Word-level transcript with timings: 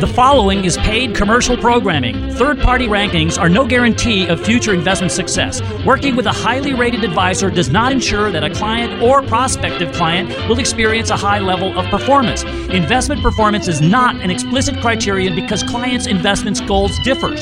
The 0.00 0.06
following 0.06 0.64
is 0.64 0.78
paid 0.78 1.14
commercial 1.14 1.58
programming. 1.58 2.30
Third 2.30 2.58
party 2.58 2.86
rankings 2.86 3.38
are 3.38 3.50
no 3.50 3.66
guarantee 3.66 4.28
of 4.28 4.42
future 4.42 4.72
investment 4.72 5.12
success. 5.12 5.60
Working 5.84 6.16
with 6.16 6.24
a 6.24 6.32
highly 6.32 6.72
rated 6.72 7.04
advisor 7.04 7.50
does 7.50 7.68
not 7.68 7.92
ensure 7.92 8.30
that 8.30 8.42
a 8.42 8.48
client 8.48 9.02
or 9.02 9.20
prospective 9.20 9.92
client 9.92 10.30
will 10.48 10.58
experience 10.58 11.10
a 11.10 11.18
high 11.18 11.38
level 11.38 11.78
of 11.78 11.84
performance. 11.90 12.44
Investment 12.44 13.20
performance 13.20 13.68
is 13.68 13.82
not 13.82 14.16
an 14.22 14.30
explicit 14.30 14.80
criterion 14.80 15.34
because 15.34 15.62
clients' 15.64 16.06
investments 16.06 16.62
goals 16.62 16.98
differ. 17.00 17.36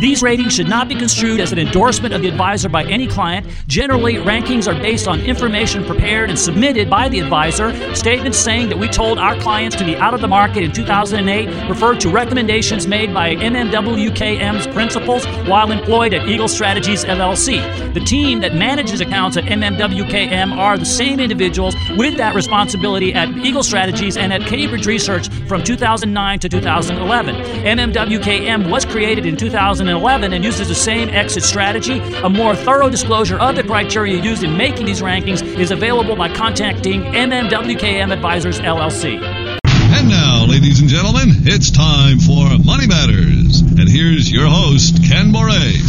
These 0.00 0.22
ratings 0.22 0.54
should 0.54 0.68
not 0.68 0.86
be 0.86 0.94
construed 0.94 1.40
as 1.40 1.50
an 1.50 1.58
endorsement 1.58 2.14
of 2.14 2.22
the 2.22 2.28
advisor 2.28 2.68
by 2.68 2.84
any 2.84 3.08
client. 3.08 3.48
Generally, 3.66 4.14
rankings 4.18 4.72
are 4.72 4.80
based 4.80 5.08
on 5.08 5.20
information 5.20 5.84
prepared 5.84 6.30
and 6.30 6.38
submitted 6.38 6.88
by 6.88 7.08
the 7.08 7.18
advisor. 7.18 7.74
Statements 7.96 8.38
saying 8.38 8.68
that 8.68 8.78
we 8.78 8.86
told 8.86 9.18
our 9.18 9.36
clients 9.40 9.74
to 9.74 9.84
be 9.84 9.96
out 9.96 10.14
of 10.14 10.20
the 10.20 10.28
market 10.28 10.62
in 10.62 10.70
2008 10.70 11.68
refer 11.68 11.96
to 11.96 12.10
recommendations 12.10 12.86
made 12.86 13.12
by 13.12 13.34
MMWKM's 13.34 14.68
principals 14.68 15.26
while 15.48 15.72
employed 15.72 16.14
at 16.14 16.28
Eagle 16.28 16.46
Strategies 16.46 17.04
LLC. 17.04 17.58
The 17.92 18.00
team 18.00 18.38
that 18.40 18.54
manages 18.54 19.00
accounts 19.00 19.36
at 19.36 19.44
MMWKM 19.44 20.56
are 20.56 20.78
the 20.78 20.86
same 20.86 21.18
individuals 21.18 21.74
with 21.96 22.16
that 22.18 22.36
responsibility 22.36 23.12
at 23.14 23.28
Eagle 23.38 23.64
Strategies 23.64 24.16
and 24.16 24.32
at 24.32 24.42
Cambridge 24.42 24.86
Research 24.86 25.28
from 25.48 25.64
2009 25.64 26.38
to 26.38 26.48
2011. 26.48 27.34
MMWKM 27.64 28.70
was 28.70 28.84
created 28.84 29.26
in 29.26 29.36
2000 29.36 29.87
2011 29.88 30.34
and 30.34 30.44
uses 30.44 30.68
the 30.68 30.74
same 30.74 31.08
exit 31.08 31.42
strategy. 31.42 31.98
A 32.22 32.28
more 32.28 32.54
thorough 32.54 32.90
disclosure 32.90 33.38
of 33.38 33.56
the 33.56 33.62
criteria 33.62 34.20
used 34.22 34.44
in 34.44 34.54
making 34.56 34.84
these 34.84 35.00
rankings 35.00 35.42
is 35.58 35.70
available 35.70 36.14
by 36.14 36.28
contacting 36.28 37.02
MMWKM 37.02 38.12
Advisors 38.12 38.60
LLC. 38.60 39.18
And 39.64 40.08
now, 40.10 40.44
ladies 40.46 40.80
and 40.80 40.90
gentlemen, 40.90 41.30
it's 41.44 41.70
time 41.70 42.18
for 42.18 42.50
Money 42.62 42.86
Matters. 42.86 43.60
And 43.62 43.88
here's 43.88 44.30
your 44.30 44.46
host, 44.46 44.96
Ken 45.08 45.32
Moraif. 45.32 45.80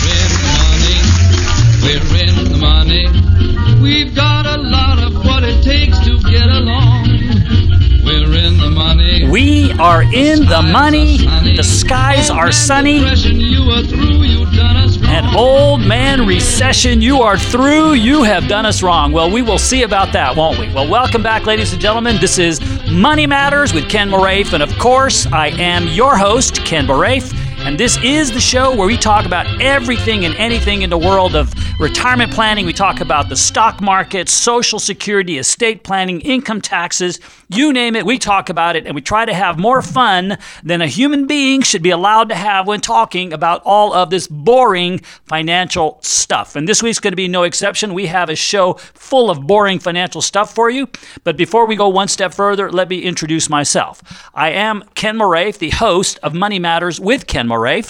We're 0.00 0.16
in 0.16 0.32
the 0.32 0.48
money. 0.64 0.98
We're 1.84 2.24
in 2.24 2.36
the 2.52 2.58
money. 2.58 3.82
We've 3.82 4.14
got 4.14 4.46
a 4.46 4.56
lot 4.62 4.98
of 4.98 5.14
what 5.26 5.44
it 5.44 5.62
takes 5.62 5.98
to 6.06 6.18
get 6.30 6.48
along. 6.48 7.85
We're 8.06 8.38
in 8.38 8.56
the 8.56 8.70
money. 8.70 9.28
We 9.28 9.72
are 9.80 10.02
in 10.02 10.46
the 10.46 10.62
money. 10.62 11.16
The 11.56 11.64
skies 11.64 12.30
are 12.30 12.52
sunny. 12.52 13.04
And 15.08 15.36
old 15.36 15.80
man 15.80 16.24
recession, 16.24 17.00
you 17.00 17.22
are 17.22 17.36
through. 17.36 17.94
You 17.94 18.22
have 18.22 18.46
done 18.46 18.64
us 18.64 18.80
wrong. 18.80 19.10
Well, 19.10 19.28
we 19.28 19.42
will 19.42 19.58
see 19.58 19.82
about 19.82 20.12
that, 20.12 20.36
won't 20.36 20.56
we? 20.56 20.72
Well, 20.72 20.88
welcome 20.88 21.24
back, 21.24 21.46
ladies 21.46 21.72
and 21.72 21.82
gentlemen. 21.82 22.18
This 22.20 22.38
is 22.38 22.60
Money 22.88 23.26
Matters 23.26 23.74
with 23.74 23.88
Ken 23.88 24.08
Moraif. 24.08 24.52
And 24.52 24.62
of 24.62 24.72
course, 24.78 25.26
I 25.26 25.48
am 25.48 25.88
your 25.88 26.16
host, 26.16 26.64
Ken 26.64 26.86
Moraif. 26.86 27.32
And 27.66 27.76
this 27.76 27.98
is 28.04 28.30
the 28.30 28.38
show 28.38 28.72
where 28.76 28.86
we 28.86 28.96
talk 28.96 29.26
about 29.26 29.60
everything 29.60 30.24
and 30.24 30.36
anything 30.36 30.82
in 30.82 30.88
the 30.88 30.96
world 30.96 31.34
of 31.34 31.52
retirement 31.80 32.32
planning. 32.32 32.64
We 32.64 32.72
talk 32.72 33.00
about 33.00 33.28
the 33.28 33.34
stock 33.34 33.80
market, 33.80 34.28
social 34.28 34.78
security, 34.78 35.36
estate 35.38 35.82
planning, 35.82 36.20
income 36.20 36.60
taxes, 36.60 37.18
you 37.48 37.72
name 37.72 37.94
it, 37.94 38.04
we 38.04 38.18
talk 38.18 38.48
about 38.48 38.74
it, 38.74 38.86
and 38.86 38.94
we 38.94 39.00
try 39.00 39.24
to 39.24 39.34
have 39.34 39.58
more 39.58 39.80
fun 39.80 40.38
than 40.64 40.82
a 40.82 40.86
human 40.86 41.26
being 41.26 41.62
should 41.62 41.82
be 41.82 41.90
allowed 41.90 42.28
to 42.30 42.34
have 42.34 42.66
when 42.66 42.80
talking 42.80 43.32
about 43.32 43.62
all 43.64 43.92
of 43.92 44.10
this 44.10 44.26
boring 44.26 44.98
financial 45.26 45.98
stuff. 46.02 46.56
And 46.56 46.68
this 46.68 46.82
week's 46.82 46.98
going 46.98 47.12
to 47.12 47.16
be 47.16 47.28
no 47.28 47.44
exception. 47.44 47.94
We 47.94 48.06
have 48.06 48.30
a 48.30 48.36
show 48.36 48.74
full 48.74 49.30
of 49.30 49.46
boring 49.46 49.78
financial 49.78 50.22
stuff 50.22 50.54
for 50.54 50.70
you. 50.70 50.88
But 51.22 51.36
before 51.36 51.66
we 51.66 51.76
go 51.76 51.88
one 51.88 52.08
step 52.08 52.34
further, 52.34 52.70
let 52.70 52.88
me 52.88 53.00
introduce 53.00 53.48
myself. 53.48 54.02
I 54.34 54.50
am 54.50 54.84
Ken 54.94 55.16
Moraif, 55.16 55.58
the 55.58 55.70
host 55.70 56.18
of 56.22 56.34
Money 56.34 56.58
Matters 56.58 56.98
with 56.98 57.26
Ken 57.26 57.46
Moraif. 57.56 57.86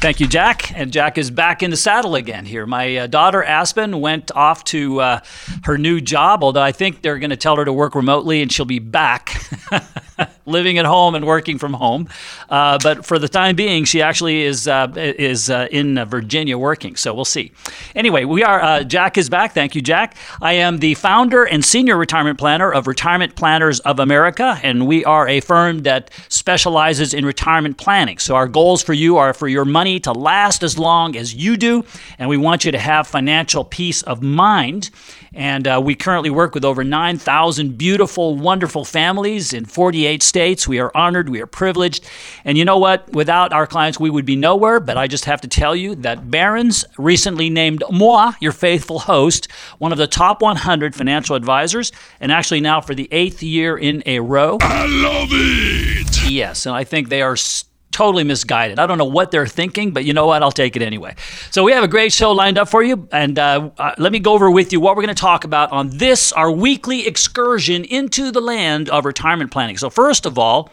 Thank 0.00 0.20
you, 0.20 0.26
Jack. 0.26 0.70
And 0.78 0.92
Jack 0.92 1.16
is 1.16 1.30
back 1.30 1.62
in 1.62 1.70
the 1.70 1.78
saddle 1.78 2.14
again 2.14 2.44
here. 2.44 2.66
My 2.66 2.96
uh, 2.96 3.06
daughter 3.06 3.42
Aspen 3.42 4.00
went 4.00 4.30
off 4.32 4.62
to 4.64 5.00
uh, 5.00 5.20
her 5.62 5.78
new 5.78 6.00
job, 6.00 6.44
although 6.44 6.60
I 6.60 6.72
think 6.72 7.00
they're 7.00 7.18
going 7.18 7.30
to 7.30 7.38
tell 7.38 7.56
her 7.56 7.64
to 7.64 7.72
work 7.72 7.94
remotely 7.94 8.42
and 8.42 8.52
she'll 8.52 8.66
be 8.66 8.80
back 8.80 9.40
living 10.46 10.78
at 10.78 10.84
home 10.84 11.14
and 11.14 11.26
working 11.26 11.58
from 11.58 11.72
home. 11.72 12.08
Uh, 12.48 12.78
but 12.82 13.04
for 13.04 13.18
the 13.18 13.28
time 13.28 13.56
being, 13.56 13.84
she 13.84 14.02
actually 14.02 14.42
is 14.42 14.68
uh, 14.68 14.92
is 14.96 15.50
uh, 15.50 15.68
in 15.70 16.02
Virginia 16.06 16.58
working. 16.58 16.96
So 16.96 17.14
we'll 17.14 17.24
see. 17.24 17.52
Anyway, 17.94 18.24
we 18.24 18.42
are. 18.42 18.60
Uh, 18.60 18.84
Jack 18.84 19.18
is 19.18 19.28
back. 19.28 19.52
Thank 19.52 19.74
you, 19.74 19.82
Jack. 19.82 20.16
I 20.40 20.54
am 20.54 20.78
the 20.78 20.94
founder 20.94 21.44
and 21.44 21.64
senior 21.64 21.96
retirement 21.96 22.38
planner 22.38 22.72
of 22.72 22.86
Retirement 22.86 23.36
Planners 23.36 23.80
of 23.80 23.98
America, 24.00 24.58
and 24.62 24.86
we 24.86 25.04
are 25.04 25.28
a 25.28 25.40
firm 25.40 25.80
that 25.80 26.10
specializes 26.28 27.14
in 27.14 27.24
retirement 27.24 27.78
planning. 27.78 28.18
So 28.18 28.34
our 28.34 28.48
goals 28.48 28.82
for 28.82 28.92
you 28.92 29.16
are 29.16 29.32
for 29.32 29.48
your 29.48 29.64
money 29.64 30.00
to 30.00 30.12
last 30.12 30.62
as 30.62 30.78
long 30.78 31.16
as 31.16 31.34
you 31.34 31.56
do, 31.56 31.84
and 32.18 32.28
we 32.28 32.36
want 32.36 32.64
you 32.64 32.72
to 32.72 32.78
have 32.78 33.06
financial 33.06 33.64
peace 33.64 34.02
of 34.02 34.22
mind. 34.22 34.90
And 35.36 35.66
uh, 35.66 35.80
we 35.84 35.96
currently 35.96 36.30
work 36.30 36.54
with 36.54 36.64
over 36.64 36.84
9,000 36.84 37.76
beautiful, 37.76 38.36
wonderful 38.36 38.84
families 38.84 39.52
in 39.52 39.64
48 39.64 40.03
states. 40.22 40.68
We 40.68 40.78
are 40.78 40.90
honored, 40.94 41.28
we 41.28 41.40
are 41.40 41.46
privileged. 41.46 42.06
And 42.44 42.56
you 42.56 42.64
know 42.64 42.78
what? 42.78 43.12
Without 43.12 43.52
our 43.52 43.66
clients, 43.66 43.98
we 43.98 44.10
would 44.10 44.26
be 44.26 44.36
nowhere. 44.36 44.80
But 44.80 44.96
I 44.96 45.06
just 45.06 45.24
have 45.24 45.40
to 45.42 45.48
tell 45.48 45.74
you 45.74 45.94
that 45.96 46.30
Barron's 46.30 46.84
recently 46.98 47.50
named 47.50 47.82
moi, 47.90 48.32
your 48.40 48.52
faithful 48.52 49.00
host, 49.00 49.48
one 49.78 49.92
of 49.92 49.98
the 49.98 50.06
top 50.06 50.42
100 50.42 50.94
financial 50.94 51.36
advisors, 51.36 51.92
and 52.20 52.30
actually 52.30 52.60
now 52.60 52.80
for 52.80 52.94
the 52.94 53.08
eighth 53.10 53.42
year 53.42 53.76
in 53.76 54.02
a 54.06 54.20
row. 54.20 54.58
I 54.60 54.86
love 54.86 55.28
it! 55.32 56.30
Yes, 56.30 56.66
and 56.66 56.74
I 56.74 56.84
think 56.84 57.08
they 57.08 57.22
are. 57.22 57.36
St- 57.36 57.70
totally 57.94 58.24
misguided. 58.24 58.78
I 58.78 58.86
don't 58.86 58.98
know 58.98 59.04
what 59.04 59.30
they're 59.30 59.46
thinking, 59.46 59.92
but 59.92 60.04
you 60.04 60.12
know 60.12 60.26
what? 60.26 60.42
I'll 60.42 60.52
take 60.52 60.74
it 60.76 60.82
anyway. 60.82 61.14
So 61.50 61.62
we 61.62 61.72
have 61.72 61.84
a 61.84 61.88
great 61.88 62.12
show 62.12 62.32
lined 62.32 62.58
up 62.58 62.68
for 62.68 62.82
you, 62.82 63.08
and 63.12 63.38
uh, 63.38 63.70
uh, 63.78 63.94
let 63.98 64.10
me 64.10 64.18
go 64.18 64.32
over 64.32 64.50
with 64.50 64.72
you 64.72 64.80
what 64.80 64.96
we're 64.96 65.02
going 65.02 65.14
to 65.14 65.20
talk 65.20 65.44
about 65.44 65.70
on 65.70 65.90
this, 65.90 66.32
our 66.32 66.50
weekly 66.50 67.06
excursion 67.06 67.84
into 67.84 68.32
the 68.32 68.40
land 68.40 68.88
of 68.90 69.04
retirement 69.04 69.52
planning. 69.52 69.78
So 69.78 69.90
first 69.90 70.26
of 70.26 70.38
all, 70.38 70.70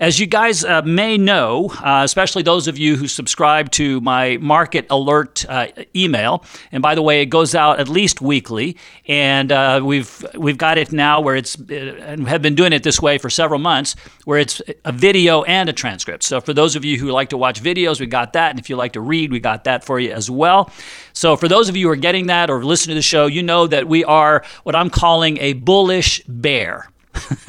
as 0.00 0.18
you 0.18 0.26
guys 0.26 0.64
uh, 0.64 0.80
may 0.80 1.18
know, 1.18 1.70
uh, 1.84 2.00
especially 2.04 2.42
those 2.42 2.66
of 2.68 2.78
you 2.78 2.96
who 2.96 3.06
subscribe 3.06 3.70
to 3.72 4.00
my 4.00 4.38
market 4.38 4.86
alert 4.88 5.44
uh, 5.46 5.66
email, 5.94 6.42
and 6.72 6.82
by 6.82 6.94
the 6.94 7.02
way, 7.02 7.20
it 7.20 7.26
goes 7.26 7.54
out 7.54 7.78
at 7.78 7.88
least 7.88 8.22
weekly, 8.22 8.78
and 9.06 9.52
uh, 9.52 9.80
we've 9.84 10.24
we've 10.34 10.56
got 10.56 10.78
it 10.78 10.90
now 10.90 11.20
where 11.20 11.36
it's 11.36 11.60
uh, 11.60 11.74
and 12.00 12.26
have 12.26 12.40
been 12.40 12.54
doing 12.54 12.72
it 12.72 12.82
this 12.82 13.00
way 13.00 13.18
for 13.18 13.28
several 13.28 13.60
months, 13.60 13.94
where 14.24 14.38
it's 14.38 14.62
a 14.86 14.92
video 14.92 15.42
and 15.42 15.68
a 15.68 15.72
transcript. 15.72 16.22
So 16.22 16.40
for 16.40 16.54
those 16.54 16.76
of 16.76 16.84
you 16.84 16.98
who 16.98 17.10
like 17.10 17.28
to 17.28 17.36
watch 17.36 17.62
videos, 17.62 18.00
we 18.00 18.06
got 18.06 18.32
that, 18.32 18.50
and 18.50 18.58
if 18.58 18.70
you 18.70 18.76
like 18.76 18.94
to 18.94 19.02
read, 19.02 19.30
we 19.30 19.38
got 19.38 19.64
that 19.64 19.84
for 19.84 20.00
you 20.00 20.12
as 20.12 20.30
well. 20.30 20.70
So 21.12 21.36
for 21.36 21.46
those 21.46 21.68
of 21.68 21.76
you 21.76 21.86
who 21.86 21.92
are 21.92 21.96
getting 21.96 22.28
that 22.28 22.48
or 22.48 22.64
listening 22.64 22.94
to 22.94 22.98
the 22.98 23.02
show, 23.02 23.26
you 23.26 23.42
know 23.42 23.66
that 23.66 23.86
we 23.86 24.02
are 24.04 24.44
what 24.62 24.74
I'm 24.74 24.88
calling 24.88 25.36
a 25.38 25.52
bullish 25.52 26.22
bear. 26.26 26.88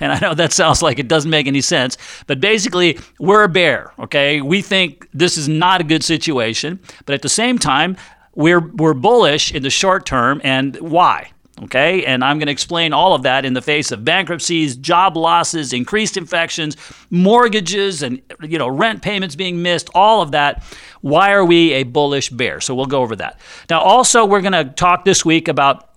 and 0.00 0.12
I 0.12 0.18
know 0.20 0.34
that 0.34 0.52
sounds 0.52 0.82
like 0.82 0.98
it 0.98 1.08
doesn't 1.08 1.30
make 1.30 1.46
any 1.46 1.60
sense, 1.60 1.98
but 2.26 2.40
basically, 2.40 2.98
we're 3.18 3.44
a 3.44 3.48
bear, 3.48 3.92
okay? 3.98 4.40
We 4.40 4.62
think 4.62 5.08
this 5.12 5.36
is 5.36 5.48
not 5.48 5.80
a 5.80 5.84
good 5.84 6.04
situation, 6.04 6.80
but 7.06 7.14
at 7.14 7.22
the 7.22 7.28
same 7.28 7.58
time, 7.58 7.96
we're, 8.34 8.60
we're 8.60 8.94
bullish 8.94 9.52
in 9.52 9.62
the 9.62 9.70
short 9.70 10.06
term, 10.06 10.40
and 10.44 10.76
why? 10.76 11.32
Okay, 11.64 12.04
and 12.06 12.24
I'm 12.24 12.38
going 12.38 12.46
to 12.46 12.52
explain 12.52 12.92
all 12.92 13.14
of 13.14 13.22
that 13.22 13.44
in 13.44 13.52
the 13.52 13.60
face 13.60 13.92
of 13.92 14.04
bankruptcies, 14.04 14.74
job 14.74 15.16
losses, 15.16 15.72
increased 15.72 16.16
infections, 16.16 16.76
mortgages, 17.10 18.02
and 18.02 18.20
you 18.40 18.58
know 18.58 18.68
rent 18.68 19.02
payments 19.02 19.36
being 19.36 19.62
missed. 19.62 19.90
All 19.94 20.22
of 20.22 20.32
that. 20.32 20.64
Why 21.02 21.32
are 21.32 21.44
we 21.44 21.72
a 21.74 21.82
bullish 21.82 22.30
bear? 22.30 22.60
So 22.60 22.74
we'll 22.74 22.86
go 22.86 23.02
over 23.02 23.14
that. 23.16 23.38
Now, 23.68 23.80
also, 23.80 24.24
we're 24.24 24.40
going 24.40 24.52
to 24.52 24.64
talk 24.64 25.04
this 25.04 25.24
week 25.24 25.46
about 25.46 25.90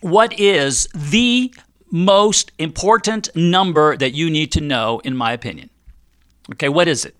what 0.00 0.38
is 0.40 0.88
the 0.94 1.52
most 1.90 2.52
important 2.58 3.34
number 3.34 3.96
that 3.96 4.14
you 4.14 4.30
need 4.30 4.52
to 4.52 4.60
know, 4.60 5.00
in 5.04 5.16
my 5.16 5.32
opinion. 5.32 5.70
Okay, 6.52 6.68
what 6.68 6.88
is 6.88 7.04
it? 7.04 7.16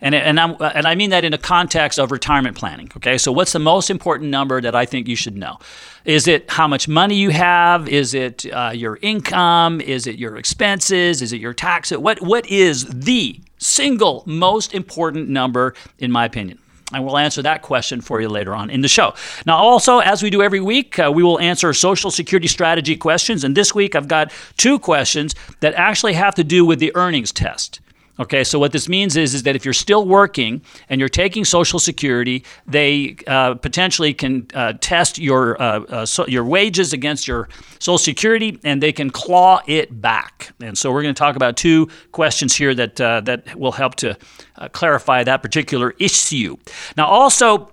And, 0.00 0.14
and, 0.14 0.38
I'm, 0.38 0.56
and 0.60 0.86
I 0.86 0.94
mean 0.96 1.10
that 1.10 1.24
in 1.24 1.32
the 1.32 1.38
context 1.38 1.98
of 1.98 2.10
retirement 2.10 2.56
planning. 2.56 2.90
Okay, 2.96 3.16
so 3.16 3.32
what's 3.32 3.52
the 3.52 3.58
most 3.58 3.90
important 3.90 4.30
number 4.30 4.60
that 4.60 4.74
I 4.74 4.84
think 4.84 5.08
you 5.08 5.16
should 5.16 5.36
know? 5.36 5.58
Is 6.04 6.28
it 6.28 6.50
how 6.50 6.68
much 6.68 6.88
money 6.88 7.14
you 7.14 7.30
have? 7.30 7.88
Is 7.88 8.12
it 8.12 8.44
uh, 8.52 8.72
your 8.74 8.98
income? 9.00 9.80
Is 9.80 10.06
it 10.06 10.18
your 10.18 10.36
expenses? 10.36 11.22
Is 11.22 11.32
it 11.32 11.40
your 11.40 11.54
tax? 11.54 11.90
What, 11.90 12.20
what 12.20 12.46
is 12.50 12.86
the 12.86 13.40
single 13.58 14.24
most 14.26 14.74
important 14.74 15.28
number, 15.28 15.74
in 15.98 16.10
my 16.10 16.24
opinion? 16.24 16.58
And 16.94 17.04
we'll 17.04 17.18
answer 17.18 17.42
that 17.42 17.62
question 17.62 18.00
for 18.00 18.20
you 18.20 18.28
later 18.28 18.54
on 18.54 18.70
in 18.70 18.80
the 18.80 18.88
show. 18.88 19.14
Now, 19.46 19.56
also, 19.56 19.98
as 19.98 20.22
we 20.22 20.30
do 20.30 20.42
every 20.42 20.60
week, 20.60 20.98
uh, 20.98 21.10
we 21.12 21.22
will 21.22 21.40
answer 21.40 21.72
Social 21.72 22.10
Security 22.10 22.48
strategy 22.48 22.96
questions. 22.96 23.44
And 23.44 23.56
this 23.56 23.74
week, 23.74 23.94
I've 23.94 24.08
got 24.08 24.32
two 24.56 24.78
questions 24.78 25.34
that 25.60 25.74
actually 25.74 26.14
have 26.14 26.34
to 26.36 26.44
do 26.44 26.64
with 26.64 26.78
the 26.78 26.94
earnings 26.94 27.32
test. 27.32 27.80
Okay, 28.18 28.44
so 28.44 28.60
what 28.60 28.70
this 28.70 28.88
means 28.88 29.16
is, 29.16 29.34
is 29.34 29.42
that 29.42 29.56
if 29.56 29.64
you're 29.64 29.74
still 29.74 30.06
working 30.06 30.62
and 30.88 31.00
you're 31.00 31.08
taking 31.08 31.44
Social 31.44 31.80
Security, 31.80 32.44
they 32.66 33.16
uh, 33.26 33.54
potentially 33.54 34.14
can 34.14 34.46
uh, 34.54 34.74
test 34.80 35.18
your 35.18 35.60
uh, 35.60 35.80
uh 35.80 36.06
so 36.06 36.24
your 36.28 36.44
wages 36.44 36.92
against 36.92 37.26
your 37.26 37.48
Social 37.80 37.98
Security, 37.98 38.58
and 38.62 38.80
they 38.80 38.92
can 38.92 39.10
claw 39.10 39.60
it 39.66 40.00
back. 40.00 40.52
And 40.60 40.78
so 40.78 40.92
we're 40.92 41.02
going 41.02 41.14
to 41.14 41.18
talk 41.18 41.34
about 41.34 41.56
two 41.56 41.88
questions 42.12 42.54
here 42.54 42.72
that 42.74 43.00
uh, 43.00 43.20
that 43.22 43.56
will 43.56 43.72
help 43.72 43.96
to 43.96 44.16
uh, 44.56 44.68
clarify 44.68 45.24
that 45.24 45.42
particular 45.42 45.94
issue. 45.98 46.56
Now, 46.96 47.06
also, 47.06 47.72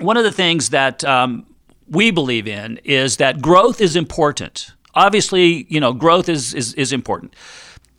one 0.00 0.16
of 0.16 0.24
the 0.24 0.32
things 0.32 0.70
that 0.70 1.04
um, 1.04 1.46
we 1.88 2.10
believe 2.10 2.48
in 2.48 2.78
is 2.84 3.18
that 3.18 3.40
growth 3.40 3.80
is 3.80 3.94
important. 3.94 4.72
Obviously, 4.94 5.66
you 5.68 5.80
know, 5.80 5.92
growth 5.92 6.28
is, 6.28 6.54
is, 6.54 6.74
is 6.74 6.92
important. 6.92 7.34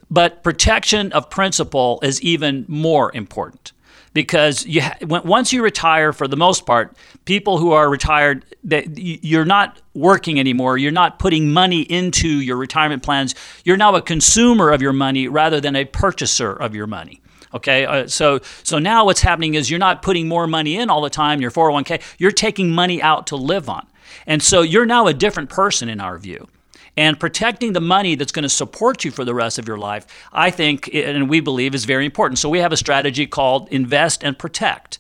But 0.10 0.44
protection 0.44 1.12
of 1.14 1.30
principal 1.30 2.00
is 2.04 2.22
even 2.22 2.66
more 2.68 3.16
important 3.16 3.74
because 4.14 4.66
you 4.66 4.82
ha- 4.82 4.98
once 5.02 5.52
you 5.52 5.64
retire, 5.64 6.14
for 6.14 6.28
the 6.28 6.38
most 6.38 6.66
part, 6.66 6.96
people 7.26 7.58
who 7.58 7.72
are 7.72 7.90
retired, 7.90 8.46
they, 8.64 8.88
you're 8.96 9.46
not 9.46 9.82
working 9.94 10.40
anymore. 10.40 10.78
You're 10.78 10.92
not 10.92 11.20
putting 11.20 11.52
money 11.52 11.82
into 11.82 12.28
your 12.28 12.58
retirement 12.58 13.04
plans. 13.04 13.36
You're 13.64 13.78
now 13.78 13.96
a 13.96 14.02
consumer 14.02 14.72
of 14.72 14.82
your 14.82 14.94
money 14.94 15.28
rather 15.28 15.60
than 15.60 15.76
a 15.76 15.86
purchaser 15.86 16.54
of 16.54 16.76
your 16.76 16.88
money. 16.88 17.22
Okay, 17.54 17.86
uh, 17.86 18.08
so 18.08 18.40
so 18.64 18.80
now 18.80 19.06
what's 19.06 19.22
happening 19.22 19.54
is 19.54 19.70
you're 19.70 19.80
not 19.80 20.02
putting 20.02 20.28
more 20.28 20.48
money 20.48 20.76
in 20.76 20.90
all 20.90 21.02
the 21.02 21.10
time. 21.10 21.40
Your 21.40 21.52
401k, 21.52 22.02
you're 22.18 22.32
taking 22.32 22.72
money 22.72 23.00
out 23.02 23.28
to 23.28 23.36
live 23.36 23.70
on, 23.70 23.86
and 24.26 24.42
so 24.42 24.62
you're 24.62 24.88
now 24.88 25.06
a 25.06 25.14
different 25.14 25.50
person 25.50 25.88
in 25.88 26.00
our 26.00 26.18
view 26.18 26.48
and 26.96 27.20
protecting 27.20 27.74
the 27.74 27.82
money 27.82 28.16
that's 28.16 28.32
going 28.32 28.44
to 28.44 28.50
support 28.50 29.04
you 29.04 29.12
for 29.12 29.26
the 29.26 29.34
rest 29.34 29.60
of 29.60 29.68
your 29.68 29.78
life, 29.78 30.06
I 30.32 30.52
think 30.52 30.94
and 30.94 31.30
we 31.30 31.40
believe 31.40 31.76
is 31.76 31.86
very 31.86 32.06
important. 32.06 32.40
So 32.40 32.50
we 32.50 32.60
have 32.60 32.72
a 32.72 32.78
strategy 32.78 33.26
called 33.28 33.70
invest 33.70 34.24
and 34.24 34.38
protect. 34.38 35.00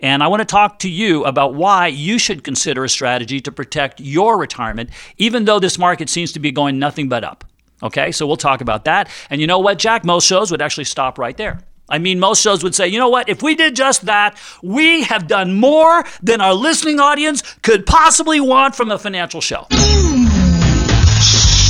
And 0.00 0.22
I 0.22 0.28
want 0.28 0.40
to 0.40 0.44
talk 0.44 0.80
to 0.80 0.90
you 0.90 1.24
about 1.24 1.54
why 1.54 1.86
you 1.88 2.18
should 2.18 2.44
consider 2.44 2.84
a 2.84 2.88
strategy 2.88 3.40
to 3.40 3.52
protect 3.52 4.00
your 4.00 4.38
retirement, 4.38 4.90
even 5.18 5.44
though 5.44 5.58
this 5.58 5.78
market 5.78 6.08
seems 6.08 6.32
to 6.32 6.40
be 6.40 6.52
going 6.52 6.78
nothing 6.78 7.08
but 7.08 7.24
up. 7.24 7.44
Okay, 7.82 8.12
so 8.12 8.26
we'll 8.26 8.36
talk 8.36 8.60
about 8.60 8.84
that. 8.84 9.08
And 9.30 9.40
you 9.40 9.46
know 9.46 9.58
what, 9.58 9.78
Jack? 9.78 10.04
Most 10.04 10.26
shows 10.26 10.50
would 10.50 10.62
actually 10.62 10.84
stop 10.84 11.18
right 11.18 11.36
there. 11.36 11.60
I 11.88 11.98
mean, 11.98 12.18
most 12.18 12.40
shows 12.40 12.64
would 12.64 12.74
say, 12.74 12.88
you 12.88 12.98
know 12.98 13.10
what, 13.10 13.28
if 13.28 13.42
we 13.42 13.54
did 13.54 13.76
just 13.76 14.06
that, 14.06 14.38
we 14.62 15.02
have 15.02 15.26
done 15.26 15.54
more 15.54 16.04
than 16.22 16.40
our 16.40 16.54
listening 16.54 16.98
audience 16.98 17.42
could 17.62 17.84
possibly 17.84 18.40
want 18.40 18.74
from 18.74 18.90
a 18.90 18.98
financial 18.98 19.42
show. 19.42 19.66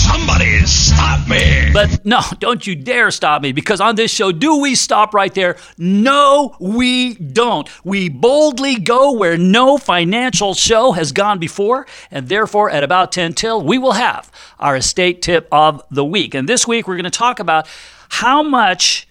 Somebody 0.05 0.61
stop 0.67 1.27
me! 1.29 1.71
But 1.73 2.05
no, 2.05 2.21
don't 2.39 2.67
you 2.67 2.77
dare 2.77 3.11
stop 3.11 3.43
me 3.43 3.53
because 3.53 3.81
on 3.81 3.97
this 3.97 4.11
show, 4.11 4.33
do 4.33 4.61
we 4.61 4.75
stop 4.75 5.15
right 5.15 5.33
there? 5.35 5.57
No, 5.79 6.57
we 6.61 7.15
don't. 7.15 7.69
We 7.85 8.09
boldly 8.09 8.77
go 8.77 9.13
where 9.13 9.39
no 9.39 9.79
financial 9.79 10.55
show 10.55 10.93
has 10.93 11.13
gone 11.13 11.39
before, 11.39 11.87
and 12.11 12.29
therefore, 12.29 12.71
at 12.71 12.85
about 12.85 13.13
10 13.13 13.33
till, 13.35 13.63
we 13.63 13.79
will 13.79 13.93
have 13.93 14.31
our 14.59 14.77
estate 14.77 15.23
tip 15.23 15.49
of 15.51 15.83
the 15.91 16.05
week. 16.05 16.35
And 16.35 16.49
this 16.49 16.67
week, 16.69 16.87
we're 16.87 16.97
going 16.97 17.05
to 17.05 17.11
talk 17.11 17.41
about 17.41 17.67
how 18.11 18.43
much 18.43 19.09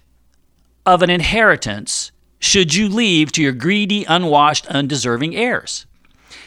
of 0.86 1.02
an 1.02 1.10
inheritance 1.10 2.12
should 2.38 2.74
you 2.74 2.88
leave 2.88 3.32
to 3.32 3.42
your 3.42 3.52
greedy, 3.52 4.04
unwashed, 4.04 4.66
undeserving 4.68 5.34
heirs? 5.34 5.86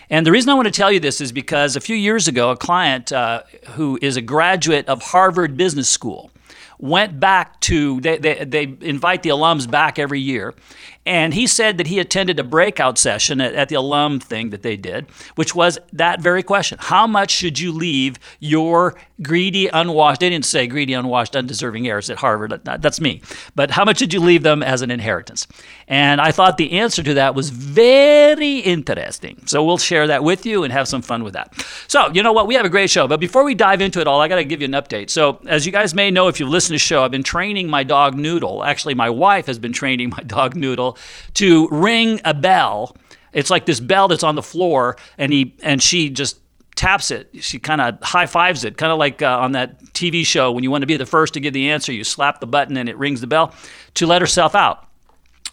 And 0.10 0.26
the 0.26 0.32
reason 0.32 0.50
I 0.50 0.54
want 0.54 0.68
to 0.68 0.72
tell 0.72 0.92
you 0.92 1.00
this 1.00 1.20
is 1.20 1.32
because 1.32 1.76
a 1.76 1.82
few 1.82 1.96
years 1.96 2.28
ago, 2.28 2.50
a 2.50 2.58
client 2.58 3.12
uh, 3.12 3.44
who 3.72 4.00
is 4.02 4.16
a 4.16 4.22
graduate 4.22 4.88
of 4.88 5.02
Harvard 5.02 5.58
Business 5.58 5.90
School 5.90 6.32
went 6.80 7.20
back 7.20 7.60
to, 7.62 8.00
they, 8.02 8.18
they, 8.18 8.46
they 8.46 8.64
invite 8.82 9.24
the 9.24 9.30
alums 9.30 9.70
back 9.70 9.98
every 9.98 10.20
year, 10.20 10.54
and 11.08 11.34
he 11.34 11.48
said 11.48 11.78
that 11.78 11.88
he 11.88 12.00
attended 12.00 12.38
a 12.38 12.44
breakout 12.44 12.98
session 12.98 13.40
at, 13.40 13.54
at, 13.54 13.70
the 13.70 13.76
alum 13.76 14.20
thing 14.20 14.50
that 14.50 14.62
they 14.62 14.76
did, 14.76 15.06
which 15.36 15.56
was 15.56 15.80
that 15.94 16.20
very 16.22 16.44
question 16.44 16.78
How 16.82 17.08
much 17.08 17.32
should 17.32 17.60
you 17.60 17.72
leave 17.72 18.18
your 18.40 18.96
greedy, 19.22 19.68
unwashed, 19.68 20.20
they 20.20 20.30
didn't 20.30 20.46
say 20.46 20.68
greedy, 20.68 20.94
unwashed, 20.94 21.36
undeserving 21.36 21.88
heirs 21.88 22.10
at 22.10 22.18
Harvard, 22.18 22.62
that's 22.64 23.00
me, 23.00 23.22
but 23.56 23.72
how 23.72 23.86
much 23.86 24.00
should 24.00 24.14
you 24.14 24.20
leave 24.20 24.44
them 24.44 24.62
as 24.62 24.82
an 24.82 24.92
inheritance? 24.92 25.48
And 25.88 26.20
I 26.20 26.32
thought 26.32 26.58
the 26.58 26.74
answer 26.74 27.02
to 27.02 27.14
that 27.14 27.34
was 27.34 27.50
very 27.50 28.58
interesting. 28.60 29.42
So 29.46 29.64
we'll 29.64 29.78
share 29.78 30.08
that 30.08 30.24
with 30.24 30.46
you 30.46 30.66
and 30.66 30.74
have 30.74 30.88
some 30.88 31.02
fun 31.02 31.24
with 31.24 31.34
that. 31.34 31.54
So, 31.88 32.12
you 32.12 32.22
know 32.22 32.34
what? 32.34 32.48
We 32.48 32.56
have 32.56 32.66
a 32.66 32.70
great 32.70 32.90
show. 32.90 33.08
But 33.08 33.22
before 33.22 33.46
we 33.46 33.56
dive 33.56 33.80
into 33.80 34.02
it 34.02 34.08
all, 34.08 34.20
I 34.20 34.28
got 34.28 34.36
to 34.36 34.44
give 34.44 34.62
you 34.62 34.66
an 34.66 34.74
update. 34.74 35.10
So, 35.10 35.40
as 35.48 35.66
you 35.66 35.72
guys 35.72 35.94
may 35.94 36.12
know, 36.12 36.28
if 36.28 36.40
you've 36.42 36.50
listened 36.50 36.67
the 36.74 36.80
show, 36.80 37.04
I've 37.04 37.12
been 37.12 37.24
training 37.24 37.70
my 37.70 37.84
dog 37.84 38.16
Noodle. 38.16 38.64
Actually, 38.64 38.94
my 38.94 39.10
wife 39.10 39.48
has 39.48 39.60
been 39.60 39.74
training 39.74 40.10
my 40.18 40.24
dog 40.24 40.56
Noodle 40.56 40.98
to 41.36 41.68
ring 41.70 42.22
a 42.26 42.34
bell. 42.34 42.96
It's 43.34 43.50
like 43.50 43.66
this 43.66 43.80
bell 43.80 44.08
that's 44.08 44.24
on 44.24 44.36
the 44.36 44.44
floor, 44.44 44.98
and 45.18 45.32
he 45.32 45.56
and 45.62 45.82
she 45.82 46.10
just 46.10 46.40
taps 46.76 47.12
it. 47.12 47.30
She 47.42 47.60
kind 47.60 47.82
of 47.82 48.02
high 48.02 48.26
fives 48.26 48.64
it, 48.64 48.78
kind 48.78 48.92
of 48.92 48.98
like 48.98 49.22
uh, 49.22 49.40
on 49.40 49.52
that 49.54 49.84
TV 49.94 50.26
show 50.26 50.52
when 50.52 50.64
you 50.64 50.72
want 50.72 50.84
to 50.84 50.88
be 50.88 50.96
the 50.96 51.06
first 51.06 51.34
to 51.34 51.40
give 51.40 51.54
the 51.54 51.70
answer, 51.72 51.92
you 51.92 52.04
slap 52.04 52.40
the 52.40 52.48
button 52.48 52.78
and 52.78 52.88
it 52.88 52.98
rings 52.98 53.20
the 53.20 53.28
bell 53.28 53.54
to 53.96 54.06
let 54.06 54.22
herself 54.22 54.56
out. 54.56 54.88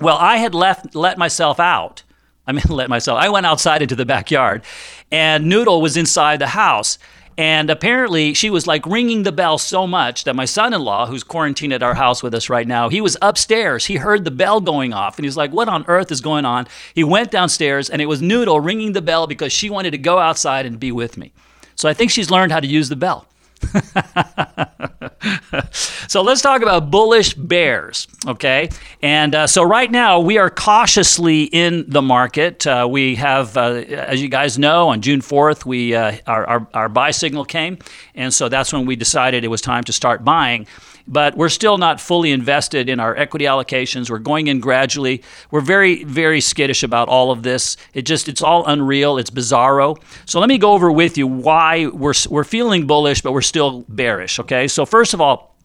Well, 0.01 0.17
I 0.17 0.37
had 0.37 0.55
left 0.55 0.95
let 0.95 1.19
myself 1.19 1.59
out. 1.59 2.03
I 2.47 2.53
mean, 2.53 2.65
let 2.69 2.89
myself. 2.89 3.19
I 3.19 3.29
went 3.29 3.47
outside 3.47 3.83
into 3.83 3.97
the 3.97 4.07
backyard, 4.07 4.63
and 5.11 5.49
Noodle 5.49 5.81
was 5.81 5.97
inside 5.97 6.39
the 6.39 6.49
house. 6.49 6.99
And 7.37 7.69
apparently, 7.69 8.33
she 8.33 8.49
was 8.49 8.67
like 8.67 8.87
ringing 8.87 9.25
the 9.25 9.33
bell 9.33 9.59
so 9.59 9.87
much 9.87 10.25
that 10.25 10.37
my 10.37 10.45
son 10.45 10.73
in 10.73 10.81
law, 10.81 11.07
who's 11.07 11.25
quarantined 11.25 11.73
at 11.73 11.83
our 11.83 11.95
house 11.95 12.23
with 12.23 12.33
us 12.35 12.49
right 12.49 12.67
now, 12.67 12.89
he 12.89 13.01
was 13.01 13.17
upstairs. 13.21 13.87
He 13.87 13.97
heard 13.97 14.25
the 14.25 14.31
bell 14.31 14.61
going 14.61 14.93
off 14.93 15.19
and 15.19 15.25
he's 15.25 15.37
like, 15.37 15.53
What 15.53 15.69
on 15.69 15.85
earth 15.89 16.13
is 16.13 16.21
going 16.21 16.45
on? 16.45 16.69
He 16.95 17.03
went 17.03 17.33
downstairs 17.33 17.91
and 17.91 18.01
it 18.01 18.07
was 18.07 18.23
Noodle 18.23 18.61
ringing 18.61 18.93
the 18.93 19.03
bell 19.03 19.27
because 19.27 19.53
she 19.53 19.69
wanted 19.69 19.91
to 19.91 19.99
go 19.99 20.19
outside 20.19 20.65
and 20.65 20.79
be 20.79 20.93
with 20.93 21.17
me. 21.17 21.33
So 21.75 21.89
I 21.89 21.95
think 21.95 22.13
she's 22.13 22.31
learned 22.31 22.53
how 22.53 22.61
to 22.61 22.67
use 22.67 22.89
the 22.89 22.97
bell. 22.97 23.27
so 26.09 26.23
let's 26.23 26.43
talk 26.43 26.63
about 26.63 26.91
bullish 26.91 27.35
bears, 27.35 28.09
okay? 28.27 28.69
And 29.03 29.35
uh, 29.35 29.47
so 29.47 29.63
right 29.63 29.91
now 29.91 30.21
we 30.21 30.39
are 30.39 30.51
cautiously 30.51 31.45
in 31.45 31.85
the 31.89 32.03
market. 32.03 32.67
Uh, 32.67 32.87
we 32.91 33.15
have, 33.17 33.57
uh, 33.57 33.85
as 33.89 34.23
you 34.23 34.29
guys 34.29 34.59
know, 34.59 34.89
on 34.89 35.03
June 35.03 35.21
4th, 35.21 35.65
we 35.65 35.95
uh, 35.95 36.17
our, 36.27 36.47
our, 36.47 36.69
our 36.75 36.89
buy 36.89 37.11
signal 37.11 37.45
came, 37.45 37.79
and 38.15 38.33
so 38.33 38.49
that's 38.49 38.73
when 38.73 38.87
we 38.87 38.97
decided 38.97 39.45
it 39.45 39.49
was 39.49 39.61
time 39.61 39.85
to 39.85 39.93
start 39.93 40.25
buying 40.25 40.67
but 41.07 41.37
we're 41.37 41.49
still 41.49 41.79
not 41.79 42.01
fully 42.01 42.33
invested 42.33 42.89
in 42.89 42.99
our 42.99 43.17
equity 43.17 43.45
allocations. 43.45 44.09
We're 44.09 44.19
going 44.19 44.47
in 44.47 44.61
gradually. 44.61 45.23
We're 45.51 45.61
very, 45.61 46.05
very 46.05 46.41
skittish 46.41 46.83
about 46.83 47.09
all 47.09 47.31
of 47.31 47.43
this. 47.43 47.77
It 47.93 48.03
just, 48.03 48.29
it's 48.29 48.43
all 48.43 48.67
unreal. 48.67 49.19
It's 49.19 49.31
bizarro. 49.31 50.01
So 50.25 50.41
let 50.41 50.49
me 50.49 50.59
go 50.59 50.73
over 50.73 50.91
with 50.91 51.19
you 51.19 51.27
why 51.27 51.87
we're, 51.87 52.15
we're 52.31 52.45
feeling 52.45 52.87
bullish, 52.87 53.21
but 53.21 53.33
we're 53.33 53.43
still 53.55 53.85
bearish. 53.89 54.41
Okay. 54.41 54.67
So, 54.67 54.85
first 54.85 55.15
of 55.15 55.21
all, 55.21 55.57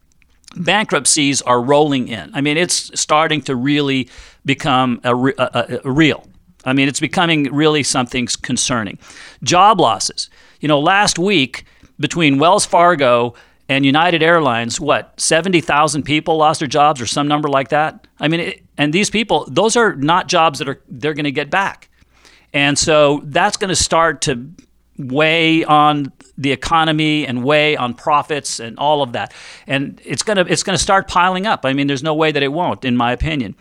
bankruptcies 0.55 1.41
are 1.41 1.59
rolling 1.59 2.07
in. 2.07 2.29
I 2.35 2.41
mean, 2.41 2.55
it's 2.55 2.91
starting 2.99 3.41
to 3.43 3.55
really 3.55 4.09
become 4.45 5.01
a, 5.03 5.15
a, 5.15 5.79
a 5.83 5.91
real. 5.91 6.27
I 6.65 6.73
mean, 6.73 6.87
it's 6.87 6.99
becoming 6.99 7.51
really 7.51 7.81
something 7.81 8.27
concerning. 8.43 8.99
Job 9.41 9.79
losses. 9.79 10.29
You 10.59 10.67
know, 10.67 10.79
last 10.79 11.17
week 11.17 11.65
between 11.99 12.37
Wells 12.37 12.63
Fargo 12.63 13.33
and 13.67 13.83
United 13.83 14.21
Airlines, 14.21 14.79
what, 14.79 15.19
70,000 15.19 16.03
people 16.03 16.37
lost 16.37 16.59
their 16.59 16.67
jobs 16.67 17.01
or 17.01 17.07
some 17.07 17.27
number 17.27 17.49
like 17.49 17.69
that? 17.69 18.05
I 18.19 18.27
mean, 18.27 18.39
it, 18.41 18.63
and 18.77 18.93
these 18.93 19.09
people, 19.09 19.47
those 19.49 19.75
are 19.75 19.95
not 19.95 20.27
jobs 20.27 20.59
that 20.59 20.69
are 20.69 20.79
they're 20.87 21.15
going 21.15 21.23
to 21.23 21.31
get 21.31 21.49
back. 21.49 21.89
And 22.53 22.77
so 22.77 23.21
that's 23.25 23.57
going 23.57 23.69
to 23.69 23.75
start 23.75 24.21
to 24.23 24.51
weigh 24.99 25.63
on 25.63 26.11
the 26.39 26.51
economy 26.51 27.27
and 27.27 27.43
weigh 27.43 27.75
on 27.75 27.93
profits 27.93 28.59
and 28.59 28.77
all 28.79 29.01
of 29.01 29.11
that. 29.11 29.33
And 29.67 30.01
it's 30.05 30.23
going 30.23 30.37
to 30.37 30.51
it's 30.51 30.63
going 30.63 30.77
to 30.77 30.81
start 30.81 31.07
piling 31.07 31.45
up. 31.45 31.65
I 31.65 31.73
mean, 31.73 31.87
there's 31.87 32.03
no 32.03 32.15
way 32.15 32.31
that 32.31 32.41
it 32.41 32.53
won't 32.53 32.85
in 32.85 32.97
my 32.97 33.11
opinion. 33.11 33.55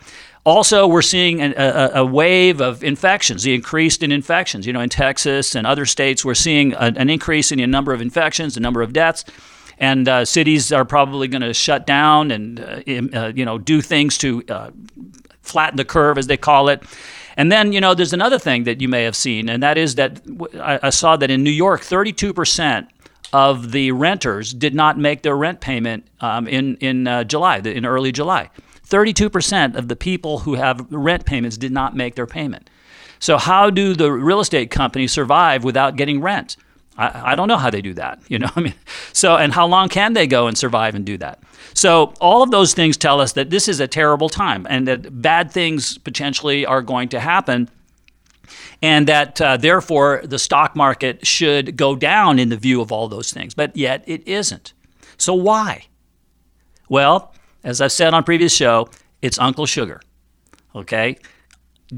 Also, 0.45 0.87
we're 0.87 1.01
seeing 1.01 1.41
a, 1.41 1.91
a, 1.95 2.05
wave 2.05 2.61
of 2.61 2.81
infections, 2.81 3.43
the 3.43 3.53
increased 3.53 4.01
in 4.01 4.11
infections. 4.11 4.65
You 4.65 4.71
know, 4.71 4.79
in 4.79 4.89
Texas 4.89 5.53
and 5.53 5.67
other 5.67 5.85
states, 5.85 6.23
we're 6.23 6.33
seeing 6.33 6.73
a, 6.73 6.93
an 6.95 7.09
increase 7.09 7.51
in 7.51 7.59
the 7.59 7.67
number 7.67 7.93
of 7.93 8.01
infections, 8.01 8.55
the 8.55 8.61
number 8.61 8.81
of 8.81 8.93
deaths 8.93 9.25
and 9.79 10.07
uh, 10.09 10.25
cities 10.25 10.71
are 10.71 10.85
probably 10.85 11.27
going 11.27 11.41
to 11.41 11.53
shut 11.53 11.87
down 11.87 12.31
and 12.31 12.59
uh, 12.59 13.17
uh, 13.17 13.31
you 13.33 13.45
know 13.45 13.57
do 13.57 13.81
things 13.81 14.17
to 14.17 14.43
uh, 14.49 14.71
flatten 15.41 15.77
the 15.77 15.85
curve, 15.85 16.17
as 16.17 16.27
they 16.27 16.37
call 16.37 16.69
it. 16.69 16.83
And 17.39 17.49
then 17.49 17.71
you 17.71 17.79
know 17.79 17.93
there's 17.93 18.11
another 18.11 18.37
thing 18.37 18.65
that 18.65 18.81
you 18.81 18.89
may 18.89 19.03
have 19.05 19.15
seen, 19.15 19.47
and 19.47 19.63
that 19.63 19.77
is 19.77 19.95
that 19.95 20.21
I, 20.55 20.79
I 20.83 20.89
saw 20.89 21.15
that 21.15 21.31
in 21.31 21.41
New 21.41 21.49
York, 21.65 21.79
32 21.79 22.33
percent 22.33 22.89
of 23.31 23.71
the 23.71 23.93
renters 23.93 24.53
did 24.53 24.75
not 24.75 24.97
make 24.97 25.21
their 25.21 25.37
rent 25.37 25.61
payment 25.61 26.05
um, 26.19 26.49
in 26.49 26.75
in 26.81 27.07
uh, 27.07 27.23
July, 27.23 27.59
in 27.59 27.85
early 27.85 28.11
July. 28.11 28.49
32% 28.85 29.75
of 29.75 29.87
the 29.87 29.95
people 29.95 30.39
who 30.39 30.55
have 30.55 30.85
rent 30.91 31.25
payments 31.25 31.55
did 31.55 31.71
not 31.71 31.95
make 31.95 32.15
their 32.15 32.25
payment. 32.25 32.69
So 33.19 33.37
how 33.37 33.69
do 33.69 33.93
the 33.93 34.11
real 34.11 34.41
estate 34.41 34.69
companies 34.69 35.13
survive 35.13 35.63
without 35.63 35.95
getting 35.95 36.19
rent? 36.19 36.57
I, 36.99 37.31
I 37.31 37.35
don't 37.35 37.47
know 37.47 37.57
how 37.57 37.69
they 37.69 37.81
do 37.81 37.93
that. 37.95 38.19
You 38.29 38.37
know, 38.37 38.49
I 38.55 38.61
mean, 38.61 38.75
so 39.11 39.37
and 39.37 39.51
how 39.51 39.65
long 39.65 39.89
can 39.89 40.13
they 40.13 40.27
go 40.27 40.47
and 40.47 40.57
survive 40.57 40.93
and 40.93 41.03
do 41.03 41.17
that? 41.17 41.39
So 41.73 42.13
all 42.21 42.43
of 42.43 42.51
those 42.51 42.73
things 42.73 42.95
tell 42.97 43.19
us 43.21 43.33
that 43.33 43.49
this 43.49 43.67
is 43.67 43.79
a 43.79 43.87
terrible 43.87 44.29
time 44.29 44.67
and 44.69 44.87
that 44.87 45.21
bad 45.21 45.51
things 45.51 45.97
potentially 45.97 46.65
are 46.65 46.81
going 46.81 47.09
to 47.09 47.19
happen 47.19 47.69
and 48.81 49.07
that 49.07 49.41
uh, 49.41 49.57
therefore 49.57 50.21
the 50.23 50.37
stock 50.37 50.75
market 50.75 51.25
should 51.25 51.75
go 51.75 51.95
down 51.95 52.37
in 52.37 52.49
the 52.49 52.57
view 52.57 52.81
of 52.81 52.91
all 52.91 53.07
those 53.07 53.31
things. 53.31 53.53
But 53.53 53.75
yet 53.75 54.03
it 54.05 54.27
isn't. 54.27 54.73
So 55.17 55.33
why? 55.33 55.85
Well, 56.87 57.33
as 57.63 57.81
I've 57.81 57.91
said 57.91 58.13
on 58.13 58.23
previous 58.23 58.53
show, 58.53 58.89
it's 59.21 59.39
Uncle 59.39 59.65
Sugar. 59.65 60.01
Okay? 60.75 61.17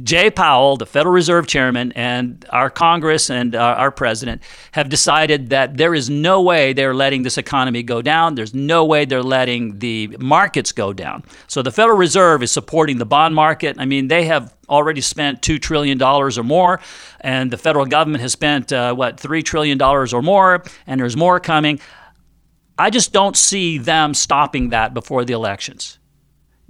Jay 0.04 0.32
Powell, 0.32 0.78
the 0.78 0.86
Federal 0.86 1.14
Reserve 1.14 1.48
Chairman, 1.48 1.92
and 1.94 2.46
our 2.50 2.70
Congress 2.70 3.30
and 3.30 3.54
uh, 3.54 3.60
our 3.60 3.92
President 3.92 4.42
have 4.72 4.88
decided 4.88 5.50
that 5.50 5.76
there 5.76 5.94
is 5.94 6.10
no 6.10 6.42
way 6.42 6.72
they're 6.72 6.94
letting 6.94 7.24
this 7.24 7.38
economy 7.38 7.84
go 7.84 8.02
down. 8.02 8.36
There's 8.36 8.54
no 8.54 8.86
way 8.86 9.04
they're 9.04 9.22
letting 9.22 9.80
the 9.80 10.16
markets 10.20 10.72
go 10.72 10.94
down. 10.94 11.24
So 11.48 11.62
the 11.62 11.74
Federal 11.74 11.98
Reserve 11.98 12.42
is 12.42 12.54
supporting 12.54 13.00
the 13.00 13.06
bond 13.06 13.36
market. 13.36 13.76
I 13.80 13.86
mean, 13.86 14.08
they 14.08 14.24
have 14.26 14.56
already 14.70 15.02
spent 15.02 15.42
$2 15.42 15.62
trillion 15.62 16.02
or 16.02 16.32
more, 16.44 16.80
and 17.20 17.52
the 17.52 17.58
federal 17.58 17.86
government 17.86 18.22
has 18.22 18.32
spent, 18.32 18.72
uh, 18.72 18.94
what, 18.94 19.18
$3 19.18 19.44
trillion 19.44 19.82
or 19.82 20.22
more, 20.22 20.64
and 20.88 21.02
there's 21.02 21.18
more 21.18 21.42
coming. 21.42 21.82
I 22.78 22.90
just 22.92 23.12
don't 23.12 23.36
see 23.36 23.78
them 23.78 24.14
stopping 24.14 24.70
that 24.70 24.94
before 24.94 25.26
the 25.26 25.34
elections. 25.34 26.00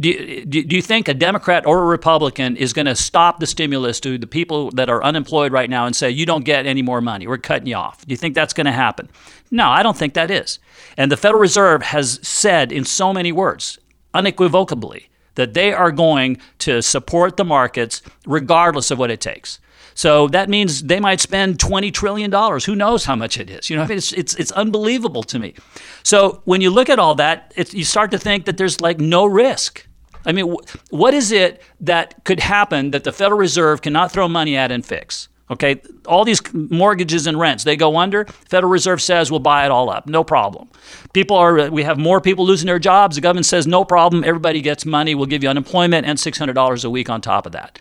Do 0.02 0.10
you, 0.10 0.46
do 0.46 0.76
you 0.76 0.82
think 0.82 1.08
a 1.08 1.14
Democrat 1.14 1.66
or 1.66 1.80
a 1.80 1.86
Republican 1.86 2.58
is 2.58 2.74
going 2.74 2.88
to 2.88 2.96
stop 2.96 3.40
the 3.40 3.46
stimulus 3.46 4.00
to 4.02 4.18
the 4.18 4.28
people 4.28 4.72
that 4.72 4.90
are 4.90 5.04
unemployed 5.04 5.52
right 5.52 5.70
now 5.70 5.86
and 5.86 5.96
say, 5.96 6.10
you 6.10 6.26
don't 6.26 6.44
get 6.44 6.66
any 6.66 6.82
more 6.82 7.02
money, 7.02 7.28
we're 7.28 7.38
cutting 7.38 7.68
you 7.68 7.76
off? 7.76 8.06
Do 8.06 8.12
you 8.12 8.18
think 8.18 8.34
that's 8.34 8.54
going 8.54 8.66
to 8.66 8.72
happen? 8.72 9.10
No, 9.52 9.70
I 9.70 9.84
don't 9.84 9.96
think 9.96 10.16
that 10.16 10.32
is. 10.32 10.60
And 10.98 11.12
the 11.12 11.18
Federal 11.18 11.40
Reserve 11.40 11.84
has 11.84 12.20
said 12.28 12.72
in 12.72 12.84
so 12.84 13.14
many 13.14 13.32
words, 13.32 13.78
unequivocally, 14.14 15.10
that 15.36 15.54
they 15.54 15.72
are 15.72 15.92
going 15.92 16.38
to 16.60 16.82
support 16.82 17.38
the 17.38 17.46
markets 17.46 18.02
regardless 18.26 18.92
of 18.92 19.00
what 19.00 19.12
it 19.12 19.22
takes. 19.22 19.60
So 19.94 20.28
that 20.30 20.50
means 20.50 20.84
they 20.84 21.00
might 21.00 21.20
spend 21.20 21.58
$20 21.58 21.94
trillion. 21.94 22.32
Who 22.32 22.76
knows 22.76 23.06
how 23.06 23.16
much 23.16 23.38
it 23.38 23.50
is? 23.50 23.70
You 23.70 23.76
know, 23.76 23.84
I 23.84 23.88
mean, 23.88 23.98
it's, 23.98 24.14
it's, 24.14 24.36
it's 24.36 24.52
unbelievable 24.54 25.24
to 25.24 25.40
me. 25.40 25.54
So 26.04 26.42
when 26.46 26.62
you 26.62 26.70
look 26.70 26.90
at 26.90 26.98
all 26.98 27.16
that, 27.16 27.54
you 27.74 27.84
start 27.84 28.12
to 28.12 28.18
think 28.18 28.46
that 28.46 28.58
there's 28.58 28.82
like 28.82 29.00
no 29.00 29.26
risk. 29.26 29.88
I 30.26 30.32
mean, 30.32 30.56
what 30.90 31.14
is 31.14 31.32
it 31.32 31.62
that 31.82 32.24
could 32.24 32.40
happen 32.40 32.92
that 32.92 33.04
the 33.04 33.12
Federal 33.12 33.40
Reserve 33.40 33.82
cannot 33.82 34.12
throw 34.12 34.28
money 34.28 34.56
at 34.56 34.72
and 34.72 34.86
fix? 34.86 35.28
Okay, 35.50 35.82
all 36.06 36.24
these 36.24 36.42
mortgages 36.54 37.28
and 37.28 37.38
rents, 37.38 37.66
they 37.66 37.76
go 37.76 37.98
under. 37.98 38.24
Federal 38.26 38.72
Reserve 38.72 39.02
says 39.02 39.30
we'll 39.30 39.42
buy 39.42 39.66
it 39.66 39.72
all 39.72 39.90
up, 39.90 40.08
no 40.08 40.24
problem. 40.24 40.70
People 41.12 41.36
are, 41.36 41.70
we 41.70 41.84
have 41.84 41.98
more 41.98 42.22
people 42.22 42.46
losing 42.46 42.68
their 42.68 42.80
jobs. 42.80 43.16
The 43.16 43.22
government 43.22 43.46
says 43.46 43.68
no 43.68 43.84
problem. 43.84 44.24
Everybody 44.24 44.62
gets 44.62 44.86
money. 44.86 45.14
We'll 45.14 45.26
give 45.26 45.44
you 45.44 45.50
unemployment 45.50 46.08
and 46.08 46.18
$600 46.18 46.86
a 46.86 46.90
week 46.90 47.10
on 47.10 47.20
top 47.20 47.46
of 47.46 47.52
that. 47.52 47.80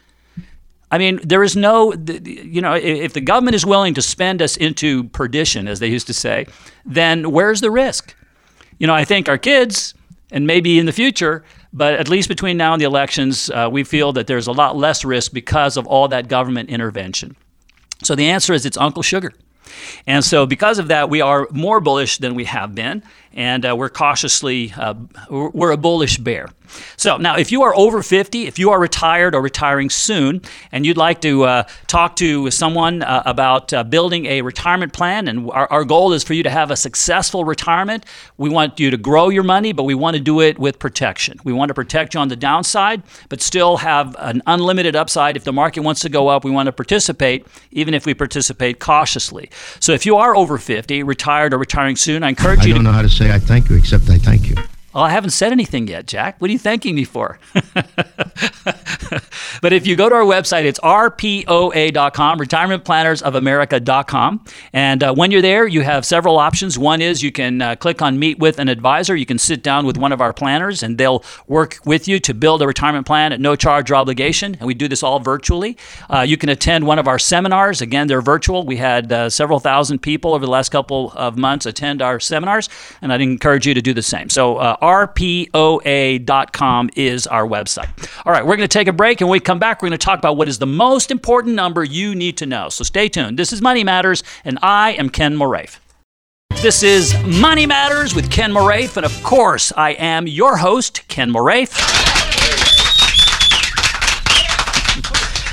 I 0.91 0.99
mean, 0.99 1.21
there 1.23 1.45
is 1.45 1.55
no, 1.55 1.93
you 1.93 2.61
know, 2.61 2.75
if 2.75 3.13
the 3.13 3.21
government 3.21 3.55
is 3.55 3.65
willing 3.65 3.95
to 3.95 4.03
spend 4.03 4.43
us 4.43 4.57
into 4.57 5.05
perdition, 5.05 5.69
as 5.69 5.79
they 5.79 5.87
used 5.87 6.09
to 6.09 6.15
say, 6.15 6.47
then 6.85 7.31
where's 7.31 7.61
the 7.61 7.71
risk? 7.71 8.17
You 8.79 8.89
know, 8.89 8.95
I 8.95 9.05
think 9.05 9.29
our 9.29 9.39
kids, 9.39 9.95
and 10.33 10.45
maybe 10.47 10.81
in 10.81 10.87
the 10.87 10.93
future, 10.93 11.45
but 11.73 11.95
at 11.95 12.09
least 12.09 12.29
between 12.29 12.57
now 12.57 12.73
and 12.73 12.81
the 12.81 12.87
elections, 12.87 13.51
uh, 13.51 13.69
we 13.71 13.85
feel 13.85 14.13
that 14.13 14.27
there's 14.27 14.47
a 14.47 14.53
lot 14.53 14.77
less 14.77 15.05
risk 15.05 15.33
because 15.33 15.77
of 15.77 15.87
all 15.87 16.09
that 16.09 16.29
government 16.29 16.69
intervention. 16.69 17.37
So 18.03 18.15
the 18.15 18.29
answer 18.31 18.53
is 18.53 18.67
it's 18.67 18.77
Uncle 18.77 19.03
Sugar. 19.03 19.33
And 20.07 20.25
so, 20.25 20.47
because 20.47 20.79
of 20.79 20.89
that, 20.89 21.11
we 21.11 21.21
are 21.21 21.47
more 21.53 21.81
bullish 21.81 22.19
than 22.19 22.35
we 22.35 22.45
have 22.45 22.75
been, 22.75 23.03
and 23.33 23.65
uh, 23.65 23.77
we're 23.77 23.89
cautiously, 23.89 24.73
uh, 24.77 24.95
we're 25.29 25.71
a 25.71 25.77
bullish 25.77 26.19
bear. 26.19 26.49
So 26.97 27.17
now, 27.17 27.37
if 27.37 27.51
you 27.53 27.63
are 27.63 27.75
over 27.75 28.03
50, 28.03 28.47
if 28.47 28.59
you 28.59 28.71
are 28.71 28.81
retired 28.81 29.35
or 29.35 29.43
retiring 29.43 29.91
soon, 29.91 30.43
and 30.73 30.87
you'd 30.87 30.97
like 30.97 31.21
to 31.23 31.45
uh, 31.45 31.63
talk 31.87 32.17
to 32.17 32.51
someone 32.51 33.03
uh, 33.03 33.23
about 33.27 33.73
uh, 33.73 33.83
building 33.85 34.27
a 34.27 34.43
retirement 34.43 34.93
plan, 34.93 35.29
and 35.29 35.51
our, 35.51 35.71
our, 35.71 35.85
goal 35.85 36.13
is 36.13 36.23
for 36.23 36.35
you 36.35 36.43
to 36.43 36.51
have 36.51 36.71
a 36.71 36.77
successful 36.77 37.45
retirement, 37.45 38.05
we 38.37 38.49
want 38.49 38.79
you 38.79 38.91
to 38.91 38.97
grow 38.97 39.29
your 39.29 39.43
money, 39.43 39.73
but 39.73 39.85
we 39.85 39.95
want 39.95 40.17
to 40.17 40.23
do 40.23 40.41
it 40.41 40.59
with 40.59 40.79
protection. 40.79 41.39
We 41.43 41.53
want 41.53 41.71
to 41.71 41.75
protect 41.75 42.15
you 42.15 42.21
on 42.21 42.29
the 42.29 42.37
downside, 42.37 43.03
but 43.29 43.41
still 43.41 43.79
have 43.79 44.15
an 44.19 44.43
unlimited 44.47 44.95
upside. 44.95 45.37
If 45.37 45.45
the 45.45 45.53
market 45.53 45.81
wants 45.81 46.03
to 46.03 46.09
go 46.09 46.29
up, 46.29 46.45
we 46.45 46.51
want 46.51 46.67
to 46.67 46.73
participate, 46.73 47.47
even 47.73 47.95
if 47.95 48.07
we 48.07 48.15
participate 48.15 48.79
cautiously. 48.79 49.51
So 49.81 49.93
if 49.93 50.07
you 50.07 50.17
are 50.17 50.37
over 50.37 50.59
50, 50.59 51.03
retired 51.03 51.55
or 51.55 51.59
retiring 51.59 51.97
soon, 51.97 52.23
I 52.23 52.29
encourage 52.29 52.61
I 52.61 52.67
you. 52.67 52.75
I 52.75 52.77
don't 52.77 52.85
know 52.85 52.93
how 52.93 53.03
to 53.03 53.09
say 53.21 53.31
I 53.31 53.39
thank 53.39 53.69
you, 53.69 53.77
except 53.77 54.09
I 54.09 54.17
thank 54.17 54.49
you. 54.49 54.55
Well, 54.95 55.05
I 55.05 55.11
haven't 55.11 55.31
said 55.31 55.53
anything 55.53 55.87
yet, 55.87 56.07
Jack. 56.07 56.41
What 56.41 56.49
are 56.49 56.53
you 56.53 56.59
thanking 56.59 56.95
me 56.95 57.05
for? 57.05 57.39
but 59.61 59.73
if 59.73 59.87
you 59.87 59.97
go 59.97 60.09
to 60.09 60.15
our 60.15 60.25
website, 60.25 60.65
it's 60.65 60.81
rpoa.com, 60.81 62.39
retirementplannersofamerica.com. 62.39 64.45
And 64.73 65.03
uh, 65.03 65.15
when 65.15 65.31
you're 65.31 65.43
there, 65.43 65.67
you 65.67 65.83
have 65.83 66.07
several 66.07 66.39
options. 66.39 66.79
One 66.79 67.01
is 67.01 67.23
you 67.23 67.33
can 67.33 67.61
uh, 67.61 67.77
click 67.77 68.03
on 68.03 68.19
Meet 68.19 68.39
with 68.39 68.59
an 68.59 68.69
Advisor. 68.69 69.17
You 69.17 69.27
can 69.27 69.39
sit 69.39 69.63
down 69.63 69.87
with 69.87 69.99
one 69.99 70.13
of 70.13 70.21
our 70.21 70.33
planners, 70.33 70.83
and 70.83 70.99
they'll 70.99 71.25
work 71.47 71.79
with 71.85 72.09
you 72.09 72.19
to 72.21 72.35
build 72.35 72.63
a 72.63 72.67
retirement 72.67 73.07
plan 73.07 73.33
at 73.33 73.41
no 73.41 73.57
charge 73.57 73.91
or 73.91 73.97
obligation. 73.97 74.55
And 74.55 74.67
we 74.67 74.75
do 74.75 74.89
this 74.89 75.03
all 75.03 75.19
virtually. 75.19 75.77
Uh, 76.09 76.21
you 76.21 76.37
can 76.37 76.49
attend 76.49 76.87
one 76.87 76.99
of 76.99 77.09
our 77.09 77.19
seminars. 77.19 77.81
Again, 77.81 78.07
they're 78.07 78.23
virtual. 78.23 78.65
We 78.65 78.77
had 78.77 79.13
uh, 79.13 79.31
several 79.31 79.61
thousand 79.61 80.01
people 80.01 80.35
over 80.35 80.45
the 80.45 80.51
last 80.51 80.71
couple 80.71 81.13
of 81.17 81.37
months 81.37 81.67
attend 81.67 82.03
our 82.03 82.21
seminars, 82.21 82.69
and 83.03 83.13
I'd 83.13 83.21
encourage 83.21 83.67
you 83.67 83.75
to 83.75 83.83
do 83.83 83.93
the 83.93 84.03
same. 84.03 84.31
So, 84.31 84.57
uh, 84.57 84.77
rpoa.com 84.77 85.51
is 86.97 87.27
our 87.27 87.47
website. 87.47 87.89
All 88.25 88.33
right, 88.33 88.47
we're 88.47 88.57
going 88.57 88.69
to 88.69 88.79
take 88.79 88.89
a 88.89 88.93
break 88.93 89.21
and 89.21 89.29
we 89.29 89.41
come 89.41 89.50
back, 89.59 89.83
we're 89.83 89.89
going 89.89 89.99
to 89.99 90.05
talk 90.05 90.19
about 90.19 90.37
what 90.37 90.49
is 90.49 90.59
the 90.59 90.67
most 90.67 91.11
important 91.11 91.55
number 91.55 91.83
you 91.83 92.15
need 92.15 92.37
to 92.39 92.47
know. 92.47 92.69
So 92.69 92.85
stay 92.85 93.09
tuned. 93.09 93.39
This 93.39 93.53
is 93.53 93.61
Money 93.61 93.85
Matters, 93.85 94.23
and 94.45 94.59
I 94.63 94.93
am 94.93 95.11
Ken 95.11 95.37
Moraif. 95.37 95.79
This 96.63 96.83
is 96.83 97.15
Money 97.25 97.65
Matters 97.67 98.15
with 98.15 98.31
Ken 98.31 98.53
Moraif, 98.53 98.97
and 98.97 99.07
of 99.07 99.23
course, 99.23 99.73
I 99.77 99.93
am 99.93 100.27
your 100.27 100.59
host, 100.59 101.09
Ken 101.09 101.33
Moraif. 101.33 102.40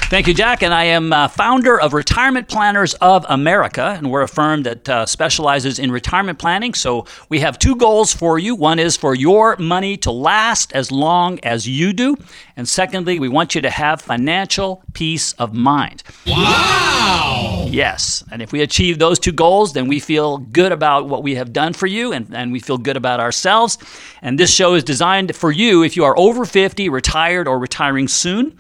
Thank 0.09 0.27
you, 0.27 0.33
Jack. 0.33 0.63
And 0.63 0.73
I 0.73 0.85
am 0.85 1.11
uh, 1.11 1.27
founder 1.27 1.77
of 1.77 1.91
Retirement 1.91 2.47
Planners 2.47 2.93
of 2.93 3.25
America, 3.27 3.93
and 3.97 4.09
we're 4.09 4.21
a 4.21 4.27
firm 4.27 4.63
that 4.63 4.87
uh, 4.87 5.05
specializes 5.05 5.79
in 5.79 5.91
retirement 5.91 6.39
planning. 6.39 6.73
So 6.75 7.05
we 7.27 7.41
have 7.41 7.59
two 7.59 7.75
goals 7.75 8.13
for 8.13 8.39
you. 8.39 8.55
One 8.55 8.79
is 8.79 8.95
for 8.95 9.13
your 9.13 9.57
money 9.57 9.97
to 9.97 10.11
last 10.11 10.71
as 10.71 10.93
long 10.93 11.41
as 11.43 11.67
you 11.67 11.91
do. 11.91 12.15
And 12.55 12.69
secondly, 12.69 13.19
we 13.19 13.27
want 13.27 13.53
you 13.53 13.59
to 13.59 13.69
have 13.69 14.01
financial 14.01 14.81
peace 14.93 15.33
of 15.33 15.53
mind. 15.53 16.03
Wow! 16.25 17.65
Yes. 17.69 18.23
And 18.31 18.41
if 18.41 18.53
we 18.53 18.61
achieve 18.61 18.99
those 18.99 19.19
two 19.19 19.33
goals, 19.33 19.73
then 19.73 19.89
we 19.89 19.99
feel 19.99 20.37
good 20.37 20.71
about 20.71 21.09
what 21.09 21.21
we 21.21 21.35
have 21.35 21.51
done 21.51 21.73
for 21.73 21.85
you 21.85 22.13
and, 22.13 22.33
and 22.33 22.53
we 22.53 22.61
feel 22.61 22.77
good 22.77 22.95
about 22.95 23.19
ourselves. 23.19 23.77
And 24.21 24.39
this 24.39 24.53
show 24.53 24.73
is 24.73 24.85
designed 24.85 25.35
for 25.35 25.51
you 25.51 25.83
if 25.83 25.97
you 25.97 26.05
are 26.05 26.17
over 26.17 26.45
50, 26.45 26.87
retired, 26.87 27.45
or 27.45 27.59
retiring 27.59 28.07
soon. 28.07 28.57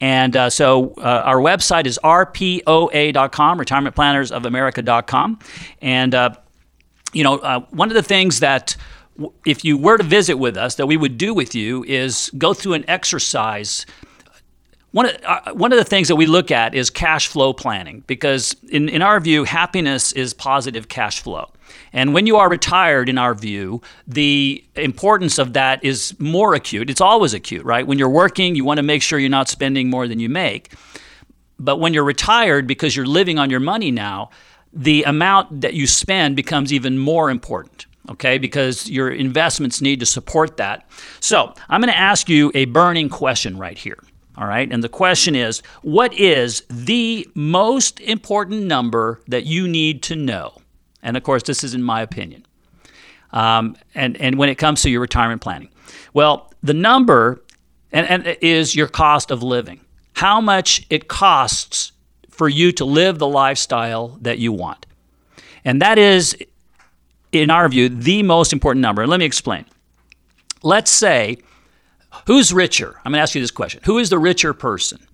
And 0.00 0.34
uh, 0.36 0.50
so 0.50 0.94
uh, 0.98 1.22
our 1.24 1.36
website 1.36 1.86
is 1.86 1.98
rpoa.com, 2.02 3.58
retirementplannersofamerica.com. 3.58 5.38
And, 5.82 6.14
uh, 6.14 6.30
you 7.12 7.24
know, 7.24 7.38
uh, 7.38 7.60
one 7.70 7.88
of 7.88 7.94
the 7.94 8.02
things 8.02 8.40
that 8.40 8.76
if 9.44 9.64
you 9.64 9.76
were 9.76 9.98
to 9.98 10.04
visit 10.04 10.36
with 10.36 10.56
us 10.56 10.76
that 10.76 10.86
we 10.86 10.96
would 10.96 11.18
do 11.18 11.34
with 11.34 11.54
you 11.54 11.84
is 11.84 12.30
go 12.38 12.54
through 12.54 12.72
an 12.74 12.84
exercise 12.88 13.84
one 14.92 15.06
of, 15.06 15.16
uh, 15.24 15.52
one 15.52 15.72
of 15.72 15.78
the 15.78 15.84
things 15.84 16.08
that 16.08 16.16
we 16.16 16.26
look 16.26 16.50
at 16.50 16.74
is 16.74 16.90
cash 16.90 17.28
flow 17.28 17.52
planning 17.52 18.02
because, 18.06 18.56
in, 18.70 18.88
in 18.88 19.02
our 19.02 19.20
view, 19.20 19.44
happiness 19.44 20.12
is 20.12 20.34
positive 20.34 20.88
cash 20.88 21.20
flow. 21.20 21.50
And 21.92 22.12
when 22.12 22.26
you 22.26 22.36
are 22.36 22.48
retired, 22.48 23.08
in 23.08 23.16
our 23.16 23.34
view, 23.34 23.82
the 24.06 24.64
importance 24.74 25.38
of 25.38 25.52
that 25.52 25.84
is 25.84 26.18
more 26.18 26.54
acute. 26.54 26.90
It's 26.90 27.00
always 27.00 27.34
acute, 27.34 27.64
right? 27.64 27.86
When 27.86 27.98
you're 27.98 28.08
working, 28.08 28.56
you 28.56 28.64
want 28.64 28.78
to 28.78 28.82
make 28.82 29.02
sure 29.02 29.18
you're 29.18 29.30
not 29.30 29.48
spending 29.48 29.88
more 29.88 30.08
than 30.08 30.18
you 30.18 30.28
make. 30.28 30.72
But 31.58 31.78
when 31.78 31.94
you're 31.94 32.04
retired, 32.04 32.66
because 32.66 32.96
you're 32.96 33.06
living 33.06 33.38
on 33.38 33.50
your 33.50 33.60
money 33.60 33.90
now, 33.90 34.30
the 34.72 35.04
amount 35.04 35.60
that 35.60 35.74
you 35.74 35.86
spend 35.86 36.36
becomes 36.36 36.72
even 36.72 36.98
more 36.98 37.30
important 37.30 37.86
okay, 38.08 38.38
because 38.38 38.90
your 38.90 39.10
investments 39.10 39.80
need 39.80 40.00
to 40.00 40.06
support 40.06 40.56
that. 40.56 40.88
So 41.20 41.54
I'm 41.68 41.80
going 41.80 41.92
to 41.92 41.98
ask 41.98 42.28
you 42.28 42.50
a 42.54 42.64
burning 42.64 43.08
question 43.08 43.56
right 43.56 43.78
here. 43.78 43.98
All 44.40 44.46
right. 44.46 44.72
And 44.72 44.82
the 44.82 44.88
question 44.88 45.36
is 45.36 45.62
what 45.82 46.14
is 46.14 46.64
the 46.70 47.28
most 47.34 48.00
important 48.00 48.64
number 48.64 49.20
that 49.28 49.44
you 49.44 49.68
need 49.68 50.02
to 50.04 50.16
know? 50.16 50.54
And 51.02 51.16
of 51.16 51.22
course, 51.22 51.42
this 51.42 51.62
is 51.62 51.74
in 51.74 51.82
my 51.82 52.00
opinion. 52.00 52.46
Um, 53.32 53.76
and, 53.94 54.16
and 54.16 54.38
when 54.38 54.48
it 54.48 54.56
comes 54.56 54.82
to 54.82 54.90
your 54.90 55.02
retirement 55.02 55.42
planning, 55.42 55.68
well, 56.14 56.52
the 56.62 56.74
number 56.74 57.42
and, 57.92 58.08
and 58.08 58.38
is 58.40 58.74
your 58.74 58.88
cost 58.88 59.30
of 59.30 59.42
living. 59.42 59.80
How 60.14 60.40
much 60.40 60.86
it 60.90 61.06
costs 61.06 61.92
for 62.30 62.48
you 62.48 62.72
to 62.72 62.86
live 62.86 63.18
the 63.18 63.28
lifestyle 63.28 64.16
that 64.22 64.38
you 64.38 64.50
want. 64.50 64.86
And 65.62 65.82
that 65.82 65.98
is, 65.98 66.34
in 67.32 67.50
our 67.50 67.68
view, 67.68 67.90
the 67.90 68.22
most 68.22 68.54
important 68.54 68.80
number. 68.80 69.02
And 69.02 69.10
let 69.10 69.20
me 69.20 69.26
explain. 69.26 69.66
Let's 70.62 70.90
say, 70.90 71.36
who's 72.30 72.52
richer? 72.52 72.94
I'm 73.04 73.10
going 73.10 73.18
to 73.18 73.22
ask 73.22 73.34
you 73.34 73.40
this 73.40 73.50
question 73.50 73.80
Who 73.86 73.98
is 73.98 74.08
the 74.08 74.18
richer 74.18 74.54
person? 74.54 75.04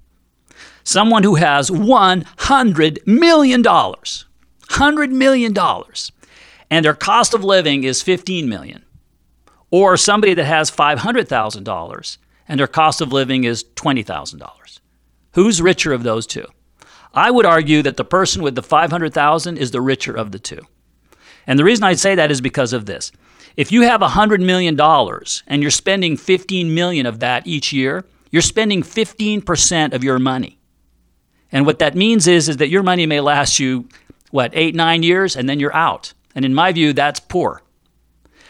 Someone 0.84 1.22
who 1.22 1.36
has 1.36 1.70
$100 1.70 3.06
million. 3.06 3.62
$100 3.62 5.10
million. 5.10 5.54
And 6.70 6.84
their 6.84 6.94
cost 6.94 7.32
of 7.32 7.42
living 7.42 7.84
is 7.84 8.02
15 8.02 8.48
million. 8.50 8.84
Or 9.70 9.96
somebody 9.96 10.34
that 10.34 10.44
has 10.44 10.70
$500,000 10.70 12.18
and 12.48 12.60
their 12.60 12.66
cost 12.66 13.00
of 13.00 13.12
living 13.12 13.44
is 13.44 13.64
$20,000. 13.64 14.80
Who's 15.32 15.62
richer 15.62 15.94
of 15.94 16.02
those 16.02 16.26
two? 16.26 16.46
I 17.14 17.30
would 17.30 17.46
argue 17.46 17.82
that 17.82 17.96
the 17.96 18.04
person 18.04 18.42
with 18.42 18.54
the 18.54 18.62
500,000 18.62 19.56
is 19.56 19.70
the 19.70 19.80
richer 19.80 20.14
of 20.14 20.32
the 20.32 20.38
two. 20.38 20.60
And 21.46 21.58
the 21.58 21.64
reason 21.64 21.84
I 21.84 21.94
say 21.94 22.14
that 22.14 22.30
is 22.30 22.42
because 22.42 22.74
of 22.74 22.84
this. 22.84 23.10
If 23.56 23.72
you 23.72 23.82
have 23.82 24.00
$100 24.02 24.44
million 24.44 24.78
and 25.46 25.62
you're 25.62 25.70
spending 25.70 26.16
15 26.16 26.74
million 26.74 27.06
of 27.06 27.20
that 27.20 27.46
each 27.46 27.72
year, 27.72 28.04
you're 28.30 28.42
spending 28.42 28.82
15% 28.82 29.94
of 29.94 30.04
your 30.04 30.18
money. 30.18 30.58
And 31.50 31.64
what 31.64 31.78
that 31.78 31.94
means 31.94 32.26
is, 32.26 32.48
is 32.48 32.58
that 32.58 32.68
your 32.68 32.82
money 32.82 33.06
may 33.06 33.20
last 33.20 33.58
you, 33.58 33.88
what, 34.30 34.50
eight, 34.52 34.74
nine 34.74 35.02
years, 35.02 35.36
and 35.36 35.48
then 35.48 35.58
you're 35.58 35.74
out. 35.74 36.12
And 36.34 36.44
in 36.44 36.54
my 36.54 36.72
view, 36.72 36.92
that's 36.92 37.20
poor. 37.20 37.62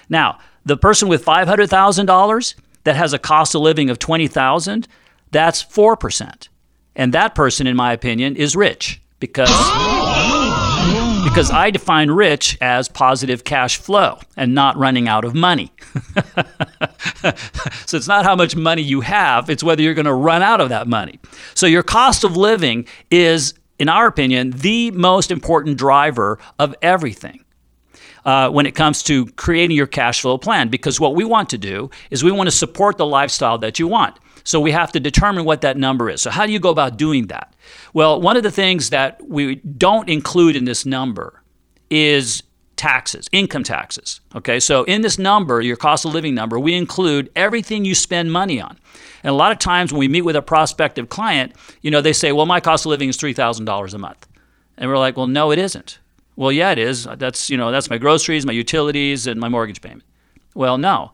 Now, 0.09 0.39
the 0.65 0.77
person 0.77 1.09
with 1.09 1.25
$500,000 1.25 2.55
that 2.85 2.97
has 2.97 3.13
a 3.13 3.19
cost 3.19 3.55
of 3.55 3.61
living 3.61 3.91
of 3.91 3.99
20,000, 3.99 4.89
that's 5.31 5.63
4%. 5.63 6.49
And 6.97 7.13
that 7.13 7.35
person, 7.35 7.67
in 7.67 7.77
my 7.77 7.93
opinion, 7.93 8.35
is 8.35 8.57
rich 8.57 9.01
because 9.21 9.51
because 11.27 11.51
I 11.51 11.71
define 11.71 12.11
rich 12.13 12.57
as 12.61 12.89
positive 12.89 13.43
cash 13.43 13.79
flow 13.79 14.19
and 14.37 14.55
not 14.55 14.77
running 14.77 15.09
out 15.09 15.25
of 15.25 15.35
money. 15.35 15.73
so 17.85 17.97
it's 17.97 18.07
not 18.07 18.25
how 18.25 18.37
much 18.37 18.55
money 18.55 18.83
you 18.83 19.01
have, 19.01 19.51
it's 19.51 19.63
whether 19.63 19.83
you're 19.83 19.95
going 19.95 20.07
to 20.07 20.15
run 20.15 20.43
out 20.43 20.61
of 20.61 20.69
that 20.69 20.87
money. 20.87 21.19
So 21.55 21.67
your 21.67 21.83
cost 21.83 22.23
of 22.23 22.37
living 22.37 22.87
is, 23.11 23.55
in 23.81 23.89
our 23.89 24.07
opinion, 24.07 24.51
the 24.51 24.93
most 24.93 25.33
important 25.33 25.79
driver 25.79 26.39
of 26.59 26.75
everything. 26.81 27.43
Uh, 28.25 28.51
when 28.51 28.67
it 28.67 28.75
comes 28.75 29.05
to 29.05 29.27
creating 29.33 29.77
your 29.77 29.87
cash 29.87 30.21
flow 30.21 30.37
plan, 30.37 30.69
because 30.69 30.99
what 30.99 31.15
we 31.15 31.25
want 31.25 31.49
to 31.49 31.59
do 31.59 31.89
is 32.11 32.25
we 32.25 32.33
want 32.33 32.49
to 32.49 32.57
support 32.57 32.97
the 32.99 33.07
lifestyle 33.07 33.57
that 33.57 33.79
you 33.79 33.87
want. 33.87 34.19
So 34.47 34.61
we 34.61 34.71
have 34.71 34.93
to 34.93 35.01
determine 35.01 35.45
what 35.45 35.63
that 35.63 35.77
number 35.77 36.09
is. 36.09 36.23
So, 36.23 36.31
how 36.31 36.47
do 36.47 36.53
you 36.53 36.61
go 36.61 36.71
about 36.71 36.97
doing 36.97 37.27
that? 37.27 37.53
Well, 37.93 38.21
one 38.21 38.37
of 38.37 38.45
the 38.45 38.51
things 38.53 38.91
that 38.91 39.21
we 39.29 39.57
don't 39.57 40.09
include 40.09 40.55
in 40.55 40.67
this 40.67 40.87
number 40.87 41.43
is 41.91 42.45
taxes, 42.77 43.29
income 43.33 43.65
taxes. 43.65 44.21
Okay, 44.37 44.61
so 44.61 44.85
in 44.85 45.03
this 45.03 45.19
number, 45.19 45.61
your 45.61 45.77
cost 45.77 46.05
of 46.05 46.15
living 46.15 46.35
number, 46.35 46.61
we 46.61 46.75
include 46.75 47.29
everything 47.35 47.85
you 47.85 47.95
spend 47.95 48.33
money 48.33 48.61
on. 48.61 48.79
And 49.25 49.31
a 49.31 49.35
lot 49.35 49.51
of 49.51 49.59
times 49.59 49.93
when 49.93 49.99
we 49.99 50.07
meet 50.07 50.23
with 50.23 50.37
a 50.37 50.43
prospective 50.43 51.09
client, 51.09 51.53
you 51.83 51.91
know, 51.91 52.01
they 52.01 52.13
say, 52.13 52.31
well, 52.31 52.47
my 52.47 52.61
cost 52.61 52.87
of 52.87 52.91
living 52.91 53.09
is 53.09 53.17
$3,000 53.17 53.95
a 53.95 53.99
month. 53.99 54.29
And 54.79 54.89
we're 54.89 54.99
like, 54.99 55.17
well, 55.17 55.27
no, 55.27 55.51
it 55.51 55.59
isn't. 55.59 55.99
Well, 56.37 56.53
yeah, 56.53 56.71
it 56.71 56.79
is. 56.79 57.09
That's, 57.17 57.51
you 57.51 57.57
know, 57.57 57.73
that's 57.73 57.91
my 57.91 57.99
groceries, 57.99 58.47
my 58.47 58.53
utilities, 58.53 59.27
and 59.27 59.41
my 59.41 59.49
mortgage 59.49 59.81
payment. 59.81 60.05
Well, 60.55 60.79
no. 60.79 61.13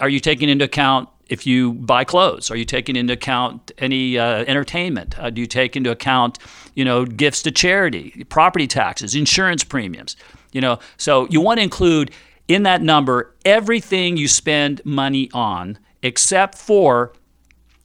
Are 0.00 0.08
you 0.08 0.20
taking 0.20 0.48
into 0.48 0.64
account 0.64 1.08
if 1.28 1.46
you 1.46 1.72
buy 1.74 2.04
clothes, 2.04 2.50
are 2.50 2.56
you 2.56 2.64
taking 2.64 2.96
into 2.96 3.12
account 3.12 3.72
any 3.78 4.18
uh, 4.18 4.44
entertainment? 4.46 5.18
Uh, 5.18 5.30
do 5.30 5.40
you 5.40 5.46
take 5.46 5.76
into 5.76 5.90
account, 5.90 6.38
you 6.74 6.84
know, 6.84 7.04
gifts 7.04 7.42
to 7.42 7.50
charity, 7.50 8.24
property 8.28 8.66
taxes, 8.66 9.14
insurance 9.14 9.64
premiums? 9.64 10.16
You 10.52 10.60
know, 10.60 10.78
so 10.96 11.26
you 11.28 11.40
want 11.40 11.58
to 11.58 11.62
include 11.62 12.12
in 12.48 12.62
that 12.62 12.80
number 12.80 13.34
everything 13.44 14.16
you 14.16 14.28
spend 14.28 14.80
money 14.84 15.28
on, 15.34 15.78
except 16.02 16.56
for 16.56 17.12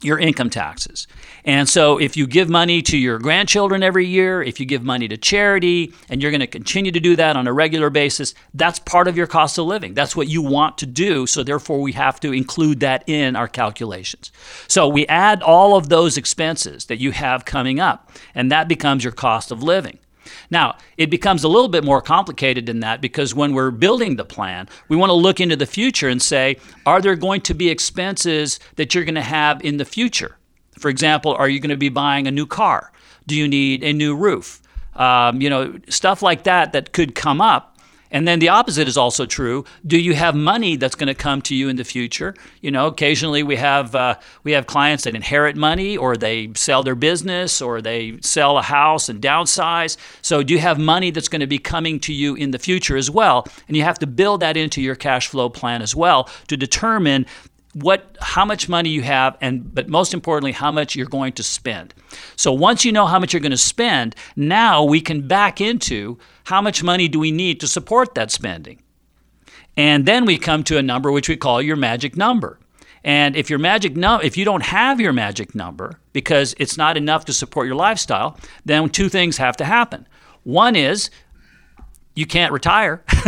your 0.03 0.20
income 0.20 0.50
taxes. 0.50 1.08
And 1.46 1.67
so 1.67 1.98
if 1.98 2.17
you 2.17 2.27
give 2.27 2.50
money 2.50 2.81
to 2.84 2.98
your 2.98 3.20
grandchildren 3.20 3.84
every 3.84 4.05
year, 4.05 4.41
if 4.41 4.60
you 4.60 4.65
give 4.65 4.84
money 4.84 5.08
to 5.08 5.17
charity, 5.17 5.93
and 6.10 6.22
you're 6.22 6.31
going 6.31 6.41
to 6.41 6.48
continue 6.48 6.91
to 6.91 7.00
do 7.00 7.15
that 7.15 7.36
on 7.36 7.48
a 7.48 7.53
regular 7.53 7.89
basis, 7.89 8.34
that's 8.53 8.79
part 8.79 9.08
of 9.08 9.17
your 9.17 9.27
cost 9.27 9.58
of 9.58 9.65
living. 9.65 9.93
That's 9.93 10.15
what 10.15 10.27
you 10.27 10.41
want 10.41 10.77
to 10.79 10.86
do. 10.86 11.27
So 11.27 11.43
therefore, 11.43 11.81
we 11.81 11.93
have 11.93 12.20
to 12.22 12.31
include 12.33 12.79
that 12.81 13.03
in 13.07 13.35
our 13.35 13.48
calculations. 13.48 14.31
So 14.68 14.87
we 14.87 15.07
add 15.07 15.42
all 15.42 15.75
of 15.75 15.90
those 15.90 16.18
expenses 16.18 16.85
that 16.85 17.00
you 17.00 17.11
have 17.11 17.46
coming 17.46 17.79
up, 17.79 18.11
and 18.35 18.51
that 18.51 18.68
becomes 18.68 19.03
your 19.03 19.14
cost 19.14 19.51
of 19.51 19.64
living. 19.64 20.00
Now, 20.50 20.77
it 20.98 21.10
becomes 21.10 21.44
a 21.44 21.48
little 21.48 21.68
bit 21.68 21.84
more 21.84 22.01
complicated 22.01 22.66
than 22.66 22.79
that 22.81 23.01
because 23.01 23.34
when 23.34 23.53
we're 23.53 23.72
building 23.72 24.16
the 24.16 24.25
plan, 24.25 24.68
we 24.88 24.98
want 24.98 25.10
to 25.10 25.14
look 25.14 25.40
into 25.40 25.55
the 25.55 25.66
future 25.66 26.10
and 26.10 26.22
say, 26.22 26.57
are 26.86 27.01
there 27.01 27.16
going 27.16 27.42
to 27.42 27.53
be 27.53 27.70
expenses 27.70 28.60
that 28.75 28.94
you're 28.94 29.05
going 29.05 29.16
to 29.16 29.22
have 29.22 29.64
in 29.64 29.77
the 29.77 29.86
future? 29.86 30.38
For 30.79 30.90
example, 30.90 31.34
are 31.34 31.50
you 31.50 31.60
going 31.60 31.70
to 31.70 31.77
be 31.77 31.90
buying 31.90 32.27
a 32.27 32.31
new 32.31 32.46
car? 32.46 32.92
Do 33.27 33.36
you 33.36 33.48
need 33.48 33.84
a 33.84 33.94
new 33.94 34.16
roof? 34.16 34.62
Um, 34.96 35.42
you 35.42 35.50
know, 35.50 35.79
stuff 35.90 36.22
like 36.22 36.44
that 36.44 36.74
that 36.74 36.92
could 36.92 37.16
come 37.16 37.40
up 37.40 37.71
and 38.12 38.28
then 38.28 38.40
the 38.40 38.50
opposite 38.50 38.88
is 38.88 38.98
also 38.98 39.26
true. 39.26 39.66
Do 39.88 39.98
you 39.98 40.14
have 40.14 40.36
money 40.36 40.76
that's 40.76 40.96
going 40.96 41.08
to 41.08 41.16
come 41.16 41.42
to 41.44 41.56
you 41.56 41.70
in 41.70 41.78
the 41.78 41.84
future? 41.84 42.36
You 42.62 42.70
know, 42.70 42.88
occasionally 42.88 43.42
we 43.42 43.56
have 43.56 43.96
uh, 43.96 44.16
we 44.44 44.52
have 44.52 44.68
clients 44.68 45.06
that 45.06 45.16
inherit 45.16 45.56
money, 45.56 45.98
or 45.98 46.18
they 46.18 46.52
sell 46.56 46.84
their 46.84 46.96
business, 46.96 47.62
or 47.62 47.82
they 47.82 48.20
sell 48.22 48.58
a 48.58 48.62
house 48.62 49.10
and 49.10 49.22
downsize. 49.22 49.98
So, 50.22 50.44
do 50.44 50.54
you 50.54 50.60
have 50.60 50.78
money 50.78 51.12
that's 51.12 51.30
going 51.30 51.40
to 51.40 51.48
be 51.48 51.58
coming 51.58 52.00
to 52.02 52.14
you 52.14 52.36
in 52.36 52.52
the 52.52 52.60
future 52.60 52.98
as 52.98 53.10
well? 53.10 53.48
And 53.68 53.78
you 53.78 53.84
have 53.84 54.00
to 54.00 54.08
build 54.08 54.42
that 54.42 54.58
into 54.58 54.82
your 54.82 54.96
cash 54.96 55.28
flow 55.28 55.50
plan 55.50 55.82
as 55.82 55.96
well 55.96 56.30
to 56.48 56.58
determine 56.58 57.26
what 57.74 58.18
how 58.22 58.44
much 58.44 58.68
money 58.68 58.90
you 58.90 59.01
have 59.01 59.38
and 59.40 59.74
but 59.74 59.88
most 59.88 60.14
importantly 60.14 60.51
how 60.51 60.72
much 60.72 60.96
you're 60.96 61.05
going 61.05 61.34
to 61.34 61.44
spend. 61.44 61.94
So 62.36 62.51
once 62.51 62.84
you 62.84 62.92
know 62.92 63.05
how 63.05 63.20
much 63.20 63.34
you're 63.34 63.42
going 63.42 63.51
to 63.51 63.57
spend, 63.57 64.16
now 64.36 64.84
we 64.84 65.01
can 65.01 65.27
back 65.27 65.62
into 65.62 66.18
how 66.46 66.62
much 66.62 66.84
money 66.84 67.07
do 67.07 67.20
we 67.20 67.31
need 67.31 67.60
to 67.62 67.68
support 67.68 68.16
that 68.16 68.31
spending. 68.31 68.81
And 69.77 70.05
then 70.05 70.25
we 70.25 70.38
come 70.38 70.64
to 70.66 70.77
a 70.77 70.81
number 70.81 71.12
which 71.12 71.29
we 71.29 71.38
call 71.38 71.62
your 71.62 71.77
magic 71.77 72.18
number. 72.18 72.60
And 73.03 73.36
if 73.36 73.50
your 73.50 73.60
magic 73.60 73.96
number, 73.96 74.24
if 74.24 74.38
you 74.38 74.46
don't 74.46 74.64
have 74.64 75.00
your 75.00 75.14
magic 75.14 75.55
number 75.55 76.00
because 76.14 76.53
it's 76.60 76.77
not 76.77 76.98
enough 76.98 77.25
to 77.25 77.34
support 77.34 77.68
your 77.68 77.75
lifestyle, 77.75 78.38
then 78.66 78.90
two 78.90 79.10
things 79.10 79.38
have 79.38 79.57
to 79.57 79.66
happen. 79.66 80.07
One 80.44 80.75
is 80.75 81.10
you 82.14 82.26
can't 82.26 82.52
retire. 82.52 83.04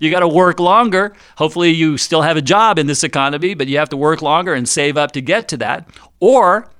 you 0.00 0.10
got 0.10 0.20
to 0.20 0.28
work 0.28 0.60
longer. 0.60 1.14
Hopefully, 1.36 1.70
you 1.70 1.98
still 1.98 2.22
have 2.22 2.36
a 2.36 2.42
job 2.42 2.78
in 2.78 2.86
this 2.86 3.02
economy, 3.02 3.54
but 3.54 3.66
you 3.66 3.78
have 3.78 3.88
to 3.88 3.96
work 3.96 4.22
longer 4.22 4.54
and 4.54 4.68
save 4.68 4.96
up 4.96 5.12
to 5.12 5.20
get 5.20 5.48
to 5.48 5.56
that. 5.58 5.88
Or 6.20 6.70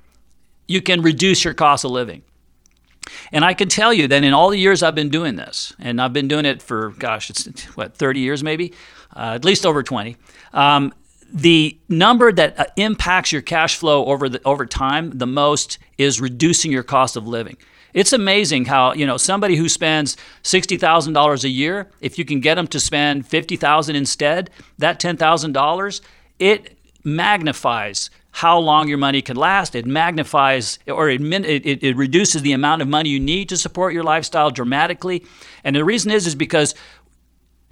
you 0.67 0.81
can 0.81 1.01
reduce 1.01 1.43
your 1.43 1.53
cost 1.53 1.83
of 1.83 1.91
living. 1.91 2.23
And 3.31 3.43
I 3.43 3.53
can 3.53 3.67
tell 3.67 3.93
you 3.93 4.07
that 4.07 4.23
in 4.23 4.33
all 4.33 4.49
the 4.49 4.57
years 4.57 4.81
I've 4.81 4.95
been 4.95 5.09
doing 5.09 5.35
this, 5.35 5.73
and 5.79 6.01
I've 6.01 6.13
been 6.13 6.27
doing 6.27 6.45
it 6.45 6.61
for, 6.61 6.89
gosh, 6.91 7.29
it's 7.29 7.63
what, 7.75 7.97
30 7.97 8.21
years 8.21 8.43
maybe, 8.43 8.73
uh, 9.15 9.33
at 9.35 9.43
least 9.43 9.65
over 9.65 9.83
20. 9.83 10.15
Um, 10.53 10.93
the 11.33 11.77
number 11.89 12.31
that 12.31 12.59
uh, 12.59 12.65
impacts 12.77 13.31
your 13.31 13.41
cash 13.41 13.75
flow 13.75 14.05
over 14.05 14.29
the, 14.29 14.41
over 14.45 14.65
time 14.65 15.17
the 15.17 15.25
most 15.25 15.79
is 15.97 16.21
reducing 16.21 16.71
your 16.71 16.83
cost 16.83 17.15
of 17.17 17.27
living. 17.27 17.57
It's 17.93 18.13
amazing 18.13 18.65
how, 18.65 18.93
you 18.93 19.05
know, 19.05 19.17
somebody 19.17 19.55
who 19.55 19.69
spends 19.69 20.17
$60,000 20.43 21.43
a 21.43 21.49
year, 21.49 21.89
if 22.01 22.17
you 22.17 22.25
can 22.25 22.39
get 22.39 22.55
them 22.55 22.67
to 22.67 22.79
spend 22.79 23.27
50,000 23.27 23.95
instead, 23.95 24.49
that 24.79 24.99
$10,000, 24.99 26.01
it 26.39 26.77
magnifies 27.03 28.09
how 28.31 28.57
long 28.57 28.87
your 28.87 28.97
money 28.97 29.21
can 29.21 29.37
last. 29.37 29.75
It 29.75 29.85
magnifies 29.85 30.79
or 30.87 31.07
it, 31.09 31.21
it, 31.21 31.83
it, 31.83 31.95
reduces 31.95 32.41
the 32.41 32.53
amount 32.53 32.81
of 32.81 32.87
money 32.87 33.09
you 33.09 33.19
need 33.19 33.47
to 33.49 33.57
support 33.57 33.93
your 33.93 34.03
lifestyle 34.03 34.49
dramatically. 34.49 35.23
And 35.63 35.75
the 35.75 35.85
reason 35.85 36.09
is 36.09 36.25
is 36.25 36.33
because 36.33 36.73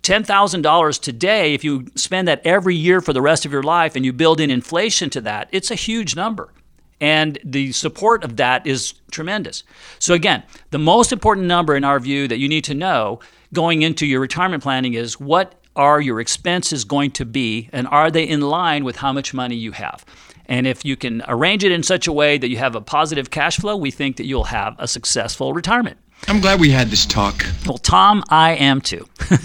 $10,000 0.03 1.01
today, 1.01 1.55
if 1.55 1.63
you 1.63 1.87
spend 1.95 2.27
that 2.27 2.45
every 2.45 2.75
year 2.75 3.01
for 3.01 3.11
the 3.11 3.21
rest 3.21 3.43
of 3.45 3.51
your 3.51 3.63
life 3.63 3.95
and 3.95 4.05
you 4.05 4.13
build 4.13 4.39
in 4.39 4.51
inflation 4.51 5.09
to 5.11 5.21
that, 5.21 5.49
it's 5.51 5.71
a 5.71 5.75
huge 5.75 6.15
number. 6.15 6.53
And 7.01 7.39
the 7.43 7.71
support 7.71 8.23
of 8.23 8.37
that 8.37 8.65
is 8.65 8.93
tremendous. 9.11 9.63
So, 9.99 10.13
again, 10.13 10.43
the 10.69 10.77
most 10.77 11.11
important 11.11 11.47
number 11.47 11.75
in 11.75 11.83
our 11.83 11.99
view 11.99 12.27
that 12.27 12.37
you 12.37 12.47
need 12.47 12.63
to 12.65 12.75
know 12.75 13.19
going 13.51 13.81
into 13.81 14.05
your 14.05 14.21
retirement 14.21 14.63
planning 14.63 14.93
is 14.93 15.19
what 15.19 15.55
are 15.75 15.99
your 15.99 16.19
expenses 16.19 16.85
going 16.85 17.11
to 17.11 17.25
be 17.25 17.69
and 17.73 17.87
are 17.87 18.11
they 18.11 18.23
in 18.23 18.41
line 18.41 18.83
with 18.83 18.97
how 18.97 19.11
much 19.11 19.33
money 19.33 19.55
you 19.55 19.71
have? 19.71 20.05
And 20.45 20.67
if 20.67 20.85
you 20.85 20.95
can 20.95 21.23
arrange 21.27 21.63
it 21.63 21.71
in 21.71 21.81
such 21.81 22.07
a 22.07 22.11
way 22.11 22.37
that 22.37 22.49
you 22.49 22.57
have 22.57 22.75
a 22.75 22.81
positive 22.81 23.31
cash 23.31 23.57
flow, 23.57 23.75
we 23.75 23.89
think 23.89 24.17
that 24.17 24.25
you'll 24.25 24.45
have 24.45 24.75
a 24.77 24.87
successful 24.87 25.53
retirement. 25.53 25.97
I'm 26.27 26.39
glad 26.39 26.59
we 26.59 26.69
had 26.69 26.87
this 26.87 27.05
talk. 27.05 27.45
Well, 27.65 27.77
Tom, 27.77 28.23
I 28.29 28.53
am 28.53 28.79
too. 28.79 29.05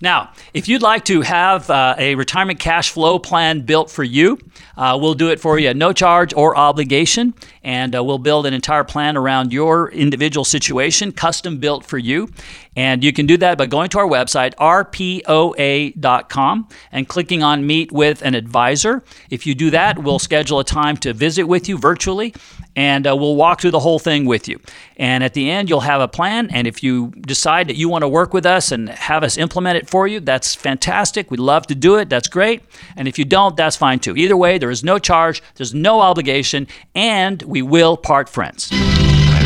now, 0.00 0.32
if 0.52 0.68
you'd 0.68 0.82
like 0.82 1.04
to 1.06 1.22
have 1.22 1.70
uh, 1.70 1.94
a 1.96 2.14
retirement 2.16 2.60
cash 2.60 2.90
flow 2.90 3.18
plan 3.18 3.62
built 3.62 3.90
for 3.90 4.04
you, 4.04 4.38
uh, 4.76 4.98
we'll 5.00 5.14
do 5.14 5.30
it 5.30 5.40
for 5.40 5.58
you 5.58 5.68
at 5.68 5.76
no 5.76 5.92
charge 5.92 6.34
or 6.34 6.56
obligation, 6.56 7.34
and 7.62 7.96
uh, 7.96 8.04
we'll 8.04 8.18
build 8.18 8.46
an 8.46 8.52
entire 8.52 8.84
plan 8.84 9.16
around 9.16 9.52
your 9.52 9.90
individual 9.90 10.44
situation, 10.44 11.12
custom 11.12 11.58
built 11.58 11.86
for 11.86 11.98
you. 11.98 12.28
And 12.76 13.02
you 13.02 13.12
can 13.12 13.24
do 13.24 13.38
that 13.38 13.56
by 13.56 13.66
going 13.66 13.88
to 13.90 13.98
our 13.98 14.06
website, 14.06 14.54
rpoa.com, 14.56 15.08
and 16.92 17.08
clicking 17.08 17.42
on 17.42 17.66
Meet 17.66 17.90
with 17.90 18.22
an 18.22 18.34
Advisor. 18.34 19.02
If 19.30 19.46
you 19.46 19.54
do 19.54 19.70
that, 19.70 19.98
we'll 19.98 20.18
schedule 20.18 20.60
a 20.60 20.64
time 20.64 20.98
to 20.98 21.14
visit 21.14 21.44
with 21.44 21.70
you 21.70 21.78
virtually, 21.78 22.34
and 22.76 23.06
uh, 23.06 23.16
we'll 23.16 23.34
walk 23.34 23.60
through 23.60 23.72
the 23.72 23.80
whole 23.80 23.98
thing 23.98 24.26
with 24.26 24.46
you. 24.46 24.60
And 24.98 25.24
at 25.24 25.34
the 25.34 25.50
end, 25.50 25.68
you'll 25.68 25.80
have 25.80 26.00
a 26.00 26.08
plan. 26.08 26.48
And 26.52 26.66
if 26.66 26.82
you 26.82 27.08
decide 27.22 27.68
that 27.68 27.76
you 27.76 27.88
want 27.88 28.02
to 28.02 28.08
work 28.08 28.32
with 28.32 28.46
us 28.46 28.70
and 28.70 28.88
have 28.90 29.24
us 29.24 29.38
implement 29.38 29.78
it 29.78 29.88
for 29.88 30.06
you, 30.06 30.20
that's 30.20 30.54
fantastic. 30.54 31.30
We'd 31.30 31.40
love 31.40 31.66
to 31.68 31.74
do 31.74 31.96
it. 31.96 32.08
That's 32.08 32.28
great. 32.28 32.62
And 32.96 33.08
if 33.08 33.18
you 33.18 33.24
don't, 33.24 33.56
that's 33.56 33.76
fine 33.76 33.98
too. 33.98 34.14
Either 34.16 34.36
way, 34.36 34.58
there 34.58 34.70
is 34.70 34.84
no 34.84 34.98
charge, 34.98 35.42
there's 35.56 35.74
no 35.74 36.00
obligation, 36.00 36.68
and 36.94 37.42
we 37.42 37.62
will 37.62 37.96
part 37.96 38.28
friends. 38.28 38.70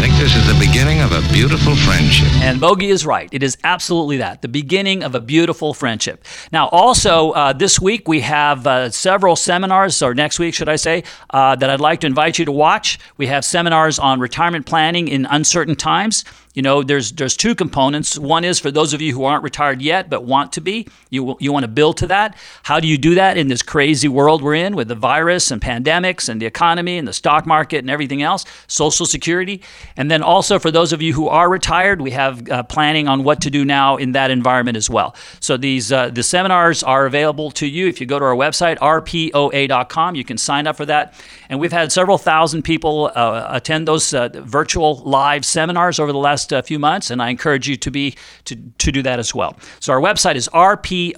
Think 0.00 0.14
this 0.14 0.34
is 0.34 0.46
the 0.46 0.58
beginning 0.58 1.02
of 1.02 1.12
a 1.12 1.20
beautiful 1.30 1.76
friendship. 1.76 2.28
And 2.40 2.58
Bogey 2.58 2.88
is 2.88 3.04
right. 3.04 3.28
It 3.32 3.42
is 3.42 3.58
absolutely 3.64 4.16
that, 4.16 4.40
the 4.40 4.48
beginning 4.48 5.02
of 5.02 5.14
a 5.14 5.20
beautiful 5.20 5.74
friendship. 5.74 6.24
Now, 6.50 6.68
also, 6.68 7.32
uh, 7.32 7.52
this 7.52 7.78
week 7.78 8.08
we 8.08 8.20
have 8.20 8.66
uh, 8.66 8.88
several 8.88 9.36
seminars, 9.36 10.00
or 10.00 10.14
next 10.14 10.38
week, 10.38 10.54
should 10.54 10.70
I 10.70 10.76
say, 10.76 11.04
uh, 11.28 11.54
that 11.56 11.68
I'd 11.68 11.80
like 11.80 12.00
to 12.00 12.06
invite 12.06 12.38
you 12.38 12.46
to 12.46 12.52
watch. 12.52 12.98
We 13.18 13.26
have 13.26 13.44
seminars 13.44 13.98
on 13.98 14.20
retirement 14.20 14.64
planning 14.64 15.06
in 15.06 15.26
uncertain 15.26 15.76
times. 15.76 16.24
You 16.54 16.62
know, 16.62 16.82
there's 16.82 17.12
there's 17.12 17.36
two 17.36 17.54
components. 17.54 18.18
One 18.18 18.42
is 18.44 18.58
for 18.58 18.72
those 18.72 18.92
of 18.92 19.00
you 19.00 19.14
who 19.14 19.22
aren't 19.22 19.44
retired 19.44 19.80
yet 19.80 20.10
but 20.10 20.24
want 20.24 20.52
to 20.54 20.60
be. 20.60 20.88
You 21.08 21.36
you 21.38 21.52
want 21.52 21.62
to 21.62 21.68
build 21.68 21.96
to 21.98 22.08
that. 22.08 22.36
How 22.64 22.80
do 22.80 22.88
you 22.88 22.98
do 22.98 23.14
that 23.14 23.36
in 23.36 23.46
this 23.46 23.62
crazy 23.62 24.08
world 24.08 24.42
we're 24.42 24.54
in 24.54 24.74
with 24.74 24.88
the 24.88 24.96
virus 24.96 25.52
and 25.52 25.62
pandemics 25.62 26.28
and 26.28 26.42
the 26.42 26.46
economy 26.46 26.98
and 26.98 27.06
the 27.06 27.12
stock 27.12 27.46
market 27.46 27.78
and 27.78 27.90
everything 27.90 28.22
else? 28.22 28.44
Social 28.66 29.06
Security, 29.06 29.62
and 29.96 30.10
then 30.10 30.22
also 30.22 30.58
for 30.58 30.72
those 30.72 30.92
of 30.92 31.00
you 31.00 31.12
who 31.12 31.28
are 31.28 31.48
retired, 31.48 32.00
we 32.00 32.10
have 32.10 32.50
uh, 32.50 32.64
planning 32.64 33.06
on 33.06 33.22
what 33.22 33.40
to 33.42 33.50
do 33.50 33.64
now 33.64 33.96
in 33.96 34.12
that 34.12 34.32
environment 34.32 34.76
as 34.76 34.90
well. 34.90 35.14
So 35.38 35.56
these 35.56 35.92
uh, 35.92 36.10
the 36.10 36.24
seminars 36.24 36.82
are 36.82 37.06
available 37.06 37.52
to 37.52 37.66
you 37.66 37.86
if 37.86 38.00
you 38.00 38.08
go 38.08 38.18
to 38.18 38.24
our 38.24 38.34
website 38.34 38.76
rpoa.com. 38.78 40.16
You 40.16 40.24
can 40.24 40.36
sign 40.36 40.66
up 40.66 40.76
for 40.76 40.86
that, 40.86 41.14
and 41.48 41.60
we've 41.60 41.70
had 41.70 41.92
several 41.92 42.18
thousand 42.18 42.62
people 42.62 43.12
uh, 43.14 43.46
attend 43.50 43.86
those 43.86 44.12
uh, 44.12 44.30
virtual 44.34 44.96
live 45.04 45.44
seminars 45.44 46.00
over 46.00 46.10
the 46.10 46.18
last 46.18 46.39
last 46.40 46.52
uh, 46.52 46.62
few 46.62 46.78
months, 46.78 47.10
and 47.10 47.20
I 47.22 47.28
encourage 47.30 47.68
you 47.68 47.76
to 47.76 47.90
be 47.90 48.14
to, 48.46 48.56
to 48.56 48.92
do 48.92 49.02
that 49.02 49.18
as 49.18 49.34
well. 49.34 49.58
So 49.80 49.92
our 49.92 50.00
website 50.00 50.36
is 50.36 50.48
rpoa.com. 50.48 51.16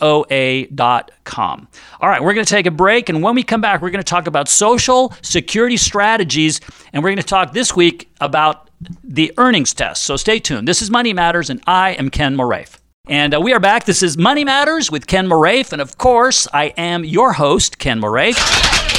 All 2.01 2.09
right, 2.09 2.23
we're 2.23 2.35
going 2.35 2.47
to 2.47 2.51
take 2.55 2.67
a 2.67 2.71
break, 2.71 3.09
and 3.09 3.23
when 3.23 3.35
we 3.35 3.43
come 3.43 3.61
back, 3.61 3.83
we're 3.83 3.91
going 3.91 4.03
to 4.03 4.11
talk 4.11 4.27
about 4.27 4.49
social 4.49 5.13
security 5.23 5.77
strategies, 5.77 6.61
and 6.93 7.03
we're 7.03 7.11
going 7.11 7.17
to 7.19 7.23
talk 7.23 7.53
this 7.53 7.77
week 7.77 8.11
about 8.21 8.71
the 9.05 9.33
earnings 9.37 9.73
test. 9.73 10.03
So 10.05 10.17
stay 10.17 10.41
tuned. 10.41 10.67
This 10.67 10.83
is 10.83 10.91
Money 10.91 11.13
Matters, 11.13 11.51
and 11.51 11.63
I 11.67 11.91
am 11.91 12.11
Ken 12.11 12.37
Moraif. 12.37 12.79
And 13.09 13.35
uh, 13.35 13.41
we 13.41 13.53
are 13.53 13.61
back. 13.61 13.85
This 13.85 14.03
is 14.03 14.17
Money 14.17 14.45
Matters 14.45 14.91
with 14.91 15.07
Ken 15.07 15.29
Moraif, 15.29 15.73
and 15.73 15.81
of 15.81 15.99
course, 15.99 16.49
I 16.53 16.67
am 16.77 17.05
your 17.05 17.33
host, 17.35 17.79
Ken 17.79 18.01
Moraif. 18.01 18.92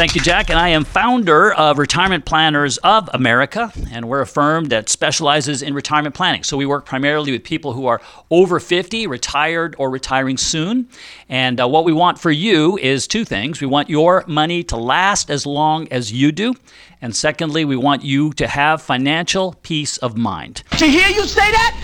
Thank 0.00 0.14
you, 0.14 0.22
Jack. 0.22 0.48
And 0.48 0.58
I 0.58 0.70
am 0.70 0.84
founder 0.84 1.52
of 1.52 1.76
Retirement 1.76 2.24
Planners 2.24 2.78
of 2.78 3.10
America, 3.12 3.70
and 3.92 4.08
we're 4.08 4.22
a 4.22 4.26
firm 4.26 4.64
that 4.68 4.88
specializes 4.88 5.60
in 5.60 5.74
retirement 5.74 6.14
planning. 6.14 6.42
So 6.42 6.56
we 6.56 6.64
work 6.64 6.86
primarily 6.86 7.32
with 7.32 7.44
people 7.44 7.74
who 7.74 7.84
are 7.84 8.00
over 8.30 8.58
50, 8.60 9.06
retired, 9.06 9.76
or 9.76 9.90
retiring 9.90 10.38
soon. 10.38 10.88
And 11.30 11.60
uh, 11.60 11.68
what 11.68 11.84
we 11.84 11.92
want 11.92 12.18
for 12.18 12.32
you 12.32 12.76
is 12.78 13.06
two 13.06 13.24
things. 13.24 13.60
We 13.60 13.68
want 13.68 13.88
your 13.88 14.24
money 14.26 14.64
to 14.64 14.76
last 14.76 15.30
as 15.30 15.46
long 15.46 15.86
as 15.92 16.12
you 16.12 16.32
do. 16.32 16.54
And 17.00 17.14
secondly, 17.14 17.64
we 17.64 17.76
want 17.76 18.02
you 18.02 18.32
to 18.32 18.48
have 18.48 18.82
financial 18.82 19.54
peace 19.62 19.96
of 19.98 20.16
mind. 20.16 20.64
To 20.78 20.86
hear 20.86 21.08
you 21.08 21.24
say 21.26 21.48
that 21.52 21.76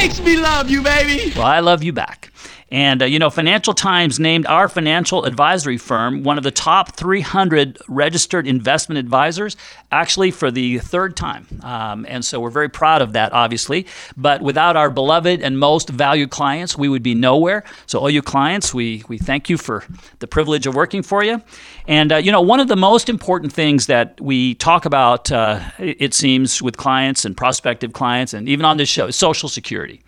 makes 0.00 0.20
me 0.20 0.38
love 0.38 0.70
you, 0.70 0.82
baby. 0.82 1.32
Well, 1.36 1.46
I 1.46 1.60
love 1.60 1.82
you 1.82 1.92
back. 1.92 2.32
And, 2.70 3.02
uh, 3.02 3.04
you 3.04 3.18
know, 3.18 3.30
Financial 3.30 3.72
Times 3.72 4.18
named 4.18 4.46
our 4.46 4.68
financial 4.68 5.24
advisory 5.24 5.76
firm 5.76 6.24
one 6.24 6.38
of 6.38 6.44
the 6.44 6.50
top 6.50 6.96
300 6.96 7.78
registered 7.88 8.48
investment 8.48 8.98
advisors, 8.98 9.56
actually 9.92 10.30
for 10.30 10.50
the 10.50 10.78
third 10.78 11.16
time. 11.16 11.46
Um, 11.62 12.06
and 12.08 12.24
so 12.24 12.40
we're 12.40 12.50
very 12.50 12.68
proud 12.68 13.02
of 13.02 13.12
that, 13.12 13.32
obviously. 13.32 13.86
But 14.16 14.42
without 14.42 14.76
our 14.76 14.90
beloved 14.90 15.40
and 15.40 15.58
most 15.58 15.88
valued 15.88 16.30
clients, 16.30 16.76
we 16.76 16.88
would 16.88 17.02
be 17.02 17.14
nowhere. 17.14 17.64
So, 17.86 18.00
all 18.00 18.10
you 18.10 18.22
clients, 18.22 18.74
we, 18.74 18.93
we 19.08 19.18
thank 19.18 19.48
you 19.48 19.58
for 19.58 19.84
the 20.18 20.26
privilege 20.26 20.66
of 20.66 20.74
working 20.74 21.02
for 21.02 21.24
you. 21.24 21.42
And, 21.88 22.12
uh, 22.12 22.16
you 22.16 22.30
know, 22.30 22.40
one 22.40 22.60
of 22.60 22.68
the 22.68 22.76
most 22.76 23.08
important 23.08 23.52
things 23.52 23.86
that 23.86 24.20
we 24.20 24.54
talk 24.54 24.84
about, 24.84 25.32
uh, 25.32 25.60
it 25.78 26.14
seems, 26.14 26.62
with 26.62 26.76
clients 26.76 27.24
and 27.24 27.36
prospective 27.36 27.92
clients, 27.92 28.34
and 28.34 28.48
even 28.48 28.64
on 28.64 28.76
this 28.76 28.88
show, 28.88 29.06
is 29.06 29.16
Social 29.16 29.48
Security. 29.48 30.00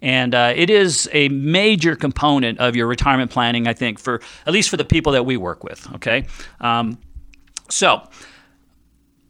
And 0.00 0.34
uh, 0.34 0.52
it 0.56 0.68
is 0.68 1.08
a 1.12 1.28
major 1.28 1.94
component 1.94 2.58
of 2.58 2.74
your 2.74 2.88
retirement 2.88 3.30
planning, 3.30 3.68
I 3.68 3.72
think, 3.72 4.00
for 4.00 4.20
at 4.46 4.52
least 4.52 4.68
for 4.68 4.76
the 4.76 4.84
people 4.84 5.12
that 5.12 5.24
we 5.24 5.36
work 5.36 5.62
with. 5.62 5.88
Okay. 5.94 6.26
Um, 6.60 6.98
so 7.70 8.08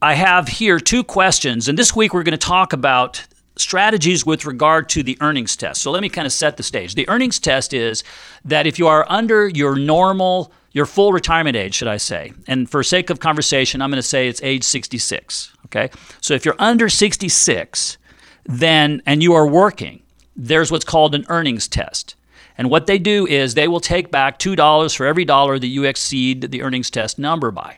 I 0.01 0.15
have 0.15 0.49
here 0.49 0.81
two 0.81 1.05
questions. 1.05 1.69
And 1.69 1.79
this 1.79 1.95
week 1.95 2.15
we're 2.15 2.23
going 2.23 2.39
to 2.39 2.47
talk 2.47 2.73
about 2.73 3.25
strategies 3.63 4.27
with 4.27 4.45
regard 4.45 4.89
to 4.91 5.03
the 5.03 5.17
earnings 5.21 5.57
test. 5.57 5.83
So 5.83 5.91
let 5.91 6.03
me 6.03 6.09
kind 6.09 6.27
of 6.27 6.33
set 6.33 6.57
the 6.57 6.63
stage. 6.63 6.95
The 6.95 7.09
earnings 7.09 7.39
test 7.39 7.73
is 7.73 8.05
that 8.45 8.67
if 8.67 8.79
you 8.79 8.87
are 8.87 9.07
under 9.09 9.49
your 9.49 9.77
normal, 9.77 10.53
your 10.73 10.87
full 10.87 11.13
retirement 11.13 11.57
age, 11.57 11.75
should 11.75 11.89
I 11.89 11.97
say, 11.97 12.33
and 12.47 12.69
for 12.69 12.83
sake 12.83 13.11
of 13.11 13.21
conversation, 13.21 13.81
I'm 13.81 13.91
going 13.91 13.97
to 13.97 14.03
say 14.03 14.29
it's 14.29 14.43
age 14.43 14.65
66. 14.65 15.57
Okay. 15.67 15.91
So 16.21 16.35
if 16.35 16.45
you're 16.45 16.57
under 16.59 16.89
66, 16.89 17.97
then, 18.45 19.03
and 19.07 19.23
you 19.23 19.35
are 19.35 19.47
working, 19.47 20.03
there's 20.37 20.71
what's 20.71 20.85
called 20.85 21.15
an 21.15 21.25
earnings 21.29 21.69
test. 21.69 22.17
And 22.59 22.69
what 22.71 22.87
they 22.87 22.99
do 22.99 23.27
is 23.27 23.55
they 23.55 23.69
will 23.69 23.81
take 23.81 24.11
back 24.11 24.39
$2 24.39 24.97
for 24.97 25.07
every 25.07 25.25
dollar 25.25 25.59
that 25.59 25.67
you 25.67 25.85
exceed 25.85 26.51
the 26.51 26.63
earnings 26.63 26.91
test 26.91 27.19
number 27.19 27.51
by. 27.51 27.77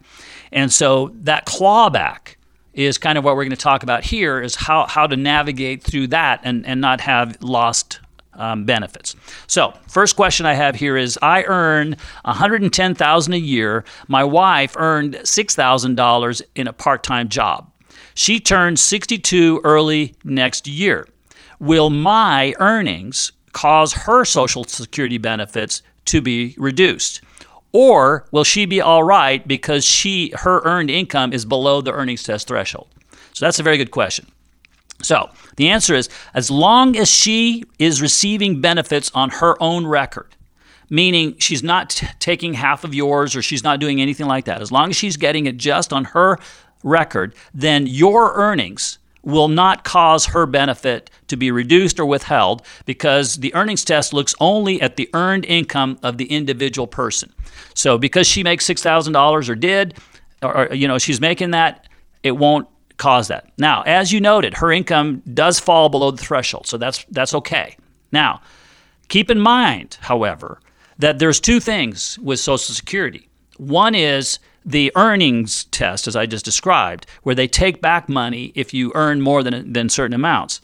And 0.50 0.72
so 0.72 1.12
that 1.22 1.46
clawback 1.46 2.33
is 2.74 2.98
kind 2.98 3.16
of 3.16 3.24
what 3.24 3.36
we're 3.36 3.44
going 3.44 3.50
to 3.50 3.56
talk 3.56 3.82
about 3.82 4.04
here 4.04 4.40
is 4.40 4.54
how, 4.54 4.86
how 4.86 5.06
to 5.06 5.16
navigate 5.16 5.82
through 5.82 6.08
that 6.08 6.40
and, 6.44 6.66
and 6.66 6.80
not 6.80 7.00
have 7.00 7.40
lost 7.42 8.00
um, 8.34 8.64
benefits. 8.64 9.14
So, 9.46 9.72
first 9.88 10.16
question 10.16 10.44
I 10.44 10.54
have 10.54 10.74
here 10.74 10.96
is 10.96 11.18
I 11.22 11.44
earn 11.44 11.96
110,000 12.24 13.32
a 13.32 13.36
year. 13.36 13.84
My 14.08 14.24
wife 14.24 14.74
earned 14.76 15.14
$6,000 15.14 16.42
in 16.56 16.66
a 16.66 16.72
part-time 16.72 17.28
job. 17.28 17.70
She 18.14 18.40
turns 18.40 18.80
62 18.80 19.60
early 19.62 20.14
next 20.24 20.66
year 20.66 21.06
will 21.64 21.90
my 21.90 22.54
earnings 22.58 23.32
cause 23.52 23.92
her 23.92 24.24
Social 24.24 24.64
Security 24.64 25.18
benefits 25.18 25.82
to 26.06 26.20
be 26.20 26.54
reduced? 26.58 27.22
Or 27.74 28.24
will 28.30 28.44
she 28.44 28.66
be 28.66 28.80
all 28.80 29.02
right 29.02 29.46
because 29.46 29.84
she 29.84 30.32
her 30.36 30.62
earned 30.64 30.90
income 30.90 31.32
is 31.32 31.44
below 31.44 31.80
the 31.80 31.92
earnings 31.92 32.22
test 32.22 32.46
threshold? 32.46 32.86
So 33.32 33.44
that's 33.44 33.58
a 33.58 33.64
very 33.64 33.76
good 33.76 33.90
question. 33.90 34.28
So 35.02 35.28
the 35.56 35.68
answer 35.68 35.96
is 35.96 36.08
as 36.34 36.52
long 36.52 36.96
as 36.96 37.10
she 37.10 37.64
is 37.80 38.00
receiving 38.00 38.60
benefits 38.60 39.10
on 39.12 39.28
her 39.30 39.60
own 39.60 39.88
record, 39.88 40.36
meaning 40.88 41.36
she's 41.38 41.64
not 41.64 41.90
t- 41.90 42.06
taking 42.20 42.54
half 42.54 42.84
of 42.84 42.94
yours 42.94 43.34
or 43.34 43.42
she's 43.42 43.64
not 43.64 43.80
doing 43.80 44.00
anything 44.00 44.26
like 44.26 44.44
that, 44.44 44.62
as 44.62 44.70
long 44.70 44.90
as 44.90 44.96
she's 44.96 45.16
getting 45.16 45.46
it 45.46 45.56
just 45.56 45.92
on 45.92 46.04
her 46.04 46.38
record, 46.84 47.34
then 47.52 47.88
your 47.88 48.34
earnings 48.34 48.98
will 49.24 49.48
not 49.48 49.84
cause 49.84 50.26
her 50.26 50.46
benefit 50.46 51.10
to 51.28 51.36
be 51.36 51.50
reduced 51.50 51.98
or 51.98 52.06
withheld 52.06 52.62
because 52.84 53.36
the 53.36 53.54
earnings 53.54 53.84
test 53.84 54.12
looks 54.12 54.34
only 54.40 54.80
at 54.80 54.96
the 54.96 55.08
earned 55.14 55.44
income 55.46 55.98
of 56.02 56.18
the 56.18 56.26
individual 56.26 56.86
person. 56.86 57.32
So 57.74 57.98
because 57.98 58.26
she 58.26 58.42
makes 58.42 58.66
$6,000 58.66 59.48
or 59.48 59.54
did, 59.54 59.98
or, 60.42 60.68
or 60.68 60.74
you 60.74 60.86
know, 60.86 60.98
she's 60.98 61.20
making 61.20 61.52
that, 61.52 61.88
it 62.22 62.32
won't 62.32 62.68
cause 62.96 63.28
that. 63.28 63.52
Now, 63.58 63.82
as 63.82 64.12
you 64.12 64.20
noted, 64.20 64.54
her 64.54 64.70
income 64.70 65.22
does 65.32 65.58
fall 65.58 65.88
below 65.88 66.10
the 66.10 66.22
threshold, 66.22 66.66
so 66.66 66.76
that's 66.76 67.04
that's 67.10 67.34
okay. 67.34 67.76
Now, 68.12 68.40
keep 69.08 69.30
in 69.30 69.40
mind, 69.40 69.98
however, 70.00 70.60
that 70.98 71.18
there's 71.18 71.40
two 71.40 71.60
things 71.60 72.18
with 72.20 72.38
Social 72.38 72.74
Security. 72.74 73.28
One 73.56 73.94
is 73.94 74.38
the 74.64 74.92
earnings 74.96 75.64
test, 75.64 76.08
as 76.08 76.16
I 76.16 76.26
just 76.26 76.44
described, 76.44 77.06
where 77.22 77.34
they 77.34 77.48
take 77.48 77.80
back 77.80 78.08
money 78.08 78.52
if 78.54 78.72
you 78.72 78.92
earn 78.94 79.20
more 79.20 79.42
than, 79.42 79.72
than 79.72 79.88
certain 79.88 80.14
amounts. 80.14 80.60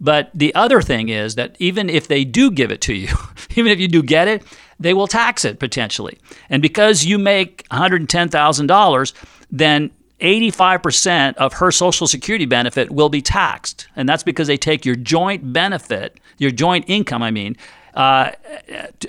But 0.00 0.30
the 0.34 0.54
other 0.54 0.82
thing 0.82 1.08
is 1.08 1.34
that 1.34 1.56
even 1.58 1.88
if 1.88 2.08
they 2.08 2.24
do 2.24 2.50
give 2.50 2.70
it 2.70 2.80
to 2.82 2.94
you, 2.94 3.14
even 3.56 3.70
if 3.70 3.78
you 3.78 3.88
do 3.88 4.02
get 4.02 4.28
it, 4.28 4.42
they 4.78 4.94
will 4.94 5.06
tax 5.06 5.44
it 5.44 5.58
potentially. 5.58 6.18
And 6.50 6.60
because 6.60 7.04
you 7.04 7.18
make 7.18 7.68
$110,000, 7.68 9.12
then 9.50 9.90
85% 10.20 11.34
of 11.36 11.54
her 11.54 11.70
Social 11.70 12.06
Security 12.06 12.46
benefit 12.46 12.90
will 12.90 13.08
be 13.08 13.22
taxed. 13.22 13.88
And 13.94 14.08
that's 14.08 14.22
because 14.22 14.46
they 14.46 14.56
take 14.56 14.84
your 14.84 14.96
joint 14.96 15.52
benefit, 15.52 16.18
your 16.38 16.50
joint 16.50 16.84
income, 16.88 17.22
I 17.22 17.30
mean, 17.30 17.56
uh, 17.94 18.32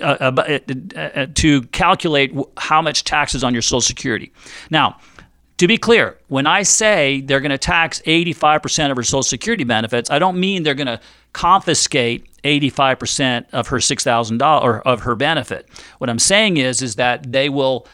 uh, 0.00 0.58
uh, 0.96 1.26
to 1.34 1.62
calculate 1.62 2.34
how 2.56 2.80
much 2.80 3.04
taxes 3.04 3.42
on 3.42 3.52
your 3.52 3.62
Social 3.62 3.80
Security. 3.80 4.32
Now, 4.70 4.98
to 5.58 5.66
be 5.66 5.78
clear, 5.78 6.18
when 6.28 6.46
I 6.46 6.62
say 6.62 7.22
they're 7.22 7.40
going 7.40 7.50
to 7.50 7.58
tax 7.58 8.00
85% 8.02 8.90
of 8.90 8.96
her 8.96 9.02
Social 9.02 9.22
Security 9.22 9.64
benefits, 9.64 10.10
I 10.10 10.18
don't 10.18 10.38
mean 10.38 10.62
they're 10.62 10.74
going 10.74 10.86
to 10.86 11.00
confiscate 11.32 12.26
85% 12.44 13.46
of 13.52 13.68
her 13.68 13.78
$6,000 13.78 14.62
or 14.62 14.80
of 14.82 15.00
her 15.00 15.14
benefit. 15.14 15.68
What 15.98 16.10
I'm 16.10 16.18
saying 16.18 16.58
is 16.58 16.82
is 16.82 16.96
that 16.96 17.32
they 17.32 17.48
will 17.48 17.86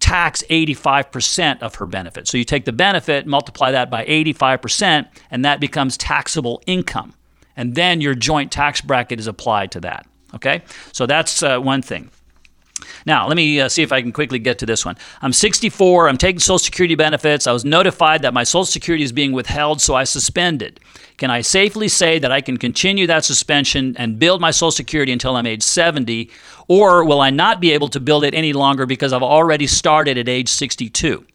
tax 0.00 0.42
85% 0.48 1.60
of 1.62 1.74
her 1.76 1.86
benefit. 1.86 2.28
So 2.28 2.38
you 2.38 2.44
take 2.44 2.64
the 2.64 2.72
benefit, 2.72 3.26
multiply 3.26 3.70
that 3.72 3.90
by 3.90 4.04
85%, 4.06 5.08
and 5.30 5.44
that 5.44 5.60
becomes 5.60 5.96
taxable 5.96 6.62
income. 6.66 7.14
And 7.58 7.74
then 7.74 8.00
your 8.00 8.14
joint 8.14 8.52
tax 8.52 8.80
bracket 8.80 9.18
is 9.18 9.26
applied 9.26 9.72
to 9.72 9.80
that. 9.80 10.06
Okay? 10.32 10.62
So 10.92 11.06
that's 11.06 11.42
uh, 11.42 11.58
one 11.58 11.82
thing. 11.82 12.10
Now, 13.04 13.26
let 13.26 13.36
me 13.36 13.60
uh, 13.60 13.68
see 13.68 13.82
if 13.82 13.90
I 13.90 14.00
can 14.00 14.12
quickly 14.12 14.38
get 14.38 14.60
to 14.60 14.66
this 14.66 14.84
one. 14.84 14.96
I'm 15.20 15.32
64. 15.32 16.08
I'm 16.08 16.16
taking 16.16 16.38
Social 16.38 16.60
Security 16.60 16.94
benefits. 16.94 17.48
I 17.48 17.52
was 17.52 17.64
notified 17.64 18.22
that 18.22 18.32
my 18.32 18.44
Social 18.44 18.64
Security 18.64 19.02
is 19.02 19.10
being 19.10 19.32
withheld, 19.32 19.80
so 19.80 19.96
I 19.96 20.04
suspended. 20.04 20.78
Can 21.16 21.28
I 21.28 21.40
safely 21.40 21.88
say 21.88 22.20
that 22.20 22.30
I 22.30 22.40
can 22.40 22.56
continue 22.56 23.08
that 23.08 23.24
suspension 23.24 23.96
and 23.96 24.20
build 24.20 24.40
my 24.40 24.52
Social 24.52 24.70
Security 24.70 25.10
until 25.10 25.34
I'm 25.34 25.46
age 25.46 25.64
70? 25.64 26.30
Or 26.68 27.04
will 27.04 27.20
I 27.20 27.30
not 27.30 27.60
be 27.60 27.72
able 27.72 27.88
to 27.88 27.98
build 27.98 28.22
it 28.22 28.34
any 28.34 28.52
longer 28.52 28.86
because 28.86 29.12
I've 29.12 29.24
already 29.24 29.66
started 29.66 30.16
at 30.16 30.28
age 30.28 30.48
62? 30.48 31.26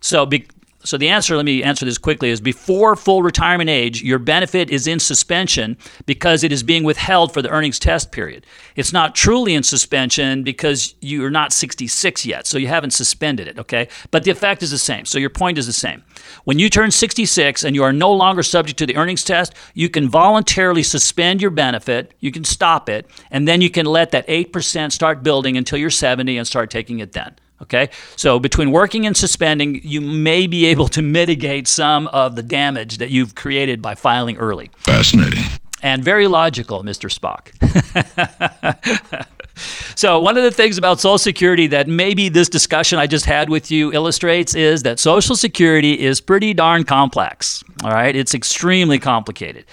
So, 0.00 0.24
be, 0.24 0.46
so 0.84 0.98
the 0.98 1.08
answer, 1.08 1.36
let 1.36 1.44
me 1.44 1.62
answer 1.62 1.84
this 1.84 1.98
quickly, 1.98 2.30
is 2.30 2.40
before 2.40 2.96
full 2.96 3.22
retirement 3.22 3.70
age, 3.70 4.02
your 4.02 4.18
benefit 4.18 4.70
is 4.70 4.86
in 4.86 4.98
suspension 4.98 5.76
because 6.06 6.42
it 6.42 6.52
is 6.52 6.62
being 6.62 6.84
withheld 6.84 7.32
for 7.32 7.42
the 7.42 7.50
earnings 7.50 7.78
test 7.78 8.12
period. 8.12 8.46
It's 8.76 8.92
not 8.92 9.14
truly 9.14 9.54
in 9.54 9.62
suspension 9.62 10.42
because 10.42 10.94
you're 11.00 11.30
not 11.30 11.52
66 11.52 12.26
yet, 12.26 12.46
so 12.46 12.58
you 12.58 12.68
haven't 12.68 12.92
suspended 12.92 13.48
it, 13.48 13.58
okay? 13.58 13.88
But 14.10 14.24
the 14.24 14.30
effect 14.30 14.62
is 14.62 14.70
the 14.70 14.78
same, 14.78 15.04
so 15.04 15.18
your 15.18 15.30
point 15.30 15.58
is 15.58 15.66
the 15.66 15.72
same. 15.72 16.02
When 16.44 16.58
you 16.58 16.68
turn 16.68 16.90
66 16.90 17.64
and 17.64 17.76
you 17.76 17.82
are 17.82 17.92
no 17.92 18.12
longer 18.12 18.42
subject 18.42 18.78
to 18.80 18.86
the 18.86 18.96
earnings 18.96 19.24
test, 19.24 19.54
you 19.74 19.88
can 19.88 20.08
voluntarily 20.08 20.82
suspend 20.82 21.40
your 21.40 21.50
benefit, 21.50 22.14
you 22.20 22.32
can 22.32 22.44
stop 22.44 22.88
it, 22.88 23.06
and 23.30 23.46
then 23.46 23.60
you 23.60 23.70
can 23.70 23.86
let 23.86 24.10
that 24.10 24.26
8% 24.26 24.92
start 24.92 25.22
building 25.22 25.56
until 25.56 25.78
you're 25.78 25.90
70 25.90 26.36
and 26.36 26.46
start 26.46 26.70
taking 26.70 26.98
it 26.98 27.12
then. 27.12 27.34
Okay, 27.62 27.90
so 28.16 28.40
between 28.40 28.72
working 28.72 29.06
and 29.06 29.16
suspending, 29.16 29.80
you 29.84 30.00
may 30.00 30.48
be 30.48 30.66
able 30.66 30.88
to 30.88 31.00
mitigate 31.00 31.68
some 31.68 32.08
of 32.08 32.34
the 32.34 32.42
damage 32.42 32.98
that 32.98 33.10
you've 33.10 33.36
created 33.36 33.80
by 33.80 33.94
filing 33.94 34.36
early. 34.36 34.70
Fascinating. 34.78 35.44
And 35.82 36.02
very 36.02 36.26
logical, 36.28 36.82
Mr. 36.84 37.08
Spock. 37.10 37.50
so, 39.96 40.20
one 40.20 40.36
of 40.36 40.44
the 40.44 40.50
things 40.50 40.78
about 40.78 41.00
Social 41.00 41.18
Security 41.18 41.66
that 41.68 41.88
maybe 41.88 42.28
this 42.28 42.48
discussion 42.48 42.98
I 42.98 43.08
just 43.08 43.26
had 43.26 43.48
with 43.48 43.70
you 43.70 43.92
illustrates 43.92 44.54
is 44.54 44.84
that 44.84 45.00
Social 45.00 45.34
Security 45.34 45.98
is 45.98 46.20
pretty 46.20 46.54
darn 46.54 46.84
complex. 46.84 47.64
All 47.82 47.90
right, 47.90 48.14
it's 48.14 48.34
extremely 48.34 49.00
complicated. 49.00 49.64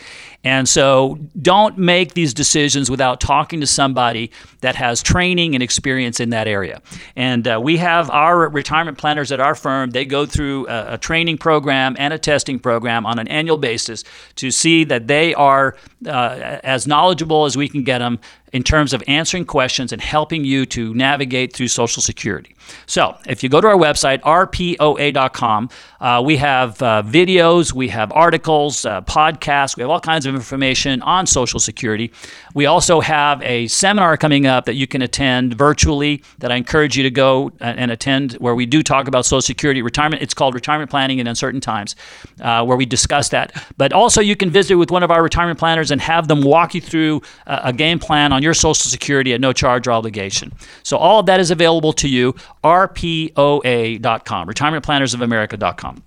And 0.44 0.70
so 0.70 1.20
don't 1.42 1.78
make 1.78 2.14
these 2.14 2.34
decisions 2.34 2.90
without 2.90 3.20
talking 3.20 3.60
to 3.60 3.68
somebody 3.68 4.32
that 4.62 4.76
has 4.76 5.04
training 5.04 5.54
and 5.54 5.62
experience 5.62 6.20
in 6.20 6.30
that 6.30 6.48
area. 6.48 6.82
And 7.16 7.46
uh, 7.46 7.60
we 7.62 7.78
have 7.78 8.10
our 8.10 8.48
retirement 8.50 8.98
planners 8.98 9.32
at 9.34 9.42
our 9.42 9.56
firm, 9.56 9.90
they 9.92 10.06
go 10.06 10.26
through 10.26 10.68
a, 10.68 10.94
a, 10.94 10.98
training 10.98 11.38
program 11.38 11.96
and 12.00 12.14
a 12.14 12.18
testing 12.18 12.60
program 12.60 13.06
on 13.06 13.20
an 13.20 13.28
annual 13.28 13.58
basis 13.58 14.04
to 14.36 14.52
see 14.52 14.84
that 14.86 15.08
they 15.08 15.34
are 15.34 15.76
uh, 16.06 16.60
as 16.64 16.88
knowledgeable 16.88 17.46
as 17.46 17.58
we 17.58 17.68
can 17.68 17.84
get 17.84 18.00
them 18.00 18.20
in 18.54 18.64
terms 18.64 18.94
of 18.94 19.04
answering 19.08 19.46
questions 19.46 19.92
and 19.92 20.02
helping 20.02 20.44
you 20.44 20.66
to 20.66 20.94
navigate 20.94 21.54
through 21.54 21.68
Social 21.68 22.02
Security. 22.02 22.56
So, 22.86 23.18
if 23.28 23.44
you 23.44 23.50
go 23.50 23.62
to 23.62 23.68
our 23.68 23.76
website, 23.76 24.22
rpoa.com, 24.22 25.70
uh, 26.00 26.22
we 26.24 26.38
have 26.38 26.82
uh, 26.82 27.04
videos, 27.06 27.74
we 27.74 27.90
have 27.90 28.12
articles, 28.12 28.86
uh, 28.86 29.02
podcasts, 29.02 29.76
we 29.76 29.82
have 29.82 29.90
all 29.90 30.00
kinds 30.00 30.26
of 30.26 30.36
information 30.36 31.02
on 31.02 31.26
Social 31.26 31.60
Security. 31.60 32.12
We 32.54 32.66
also 32.66 33.02
have 33.02 33.42
a 33.42 33.68
seminar 33.68 34.18
coming 34.18 34.46
up 34.46 34.66
that 34.66 34.76
you 34.76 34.88
can 34.88 35.02
attend 35.02 35.56
virtually 35.56 36.24
that 36.40 36.52
I 36.52 36.56
encourage 36.56 36.98
you 36.98 37.04
to 37.04 37.12
go 37.12 37.52
and 37.60 37.92
attend 37.92 38.34
where 38.34 38.56
we 38.56 38.66
do 38.66 38.84
talk 38.84 39.08
about 39.08 39.26
Social 39.26 39.42
Security 39.42 39.82
retirement. 39.82 40.22
It's 40.22 40.34
called 40.34 40.54
Retirement 40.54 40.90
Planning 40.90 41.20
in 41.20 41.28
Uncertain 41.28 41.62
Times, 41.62 41.96
uh, 42.42 42.64
where 42.66 42.78
we 42.78 42.86
discuss 42.86 43.30
that. 43.30 43.52
But 43.78 43.94
also, 43.94 44.22
you 44.22 44.36
can 44.36 44.50
visit 44.50 44.76
with 44.76 44.92
one 44.92 45.04
of 45.04 45.12
our 45.12 45.22
retirement 45.22 45.60
planners 45.60 45.92
and 45.92 46.02
have 46.02 46.28
them 46.28 46.42
walk 46.42 46.74
you 46.74 46.82
through 46.82 47.22
a, 47.46 47.62
a 47.66 47.74
game 47.74 48.00
plan 48.00 48.32
on 48.32 48.39
your 48.44 48.54
Social 48.54 48.90
Security 48.90 49.34
at 49.34 49.42
no 49.42 49.54
charge 49.54 49.88
or 49.88 49.92
obligation. 49.92 50.54
So, 50.84 50.98
all 50.98 51.20
of 51.20 51.26
that 51.28 51.40
is 51.40 51.52
available 51.52 51.94
to 51.94 52.08
you, 52.08 52.34
rpoa.com, 52.64 54.48
retirementplannersofamerica.com. 54.48 56.04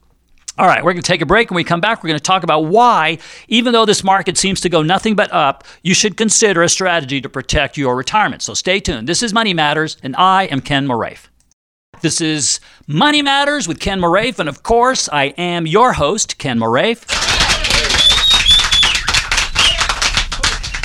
All 0.59 0.67
right, 0.67 0.85
we're 0.85 0.93
going 0.93 1.03
to 1.03 1.09
take 1.09 1.23
a 1.23 1.27
break. 1.27 1.51
When 1.51 1.57
we 1.57 1.65
come 1.65 1.81
back, 1.81 2.03
we're 2.03 2.09
going 2.09 2.19
to 2.19 2.23
talk 2.23 2.43
about 2.43 2.67
why, 2.67 3.19
even 3.49 3.73
though 3.73 3.87
this 3.87 4.05
market 4.05 4.37
seems 4.37 4.61
to 4.61 4.69
go 4.69 4.83
nothing 4.83 5.17
but 5.17 5.33
up, 5.33 5.65
you 5.83 5.95
should 5.95 6.19
consider 6.19 6.63
a 6.63 6.69
strategy 6.69 7.23
to 7.23 7.29
protect 7.31 7.79
your 7.79 7.97
retirement. 7.97 8.43
So 8.43 8.53
stay 8.53 8.79
tuned. 8.79 9.09
This 9.09 9.23
is 9.23 9.33
Money 9.33 9.55
Matters, 9.55 9.97
and 10.03 10.15
I 10.17 10.45
am 10.45 10.61
Ken 10.61 10.87
Moraif. 10.87 11.29
This 12.03 12.21
is 12.21 12.61
Money 12.87 13.23
Matters 13.23 13.67
with 13.67 13.81
Ken 13.81 13.99
Moraif, 13.99 14.39
and 14.39 14.49
of 14.49 14.63
course, 14.63 15.09
I 15.11 15.27
am 15.39 15.67
your 15.67 15.95
host, 15.95 16.37
Ken 16.37 16.59
Moraif. 16.59 17.52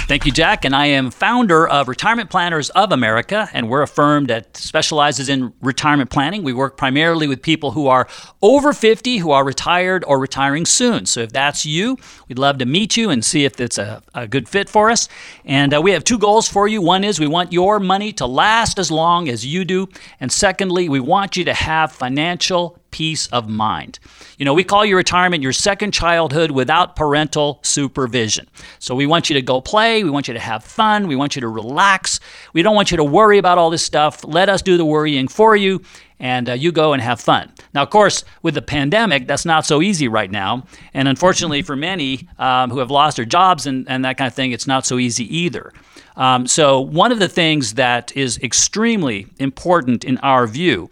Thank 0.07 0.25
you, 0.25 0.31
Jack. 0.31 0.63
And 0.63 0.73
I 0.73 0.85
am 0.85 1.11
founder 1.11 1.67
of 1.67 1.89
Retirement 1.89 2.29
Planners 2.29 2.69
of 2.69 2.93
America, 2.93 3.49
and 3.51 3.67
we're 3.67 3.81
a 3.81 3.87
firm 3.87 4.27
that 4.27 4.55
specializes 4.55 5.27
in 5.27 5.51
retirement 5.61 6.09
planning. 6.09 6.43
We 6.43 6.53
work 6.53 6.77
primarily 6.77 7.27
with 7.27 7.41
people 7.41 7.71
who 7.71 7.87
are 7.87 8.07
over 8.41 8.71
50, 8.71 9.17
who 9.17 9.31
are 9.31 9.43
retired 9.43 10.05
or 10.07 10.17
retiring 10.17 10.65
soon. 10.65 11.07
So 11.07 11.19
if 11.19 11.33
that's 11.33 11.65
you, 11.65 11.97
we'd 12.29 12.39
love 12.39 12.57
to 12.59 12.65
meet 12.65 12.95
you 12.95 13.09
and 13.09 13.23
see 13.23 13.43
if 13.43 13.59
it's 13.59 13.77
a, 13.77 14.01
a 14.13 14.29
good 14.29 14.47
fit 14.47 14.69
for 14.69 14.89
us. 14.89 15.09
And 15.43 15.73
uh, 15.73 15.81
we 15.81 15.91
have 15.91 16.05
two 16.05 16.17
goals 16.17 16.47
for 16.47 16.69
you. 16.69 16.81
One 16.81 17.03
is 17.03 17.19
we 17.19 17.27
want 17.27 17.51
your 17.51 17.77
money 17.77 18.13
to 18.13 18.25
last 18.25 18.79
as 18.79 18.89
long 18.89 19.27
as 19.27 19.45
you 19.45 19.65
do. 19.65 19.89
And 20.21 20.31
secondly, 20.31 20.87
we 20.87 21.01
want 21.01 21.35
you 21.35 21.43
to 21.43 21.53
have 21.53 21.91
financial 21.91 22.79
peace 22.97 23.27
of 23.27 23.47
mind. 23.47 23.99
You 24.39 24.45
know, 24.45 24.55
we 24.55 24.63
call 24.63 24.83
your 24.83 24.97
retirement 24.97 25.43
your 25.43 25.53
second 25.53 25.91
childhood 25.91 26.49
without 26.49 26.95
parental 26.95 27.59
supervision. 27.61 28.47
So 28.79 28.95
we 28.95 29.05
want 29.05 29.29
you 29.29 29.35
to 29.35 29.41
go 29.43 29.61
play, 29.61 30.03
we 30.03 30.09
want 30.09 30.27
you 30.27 30.33
to 30.33 30.39
have 30.39 30.63
fun, 30.63 31.07
we 31.07 31.15
want 31.15 31.35
you 31.35 31.41
to 31.41 31.47
relax. 31.47 32.19
We 32.53 32.63
don't 32.63 32.73
want 32.73 32.89
you 32.89 32.97
to 32.97 33.03
worry 33.03 33.37
about 33.37 33.59
all 33.59 33.69
this 33.69 33.85
stuff. 33.85 34.23
Let 34.23 34.49
us 34.49 34.63
do 34.63 34.77
the 34.77 34.85
worrying 34.85 35.27
for 35.27 35.55
you 35.55 35.83
and 36.19 36.49
uh, 36.49 36.53
you 36.53 36.71
go 36.71 36.93
and 36.93 37.01
have 37.03 37.21
fun. 37.21 37.53
Now, 37.75 37.83
of 37.83 37.91
course, 37.91 38.25
with 38.41 38.55
the 38.55 38.63
pandemic, 38.63 39.27
that's 39.27 39.45
not 39.45 39.67
so 39.67 39.83
easy 39.83 40.07
right 40.07 40.31
now. 40.31 40.65
And 40.95 41.07
unfortunately, 41.07 41.61
for 41.61 41.75
many 41.75 42.27
um, 42.39 42.71
who 42.71 42.79
have 42.79 42.89
lost 42.89 43.17
their 43.17 43.25
jobs 43.25 43.67
and, 43.67 43.87
and 43.87 44.03
that 44.05 44.17
kind 44.17 44.27
of 44.27 44.33
thing, 44.33 44.53
it's 44.53 44.65
not 44.65 44.87
so 44.87 44.97
easy 44.97 45.25
either. 45.37 45.71
Um, 46.15 46.47
so, 46.47 46.81
one 46.81 47.11
of 47.11 47.19
the 47.19 47.29
things 47.29 47.75
that 47.75 48.11
is 48.17 48.39
extremely 48.39 49.27
important 49.37 50.03
in 50.03 50.17
our 50.23 50.47
view 50.47 50.89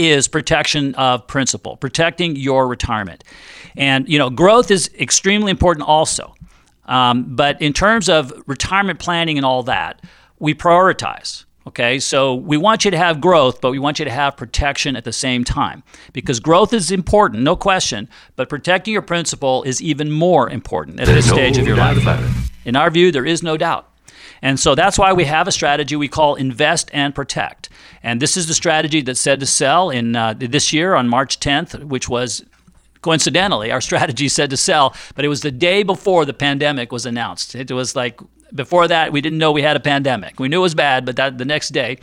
is 0.00 0.28
protection 0.28 0.94
of 0.94 1.26
principal, 1.26 1.76
protecting 1.76 2.36
your 2.36 2.66
retirement. 2.66 3.22
And, 3.76 4.08
you 4.08 4.18
know, 4.18 4.30
growth 4.30 4.70
is 4.70 4.90
extremely 4.98 5.50
important 5.50 5.86
also. 5.86 6.34
Um, 6.86 7.36
but 7.36 7.60
in 7.60 7.72
terms 7.72 8.08
of 8.08 8.32
retirement 8.46 8.98
planning 8.98 9.36
and 9.36 9.44
all 9.44 9.62
that, 9.64 10.02
we 10.38 10.54
prioritize. 10.54 11.44
Okay, 11.66 11.98
so 11.98 12.34
we 12.34 12.56
want 12.56 12.86
you 12.86 12.90
to 12.90 12.96
have 12.96 13.20
growth, 13.20 13.60
but 13.60 13.70
we 13.70 13.78
want 13.78 13.98
you 13.98 14.06
to 14.06 14.10
have 14.10 14.34
protection 14.36 14.96
at 14.96 15.04
the 15.04 15.12
same 15.12 15.44
time 15.44 15.82
because 16.14 16.40
growth 16.40 16.72
is 16.72 16.90
important, 16.90 17.42
no 17.42 17.54
question, 17.54 18.08
but 18.34 18.48
protecting 18.48 18.92
your 18.92 19.02
principal 19.02 19.62
is 19.64 19.82
even 19.82 20.10
more 20.10 20.48
important 20.48 20.98
at 20.98 21.06
There's 21.06 21.26
this 21.26 21.32
stage 21.32 21.56
no 21.56 21.60
of 21.60 21.68
your 21.68 21.76
life. 21.76 22.50
In 22.64 22.76
our 22.76 22.90
view, 22.90 23.12
there 23.12 23.26
is 23.26 23.42
no 23.42 23.58
doubt. 23.58 23.89
And 24.42 24.58
so 24.58 24.74
that's 24.74 24.98
why 24.98 25.12
we 25.12 25.24
have 25.24 25.46
a 25.48 25.52
strategy 25.52 25.96
we 25.96 26.08
call 26.08 26.34
invest 26.34 26.90
and 26.92 27.14
protect. 27.14 27.68
And 28.02 28.20
this 28.20 28.36
is 28.36 28.46
the 28.46 28.54
strategy 28.54 29.02
that's 29.02 29.20
said 29.20 29.40
to 29.40 29.46
sell 29.46 29.90
in 29.90 30.16
uh, 30.16 30.34
this 30.36 30.72
year 30.72 30.94
on 30.94 31.08
March 31.08 31.40
10th, 31.40 31.84
which 31.84 32.08
was 32.08 32.44
coincidentally 33.02 33.70
our 33.70 33.80
strategy 33.90 34.28
said 34.28 34.50
to 34.50 34.56
sell, 34.56 34.94
but 35.14 35.24
it 35.24 35.28
was 35.28 35.42
the 35.42 35.50
day 35.50 35.82
before 35.82 36.24
the 36.24 36.34
pandemic 36.34 36.92
was 36.92 37.06
announced. 37.06 37.54
It 37.54 37.70
was 37.70 37.96
like 37.96 38.20
before 38.54 38.88
that 38.88 39.12
we 39.12 39.20
didn't 39.20 39.38
know 39.38 39.52
we 39.52 39.62
had 39.62 39.76
a 39.76 39.80
pandemic. 39.80 40.40
We 40.40 40.48
knew 40.48 40.58
it 40.58 40.62
was 40.62 40.74
bad, 40.74 41.04
but 41.04 41.16
that 41.16 41.38
the 41.38 41.44
next 41.44 41.70
day 41.70 41.98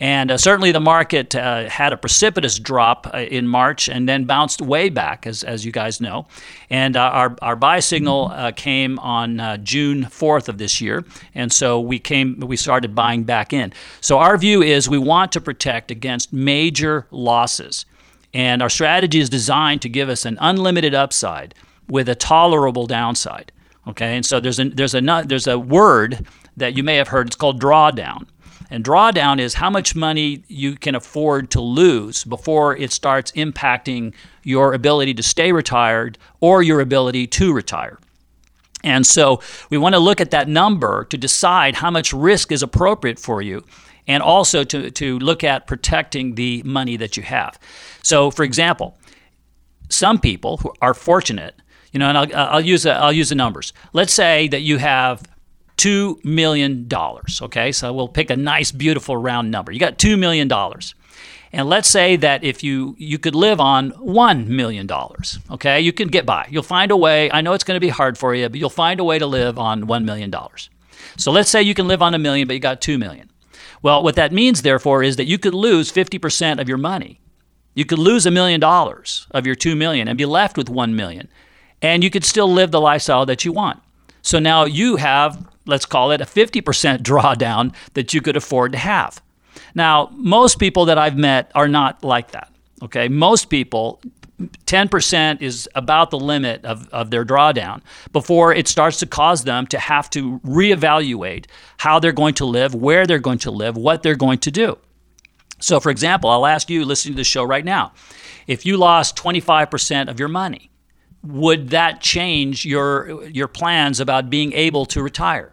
and 0.00 0.30
uh, 0.30 0.38
certainly 0.38 0.70
the 0.70 0.80
market 0.80 1.34
uh, 1.34 1.68
had 1.68 1.92
a 1.92 1.96
precipitous 1.96 2.58
drop 2.58 3.10
uh, 3.12 3.18
in 3.18 3.48
March 3.48 3.88
and 3.88 4.08
then 4.08 4.24
bounced 4.24 4.60
way 4.60 4.88
back, 4.88 5.26
as, 5.26 5.42
as 5.42 5.64
you 5.64 5.72
guys 5.72 6.00
know. 6.00 6.26
And 6.70 6.96
uh, 6.96 7.00
our, 7.00 7.36
our 7.42 7.56
buy 7.56 7.80
signal 7.80 8.30
uh, 8.32 8.52
came 8.52 8.98
on 9.00 9.40
uh, 9.40 9.56
June 9.56 10.04
4th 10.04 10.48
of 10.48 10.58
this 10.58 10.80
year. 10.80 11.04
And 11.34 11.52
so 11.52 11.80
we 11.80 11.98
came, 11.98 12.38
we 12.38 12.56
started 12.56 12.94
buying 12.94 13.24
back 13.24 13.52
in. 13.52 13.72
So 14.00 14.18
our 14.18 14.36
view 14.38 14.62
is 14.62 14.88
we 14.88 14.98
want 14.98 15.32
to 15.32 15.40
protect 15.40 15.90
against 15.90 16.32
major 16.32 17.06
losses. 17.10 17.84
And 18.32 18.62
our 18.62 18.70
strategy 18.70 19.18
is 19.18 19.28
designed 19.28 19.82
to 19.82 19.88
give 19.88 20.08
us 20.08 20.24
an 20.24 20.38
unlimited 20.40 20.94
upside 20.94 21.54
with 21.88 22.08
a 22.08 22.14
tolerable 22.14 22.86
downside. 22.86 23.50
Okay, 23.88 24.16
and 24.16 24.26
so 24.26 24.38
there's 24.38 24.60
a 24.60 24.68
there's 24.68 24.94
a 24.94 25.24
there's 25.26 25.46
a 25.46 25.58
word 25.58 26.26
that 26.56 26.76
you 26.76 26.82
may 26.82 26.96
have 26.96 27.08
heard. 27.08 27.28
It's 27.28 27.36
called 27.36 27.60
drawdown. 27.60 28.26
And 28.70 28.84
drawdown 28.84 29.40
is 29.40 29.54
how 29.54 29.70
much 29.70 29.96
money 29.96 30.44
you 30.46 30.76
can 30.76 30.94
afford 30.94 31.50
to 31.52 31.60
lose 31.60 32.24
before 32.24 32.76
it 32.76 32.92
starts 32.92 33.32
impacting 33.32 34.12
your 34.42 34.74
ability 34.74 35.14
to 35.14 35.22
stay 35.22 35.52
retired 35.52 36.18
or 36.40 36.62
your 36.62 36.80
ability 36.80 37.28
to 37.28 37.54
retire. 37.54 37.98
And 38.84 39.06
so 39.06 39.40
we 39.70 39.78
want 39.78 39.94
to 39.94 39.98
look 39.98 40.20
at 40.20 40.32
that 40.32 40.48
number 40.48 41.04
to 41.06 41.16
decide 41.16 41.76
how 41.76 41.90
much 41.90 42.12
risk 42.12 42.52
is 42.52 42.62
appropriate 42.62 43.18
for 43.18 43.40
you 43.40 43.64
and 44.06 44.22
also 44.22 44.64
to, 44.64 44.90
to 44.90 45.18
look 45.18 45.42
at 45.42 45.66
protecting 45.66 46.34
the 46.34 46.62
money 46.64 46.96
that 46.96 47.16
you 47.16 47.22
have. 47.22 47.58
So, 48.02 48.30
for 48.30 48.42
example, 48.42 48.96
some 49.88 50.18
people 50.18 50.58
who 50.58 50.72
are 50.80 50.94
fortunate, 50.94 51.54
you 51.92 51.98
know, 51.98 52.08
and 52.08 52.18
I'll, 52.18 52.54
I'll 52.54 52.60
use 52.60 52.86
a, 52.86 52.92
I'll 52.92 53.12
use 53.12 53.28
the 53.30 53.34
numbers. 53.34 53.72
Let's 53.92 54.12
say 54.12 54.48
that 54.48 54.60
you 54.60 54.78
have 54.78 55.22
$2 55.78 56.24
million. 56.24 56.88
Okay, 57.42 57.72
so 57.72 57.92
we'll 57.92 58.08
pick 58.08 58.30
a 58.30 58.36
nice, 58.36 58.72
beautiful 58.72 59.16
round 59.16 59.50
number. 59.50 59.72
You 59.72 59.78
got 59.78 59.98
$2 59.98 60.18
million. 60.18 60.50
And 61.50 61.68
let's 61.68 61.88
say 61.88 62.16
that 62.16 62.44
if 62.44 62.62
you 62.62 62.94
you 62.98 63.18
could 63.18 63.34
live 63.34 63.58
on 63.58 63.92
$1 63.92 64.46
million, 64.48 64.86
okay, 65.50 65.80
you 65.80 65.92
can 65.92 66.08
get 66.08 66.26
by. 66.26 66.46
You'll 66.50 66.62
find 66.62 66.90
a 66.90 66.96
way. 66.96 67.30
I 67.30 67.40
know 67.40 67.54
it's 67.54 67.64
going 67.64 67.76
to 67.76 67.80
be 67.80 67.88
hard 67.88 68.18
for 68.18 68.34
you, 68.34 68.48
but 68.48 68.60
you'll 68.60 68.68
find 68.68 69.00
a 69.00 69.04
way 69.04 69.18
to 69.18 69.26
live 69.26 69.58
on 69.58 69.84
$1 69.84 70.04
million. 70.04 70.34
So 71.16 71.32
let's 71.32 71.48
say 71.48 71.62
you 71.62 71.74
can 71.74 71.88
live 71.88 72.02
on 72.02 72.14
a 72.14 72.18
million, 72.18 72.46
but 72.46 72.54
you 72.54 72.60
got 72.60 72.82
2 72.82 72.98
million. 72.98 73.30
Well, 73.80 74.02
what 74.02 74.16
that 74.16 74.32
means, 74.32 74.62
therefore, 74.62 75.02
is 75.02 75.16
that 75.16 75.26
you 75.26 75.38
could 75.38 75.54
lose 75.54 75.90
50% 75.90 76.60
of 76.60 76.68
your 76.68 76.78
money. 76.78 77.20
You 77.74 77.84
could 77.84 77.98
lose 77.98 78.26
a 78.26 78.30
million 78.30 78.60
dollars 78.60 79.26
of 79.30 79.46
your 79.46 79.54
2 79.54 79.76
million 79.76 80.08
and 80.08 80.18
be 80.18 80.26
left 80.26 80.58
with 80.58 80.68
1 80.68 80.96
million. 80.96 81.28
And 81.80 82.02
you 82.02 82.10
could 82.10 82.24
still 82.24 82.52
live 82.52 82.70
the 82.70 82.80
lifestyle 82.80 83.26
that 83.26 83.44
you 83.44 83.52
want. 83.52 83.80
So 84.22 84.38
now 84.38 84.64
you 84.64 84.96
have 84.96 85.46
let's 85.68 85.86
call 85.86 86.10
it 86.10 86.20
a 86.20 86.24
50% 86.24 86.62
drawdown 87.02 87.72
that 87.94 88.12
you 88.12 88.20
could 88.20 88.36
afford 88.36 88.72
to 88.72 88.78
have. 88.78 89.22
Now, 89.74 90.10
most 90.14 90.58
people 90.58 90.86
that 90.86 90.98
I've 90.98 91.16
met 91.16 91.52
are 91.54 91.68
not 91.68 92.02
like 92.02 92.32
that. 92.32 92.52
Okay, 92.82 93.08
most 93.08 93.50
people 93.50 94.00
10% 94.66 95.42
is 95.42 95.68
about 95.74 96.10
the 96.10 96.18
limit 96.18 96.64
of, 96.64 96.88
of 96.90 97.10
their 97.10 97.24
drawdown 97.24 97.82
before 98.12 98.54
it 98.54 98.68
starts 98.68 98.98
to 99.00 99.06
cause 99.06 99.44
them 99.44 99.66
to 99.66 99.78
have 99.78 100.08
to 100.10 100.38
reevaluate 100.40 101.46
how 101.78 101.98
they're 101.98 102.12
going 102.12 102.34
to 102.34 102.44
live, 102.44 102.74
where 102.74 103.04
they're 103.04 103.18
going 103.18 103.38
to 103.38 103.50
live, 103.50 103.76
what 103.76 104.02
they're 104.02 104.14
going 104.14 104.38
to 104.38 104.50
do. 104.50 104.78
So, 105.60 105.80
for 105.80 105.90
example, 105.90 106.30
I'll 106.30 106.46
ask 106.46 106.70
you 106.70 106.84
listening 106.84 107.14
to 107.14 107.18
the 107.18 107.24
show 107.24 107.42
right 107.42 107.64
now 107.64 107.92
if 108.46 108.64
you 108.64 108.76
lost 108.76 109.16
25% 109.16 110.08
of 110.08 110.20
your 110.20 110.28
money, 110.28 110.70
would 111.28 111.70
that 111.70 112.00
change 112.00 112.64
your, 112.64 113.24
your 113.24 113.48
plans 113.48 114.00
about 114.00 114.30
being 114.30 114.52
able 114.52 114.86
to 114.86 115.02
retire? 115.02 115.52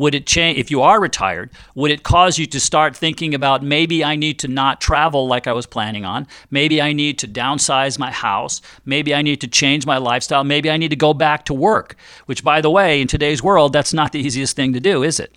would 0.00 0.14
it 0.14 0.26
change 0.26 0.56
if 0.56 0.70
you 0.70 0.80
are 0.80 0.98
retired 0.98 1.50
would 1.74 1.90
it 1.90 2.02
cause 2.02 2.38
you 2.38 2.46
to 2.46 2.58
start 2.58 2.96
thinking 2.96 3.34
about 3.34 3.62
maybe 3.62 4.02
i 4.02 4.16
need 4.16 4.38
to 4.38 4.48
not 4.48 4.80
travel 4.80 5.26
like 5.26 5.46
i 5.46 5.52
was 5.52 5.66
planning 5.66 6.06
on. 6.06 6.26
Maybe 6.50 6.80
i 6.80 6.94
need 6.94 7.18
to 7.18 7.28
downsize 7.28 7.98
my 7.98 8.10
house. 8.10 8.62
Maybe 8.86 9.14
i 9.14 9.20
need 9.20 9.42
to 9.42 9.48
change 9.48 9.84
my 9.84 9.98
lifestyle. 9.98 10.42
Maybe 10.42 10.70
i 10.70 10.78
need 10.78 10.88
to 10.88 10.96
go 10.96 11.12
back 11.12 11.44
to 11.46 11.54
work 11.54 11.96
which 12.24 12.42
by 12.42 12.62
the 12.62 12.70
way 12.70 13.02
in 13.02 13.08
today's 13.08 13.42
world 13.42 13.74
that's 13.74 13.92
not 13.92 14.12
the 14.12 14.20
easiest 14.20 14.56
thing 14.56 14.72
to 14.72 14.80
do 14.80 15.02
is 15.02 15.20
it? 15.20 15.36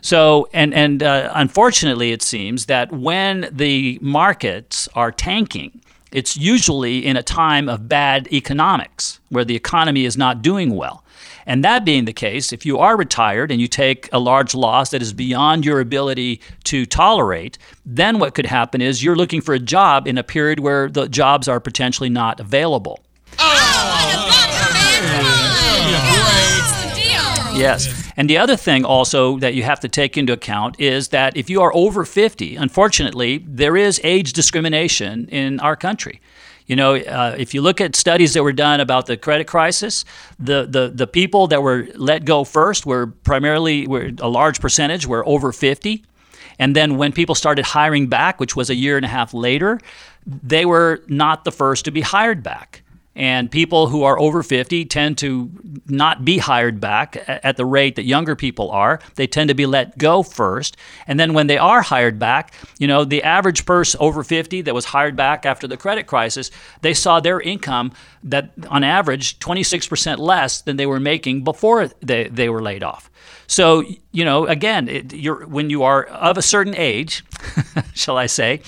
So, 0.00 0.48
and 0.52 0.74
and 0.74 1.02
uh, 1.02 1.30
unfortunately, 1.34 2.10
it 2.10 2.22
seems 2.22 2.66
that 2.66 2.90
when 2.92 3.48
the 3.52 4.00
markets 4.02 4.88
are 4.96 5.12
tanking, 5.12 5.80
it's 6.12 6.36
usually 6.36 7.04
in 7.04 7.16
a 7.16 7.22
time 7.22 7.68
of 7.68 7.88
bad 7.88 8.28
economics, 8.32 9.20
where 9.28 9.44
the 9.44 9.56
economy 9.56 10.04
is 10.04 10.16
not 10.16 10.42
doing 10.42 10.74
well. 10.74 11.04
And 11.46 11.64
that 11.64 11.84
being 11.84 12.04
the 12.04 12.12
case, 12.12 12.52
if 12.52 12.64
you 12.64 12.78
are 12.78 12.96
retired 12.96 13.50
and 13.50 13.60
you 13.60 13.66
take 13.66 14.08
a 14.12 14.18
large 14.18 14.54
loss 14.54 14.90
that 14.90 15.02
is 15.02 15.12
beyond 15.12 15.64
your 15.64 15.80
ability 15.80 16.40
to 16.64 16.86
tolerate, 16.86 17.58
then 17.84 18.18
what 18.18 18.34
could 18.34 18.46
happen 18.46 18.80
is 18.80 19.02
you're 19.02 19.16
looking 19.16 19.40
for 19.40 19.54
a 19.54 19.58
job 19.58 20.06
in 20.06 20.18
a 20.18 20.22
period 20.22 20.60
where 20.60 20.88
the 20.88 21.08
jobs 21.08 21.48
are 21.48 21.60
potentially 21.60 22.08
not 22.08 22.38
available. 22.38 23.04
Oh, 23.38 24.31
Yes. 27.54 28.10
And 28.16 28.28
the 28.28 28.38
other 28.38 28.56
thing 28.56 28.84
also 28.84 29.38
that 29.38 29.54
you 29.54 29.62
have 29.62 29.80
to 29.80 29.88
take 29.88 30.16
into 30.16 30.32
account 30.32 30.80
is 30.80 31.08
that 31.08 31.36
if 31.36 31.50
you 31.50 31.62
are 31.62 31.74
over 31.74 32.04
50, 32.04 32.56
unfortunately, 32.56 33.44
there 33.46 33.76
is 33.76 34.00
age 34.02 34.32
discrimination 34.32 35.28
in 35.28 35.60
our 35.60 35.76
country. 35.76 36.20
You 36.66 36.76
know, 36.76 36.94
uh, 36.94 37.34
if 37.38 37.54
you 37.54 37.60
look 37.60 37.80
at 37.80 37.96
studies 37.96 38.34
that 38.34 38.42
were 38.42 38.52
done 38.52 38.80
about 38.80 39.06
the 39.06 39.16
credit 39.16 39.46
crisis, 39.46 40.04
the, 40.38 40.66
the, 40.66 40.90
the 40.94 41.06
people 41.06 41.48
that 41.48 41.62
were 41.62 41.88
let 41.94 42.24
go 42.24 42.44
first 42.44 42.86
were 42.86 43.08
primarily 43.08 43.86
were 43.86 44.10
a 44.20 44.28
large 44.28 44.60
percentage 44.60 45.06
were 45.06 45.26
over 45.26 45.52
50. 45.52 46.04
And 46.58 46.76
then 46.76 46.96
when 46.96 47.12
people 47.12 47.34
started 47.34 47.64
hiring 47.64 48.06
back, 48.06 48.38
which 48.38 48.54
was 48.54 48.70
a 48.70 48.74
year 48.74 48.96
and 48.96 49.04
a 49.04 49.08
half 49.08 49.34
later, 49.34 49.80
they 50.26 50.64
were 50.64 51.02
not 51.08 51.44
the 51.44 51.52
first 51.52 51.84
to 51.86 51.90
be 51.90 52.00
hired 52.00 52.42
back. 52.42 52.81
And 53.14 53.50
people 53.50 53.88
who 53.88 54.04
are 54.04 54.18
over 54.18 54.42
50 54.42 54.86
tend 54.86 55.18
to 55.18 55.50
not 55.86 56.24
be 56.24 56.38
hired 56.38 56.80
back 56.80 57.22
at 57.28 57.58
the 57.58 57.66
rate 57.66 57.96
that 57.96 58.04
younger 58.04 58.34
people 58.34 58.70
are. 58.70 59.00
They 59.16 59.26
tend 59.26 59.48
to 59.48 59.54
be 59.54 59.66
let 59.66 59.98
go 59.98 60.22
first. 60.22 60.78
And 61.06 61.20
then 61.20 61.34
when 61.34 61.46
they 61.46 61.58
are 61.58 61.82
hired 61.82 62.18
back, 62.18 62.54
you 62.78 62.86
know, 62.86 63.04
the 63.04 63.22
average 63.22 63.66
person 63.66 63.98
over 64.00 64.24
50 64.24 64.62
that 64.62 64.74
was 64.74 64.86
hired 64.86 65.14
back 65.14 65.44
after 65.44 65.66
the 65.66 65.76
credit 65.76 66.06
crisis, 66.06 66.50
they 66.80 66.94
saw 66.94 67.20
their 67.20 67.40
income 67.40 67.92
that 68.24 68.52
on 68.68 68.82
average 68.82 69.38
26% 69.40 70.18
less 70.18 70.62
than 70.62 70.76
they 70.76 70.86
were 70.86 71.00
making 71.00 71.44
before 71.44 71.88
they, 72.00 72.28
they 72.28 72.48
were 72.48 72.62
laid 72.62 72.82
off. 72.82 73.10
So, 73.46 73.84
you 74.12 74.24
know, 74.24 74.46
again, 74.46 74.88
it, 74.88 75.48
when 75.48 75.68
you 75.68 75.82
are 75.82 76.04
of 76.04 76.38
a 76.38 76.42
certain 76.42 76.74
age, 76.74 77.24
shall 77.94 78.16
I 78.16 78.24
say, 78.24 78.62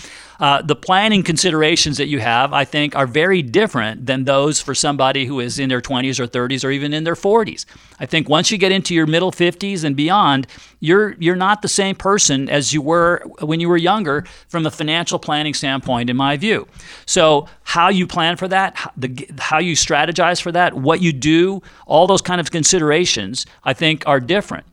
uh, 0.44 0.60
the 0.60 0.76
planning 0.76 1.22
considerations 1.22 1.96
that 1.96 2.08
you 2.08 2.20
have, 2.20 2.52
I 2.52 2.66
think, 2.66 2.94
are 2.94 3.06
very 3.06 3.40
different 3.40 4.04
than 4.04 4.24
those 4.24 4.60
for 4.60 4.74
somebody 4.74 5.24
who 5.24 5.40
is 5.40 5.58
in 5.58 5.70
their 5.70 5.80
20s 5.80 6.20
or 6.20 6.26
30s 6.26 6.62
or 6.66 6.70
even 6.70 6.92
in 6.92 7.04
their 7.04 7.14
40s. 7.14 7.64
I 7.98 8.04
think 8.04 8.28
once 8.28 8.50
you 8.50 8.58
get 8.58 8.70
into 8.70 8.94
your 8.94 9.06
middle 9.06 9.32
50s 9.32 9.84
and 9.84 9.96
beyond, 9.96 10.46
you're 10.80 11.14
you're 11.18 11.34
not 11.34 11.62
the 11.62 11.68
same 11.68 11.96
person 11.96 12.50
as 12.50 12.74
you 12.74 12.82
were 12.82 13.22
when 13.40 13.58
you 13.58 13.70
were 13.70 13.78
younger 13.78 14.26
from 14.48 14.66
a 14.66 14.70
financial 14.70 15.18
planning 15.18 15.54
standpoint, 15.54 16.10
in 16.10 16.16
my 16.18 16.36
view. 16.36 16.68
So 17.06 17.48
how 17.62 17.88
you 17.88 18.06
plan 18.06 18.36
for 18.36 18.48
that, 18.48 18.76
how, 18.76 18.90
the, 18.98 19.26
how 19.38 19.60
you 19.60 19.74
strategize 19.74 20.42
for 20.42 20.52
that, 20.52 20.74
what 20.74 21.00
you 21.00 21.14
do, 21.14 21.62
all 21.86 22.06
those 22.06 22.20
kind 22.20 22.38
of 22.38 22.50
considerations, 22.50 23.46
I 23.64 23.72
think, 23.72 24.06
are 24.06 24.20
different. 24.20 24.66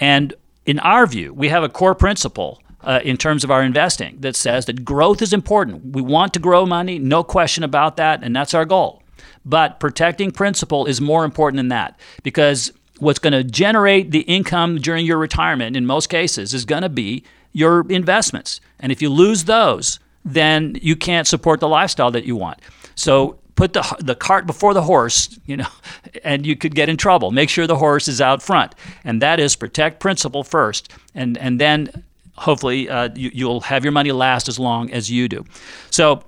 And 0.00 0.34
in 0.66 0.80
our 0.80 1.06
view, 1.06 1.32
we 1.32 1.48
have 1.48 1.62
a 1.62 1.68
core 1.68 1.94
principle 1.94 2.61
uh, 2.84 3.00
in 3.04 3.16
terms 3.16 3.44
of 3.44 3.50
our 3.50 3.62
investing 3.62 4.16
that 4.20 4.36
says 4.36 4.66
that 4.66 4.84
growth 4.84 5.22
is 5.22 5.32
important. 5.32 5.94
We 5.94 6.02
want 6.02 6.32
to 6.34 6.40
grow 6.40 6.66
money, 6.66 6.98
no 6.98 7.22
question 7.22 7.64
about 7.64 7.96
that, 7.96 8.22
and 8.22 8.34
that's 8.34 8.54
our 8.54 8.64
goal. 8.64 9.02
But 9.44 9.80
protecting 9.80 10.30
principal 10.30 10.86
is 10.86 11.00
more 11.00 11.24
important 11.24 11.58
than 11.58 11.68
that 11.68 11.98
because 12.22 12.72
what's 12.98 13.18
going 13.18 13.32
to 13.32 13.44
generate 13.44 14.10
the 14.10 14.20
income 14.20 14.76
during 14.76 15.04
your 15.04 15.18
retirement 15.18 15.76
in 15.76 15.86
most 15.86 16.08
cases 16.08 16.54
is 16.54 16.64
going 16.64 16.82
to 16.82 16.88
be 16.88 17.24
your 17.52 17.86
investments. 17.90 18.60
And 18.78 18.92
if 18.92 19.02
you 19.02 19.10
lose 19.10 19.44
those, 19.44 19.98
then 20.24 20.76
you 20.80 20.96
can't 20.96 21.26
support 21.26 21.60
the 21.60 21.68
lifestyle 21.68 22.10
that 22.12 22.24
you 22.24 22.36
want. 22.36 22.60
So 22.94 23.38
put 23.56 23.72
the 23.72 23.96
the 24.00 24.14
cart 24.14 24.46
before 24.46 24.74
the 24.74 24.82
horse, 24.82 25.38
you 25.46 25.56
know, 25.56 25.68
and 26.24 26.46
you 26.46 26.56
could 26.56 26.74
get 26.74 26.88
in 26.88 26.96
trouble. 26.96 27.30
Make 27.30 27.48
sure 27.48 27.66
the 27.66 27.76
horse 27.76 28.08
is 28.08 28.20
out 28.20 28.42
front, 28.42 28.74
and 29.04 29.20
that 29.22 29.40
is 29.40 29.56
protect 29.56 30.00
principal 30.00 30.44
first, 30.44 30.90
and 31.14 31.36
and 31.38 31.60
then 31.60 32.04
hopefully 32.36 32.88
uh, 32.88 33.08
you, 33.14 33.46
will 33.46 33.60
have 33.60 33.84
your 33.84 33.92
money 33.92 34.12
last 34.12 34.48
as 34.48 34.58
long 34.58 34.90
as 34.90 35.10
you 35.10 35.28
do. 35.28 35.44
So 35.90 36.22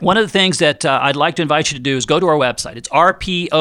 one 0.00 0.16
of 0.16 0.24
the 0.24 0.28
things 0.28 0.58
that 0.58 0.84
uh, 0.84 1.00
I'd 1.02 1.16
like 1.16 1.36
to 1.36 1.42
invite 1.42 1.70
you 1.70 1.78
to 1.78 1.82
do 1.82 1.96
is 1.96 2.06
go 2.06 2.20
to 2.20 2.26
our 2.26 2.36
website. 2.36 2.76
It's 2.76 2.88
rpoa.com. 2.88 3.54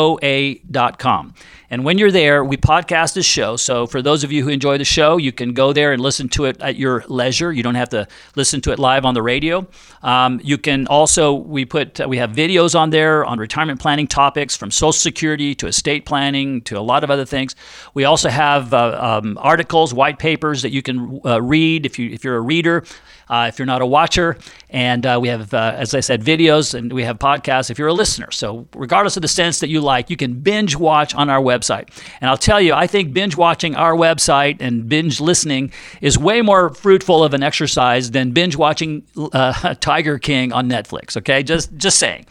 And 1.70 1.84
when 1.84 1.98
you're 1.98 2.12
there, 2.12 2.46
we 2.46 2.56
podcast 2.56 3.14
this 3.14 3.26
show. 3.26 3.58
So 3.58 3.88
for 3.88 4.02
those 4.02 4.24
of 4.24 4.32
you 4.32 4.42
who 4.44 4.50
enjoy 4.50 4.78
the 4.78 4.86
show, 4.86 5.18
you 5.18 5.34
can 5.34 5.54
go 5.54 5.74
there 5.74 5.92
and 5.92 6.02
listen 6.02 6.30
to 6.30 6.46
it 6.46 6.62
at 6.62 6.78
your 6.78 7.04
leisure. 7.10 7.52
You 7.52 7.62
don't 7.62 7.76
have 7.76 7.90
to 7.90 8.08
listen 8.36 8.62
to 8.62 8.72
it 8.72 8.80
live 8.80 9.04
on 9.04 9.14
the 9.14 9.22
radio. 9.22 9.68
Um, 10.02 10.40
you 10.44 10.58
can 10.58 10.88
also 10.88 11.34
we 11.34 11.66
put 11.66 12.00
uh, 12.00 12.08
we 12.08 12.18
have 12.18 12.32
videos 12.32 12.78
on 12.78 12.92
there 12.92 13.26
on 13.26 13.38
retirement 13.38 13.82
planning 13.82 14.08
topics 14.08 14.56
from 14.56 14.72
Social 14.72 14.94
Security 14.94 15.54
to 15.56 15.68
estate 15.68 16.06
planning 16.06 16.62
to 16.62 16.80
a 16.80 16.82
lot 16.82 17.04
of 17.04 17.12
other 17.12 17.26
things. 17.26 17.54
We 17.94 18.06
also 18.06 18.30
have 18.30 18.74
uh, 18.74 19.20
um, 19.22 19.38
articles, 19.42 19.94
white 19.94 20.20
papers 20.20 20.62
that 20.62 20.72
you 20.72 20.82
can 20.82 21.20
uh, 21.26 21.42
read 21.42 21.86
if 21.86 22.00
you 22.00 22.10
if 22.12 22.24
you're 22.24 22.38
a 22.38 22.42
reader. 22.42 22.86
Uh, 23.30 23.46
if 23.50 23.60
you're 23.60 23.66
not 23.66 23.82
a 23.82 23.86
watcher. 23.86 24.38
And 24.70 25.06
uh, 25.06 25.18
we 25.22 25.30
have, 25.30 25.54
uh, 25.54 25.74
as 25.78 25.94
I 25.94 26.02
said, 26.02 26.22
videos 26.22 26.74
and 26.74 26.92
we 26.92 27.04
have 27.04 27.20
podcasts 27.20 27.70
if 27.70 27.80
you're 27.80 27.88
a 27.88 27.94
listener. 27.94 28.32
So, 28.32 28.68
regardless 28.76 29.16
of 29.16 29.22
the 29.22 29.28
sense 29.28 29.60
that 29.60 29.70
you 29.70 29.80
like, 29.80 30.10
you 30.10 30.18
can 30.18 30.40
binge 30.42 30.76
watch 30.76 31.16
on 31.16 31.30
our 31.30 31.42
website. 31.42 31.90
And 32.20 32.30
I'll 32.30 32.38
tell 32.38 32.60
you, 32.60 32.74
I 32.74 32.86
think 32.88 33.14
binge 33.14 33.38
watching 33.38 33.76
our 33.76 33.94
website 33.94 34.58
and 34.60 34.90
binge 34.90 35.22
listening 35.22 35.72
is 36.02 36.18
way 36.18 36.42
more 36.42 36.70
fruitful 36.74 37.24
of 37.24 37.34
an 37.34 37.44
exercise 37.44 38.12
than 38.12 38.32
binge 38.32 38.58
watching 38.58 39.04
uh, 39.18 39.74
Tiger 39.80 40.20
King 40.20 40.52
on 40.52 40.70
Netflix. 40.70 41.16
Okay, 41.16 41.44
just 41.44 41.76
just 41.78 41.98
saying. 41.98 42.26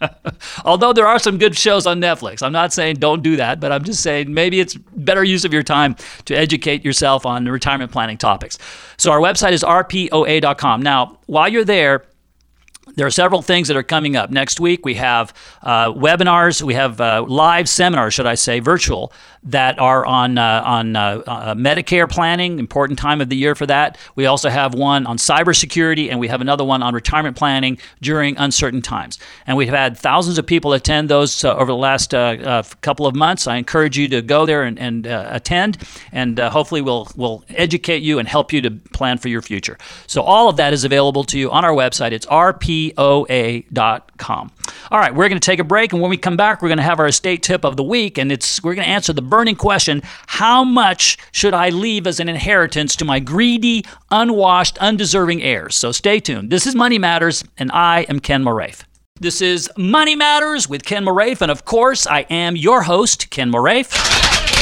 Although 0.64 0.92
there 0.92 1.06
are 1.06 1.18
some 1.18 1.38
good 1.38 1.56
shows 1.56 1.86
on 1.86 2.00
Netflix, 2.00 2.42
I'm 2.42 2.52
not 2.52 2.72
saying 2.72 2.96
don't 2.96 3.22
do 3.22 3.36
that, 3.36 3.60
but 3.60 3.72
I'm 3.72 3.84
just 3.84 4.02
saying 4.02 4.32
maybe 4.32 4.60
it's 4.60 4.74
better 4.74 5.24
use 5.24 5.44
of 5.44 5.52
your 5.52 5.62
time 5.62 5.96
to 6.26 6.34
educate 6.34 6.84
yourself 6.84 7.26
on 7.26 7.46
retirement 7.46 7.92
planning 7.92 8.18
topics. 8.18 8.58
So 8.96 9.10
our 9.10 9.20
website 9.20 9.52
is 9.52 9.62
rpoa.com. 9.62 10.82
Now, 10.82 11.18
while 11.26 11.48
you're 11.48 11.64
there, 11.64 12.04
there 12.96 13.06
are 13.06 13.10
several 13.10 13.42
things 13.42 13.68
that 13.68 13.76
are 13.76 13.82
coming 13.82 14.16
up. 14.16 14.30
Next 14.30 14.60
week, 14.60 14.84
we 14.84 14.94
have 14.94 15.32
uh, 15.62 15.92
webinars, 15.92 16.62
we 16.62 16.74
have 16.74 17.00
uh, 17.00 17.24
live 17.26 17.68
seminars, 17.68 18.14
should 18.14 18.26
I 18.26 18.34
say, 18.34 18.60
virtual, 18.60 19.12
that 19.42 19.78
are 19.78 20.04
on, 20.04 20.36
uh, 20.36 20.62
on 20.64 20.96
uh, 20.96 21.22
uh, 21.26 21.54
Medicare 21.54 22.10
planning, 22.10 22.58
important 22.58 22.98
time 22.98 23.20
of 23.20 23.28
the 23.28 23.36
year 23.36 23.54
for 23.54 23.66
that. 23.66 23.96
We 24.14 24.26
also 24.26 24.50
have 24.50 24.74
one 24.74 25.06
on 25.06 25.16
cybersecurity, 25.16 26.10
and 26.10 26.20
we 26.20 26.28
have 26.28 26.40
another 26.40 26.64
one 26.64 26.82
on 26.82 26.94
retirement 26.94 27.36
planning 27.36 27.78
during 28.02 28.36
uncertain 28.36 28.82
times. 28.82 29.18
And 29.46 29.56
we've 29.56 29.68
had 29.68 29.96
thousands 29.96 30.38
of 30.38 30.46
people 30.46 30.72
attend 30.72 31.08
those 31.08 31.44
uh, 31.44 31.54
over 31.54 31.66
the 31.66 31.76
last 31.76 32.10
couple 32.10 33.06
of 33.06 33.14
months. 33.14 33.46
I 33.46 33.56
encourage 33.56 33.96
you 33.96 34.08
to 34.08 34.22
go 34.22 34.46
there 34.46 34.64
and, 34.64 34.78
and 34.78 35.06
attend, 35.06 35.78
and 36.12 36.38
hopefully 36.38 36.82
we'll, 36.82 37.08
we'll 37.16 37.44
educate 37.50 38.02
you 38.02 38.18
and 38.18 38.28
help 38.28 38.52
you 38.52 38.60
to 38.62 38.70
plan 38.70 39.18
for 39.18 39.28
your 39.28 39.42
future. 39.42 39.78
So 40.06 40.22
all 40.22 40.48
of 40.48 40.56
that 40.56 40.72
is 40.72 40.84
available 40.84 41.24
to 41.24 41.38
you 41.38 41.50
on 41.50 41.64
our 41.64 41.72
website. 41.72 42.12
It's 42.12 42.26
RP 42.26 42.79
poa.com. 42.88 44.50
All 44.90 44.98
right, 44.98 45.14
we're 45.14 45.28
going 45.28 45.40
to 45.40 45.44
take 45.44 45.58
a 45.58 45.64
break, 45.64 45.92
and 45.92 46.00
when 46.00 46.10
we 46.10 46.16
come 46.16 46.36
back, 46.36 46.62
we're 46.62 46.68
going 46.68 46.78
to 46.78 46.84
have 46.84 46.98
our 46.98 47.06
estate 47.06 47.42
tip 47.42 47.64
of 47.64 47.76
the 47.76 47.82
week, 47.82 48.18
and 48.18 48.32
it's 48.32 48.62
we're 48.62 48.74
going 48.74 48.86
to 48.86 48.90
answer 48.90 49.12
the 49.12 49.22
burning 49.22 49.56
question: 49.56 50.02
How 50.26 50.64
much 50.64 51.18
should 51.32 51.54
I 51.54 51.68
leave 51.68 52.06
as 52.06 52.20
an 52.20 52.28
inheritance 52.28 52.96
to 52.96 53.04
my 53.04 53.20
greedy, 53.20 53.84
unwashed, 54.10 54.78
undeserving 54.78 55.42
heirs? 55.42 55.76
So 55.76 55.92
stay 55.92 56.20
tuned. 56.20 56.50
This 56.50 56.66
is 56.66 56.74
Money 56.74 56.98
Matters, 56.98 57.44
and 57.58 57.70
I 57.72 58.02
am 58.08 58.20
Ken 58.20 58.42
Moraif. 58.42 58.84
This 59.20 59.42
is 59.42 59.70
Money 59.76 60.16
Matters 60.16 60.68
with 60.68 60.82
Ken 60.84 61.04
Moraif, 61.04 61.42
and 61.42 61.50
of 61.50 61.64
course, 61.64 62.06
I 62.06 62.20
am 62.30 62.56
your 62.56 62.82
host, 62.82 63.30
Ken 63.30 63.52
Moraif. 63.52 64.59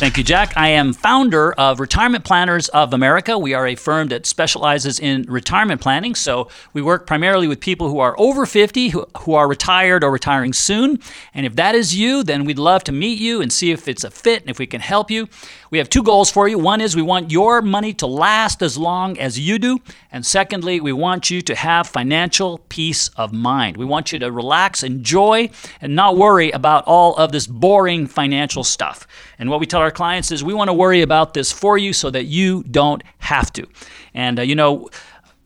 Thank 0.00 0.16
you, 0.16 0.24
Jack. 0.24 0.56
I 0.56 0.68
am 0.68 0.94
founder 0.94 1.52
of 1.52 1.78
Retirement 1.78 2.24
Planners 2.24 2.70
of 2.70 2.94
America. 2.94 3.38
We 3.38 3.52
are 3.52 3.66
a 3.66 3.74
firm 3.74 4.08
that 4.08 4.24
specializes 4.24 4.98
in 4.98 5.24
retirement 5.24 5.82
planning. 5.82 6.14
So 6.14 6.48
we 6.72 6.80
work 6.80 7.06
primarily 7.06 7.46
with 7.46 7.60
people 7.60 7.90
who 7.90 7.98
are 7.98 8.18
over 8.18 8.46
50, 8.46 8.88
who, 8.88 9.06
who 9.18 9.34
are 9.34 9.46
retired 9.46 10.02
or 10.02 10.10
retiring 10.10 10.54
soon. 10.54 11.00
And 11.34 11.44
if 11.44 11.54
that 11.56 11.74
is 11.74 11.94
you, 11.94 12.22
then 12.22 12.46
we'd 12.46 12.58
love 12.58 12.82
to 12.84 12.92
meet 12.92 13.18
you 13.18 13.42
and 13.42 13.52
see 13.52 13.72
if 13.72 13.88
it's 13.88 14.02
a 14.02 14.10
fit 14.10 14.40
and 14.40 14.48
if 14.48 14.58
we 14.58 14.66
can 14.66 14.80
help 14.80 15.10
you. 15.10 15.28
We 15.70 15.76
have 15.76 15.90
two 15.90 16.02
goals 16.02 16.30
for 16.30 16.48
you. 16.48 16.58
One 16.58 16.80
is 16.80 16.96
we 16.96 17.02
want 17.02 17.30
your 17.30 17.60
money 17.60 17.92
to 17.94 18.06
last 18.06 18.62
as 18.62 18.78
long 18.78 19.18
as 19.18 19.38
you 19.38 19.58
do. 19.58 19.80
And 20.10 20.24
secondly, 20.24 20.80
we 20.80 20.92
want 20.92 21.30
you 21.30 21.42
to 21.42 21.54
have 21.54 21.86
financial 21.86 22.58
peace 22.70 23.08
of 23.16 23.34
mind. 23.34 23.76
We 23.76 23.84
want 23.84 24.12
you 24.12 24.18
to 24.20 24.32
relax, 24.32 24.82
enjoy, 24.82 25.50
and 25.80 25.94
not 25.94 26.16
worry 26.16 26.50
about 26.50 26.84
all 26.86 27.14
of 27.16 27.32
this 27.32 27.46
boring 27.46 28.06
financial 28.06 28.64
stuff. 28.64 29.06
And 29.38 29.48
what 29.48 29.60
we 29.60 29.66
tell 29.66 29.80
our 29.80 29.89
clients 29.90 30.30
is 30.30 30.42
we 30.44 30.54
want 30.54 30.68
to 30.68 30.74
worry 30.74 31.02
about 31.02 31.34
this 31.34 31.52
for 31.52 31.78
you 31.78 31.92
so 31.92 32.10
that 32.10 32.24
you 32.24 32.62
don't 32.64 33.02
have 33.18 33.52
to. 33.54 33.66
And, 34.14 34.38
uh, 34.38 34.42
you 34.42 34.54
know, 34.54 34.88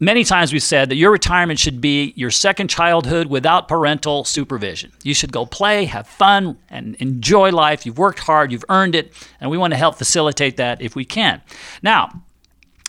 Many 0.00 0.24
times 0.24 0.52
we've 0.52 0.62
said 0.62 0.88
that 0.90 0.96
your 0.96 1.12
retirement 1.12 1.58
should 1.58 1.80
be 1.80 2.12
your 2.16 2.30
second 2.30 2.68
childhood 2.68 3.28
without 3.28 3.68
parental 3.68 4.24
supervision. 4.24 4.92
You 5.04 5.14
should 5.14 5.32
go 5.32 5.46
play, 5.46 5.84
have 5.84 6.08
fun, 6.08 6.58
and 6.68 6.96
enjoy 6.96 7.52
life. 7.52 7.86
You've 7.86 7.96
worked 7.96 8.18
hard, 8.18 8.50
you've 8.50 8.64
earned 8.68 8.96
it, 8.96 9.14
and 9.40 9.50
we 9.50 9.56
want 9.56 9.72
to 9.72 9.76
help 9.76 9.96
facilitate 9.96 10.56
that 10.56 10.82
if 10.82 10.96
we 10.96 11.04
can. 11.04 11.40
Now, 11.80 12.22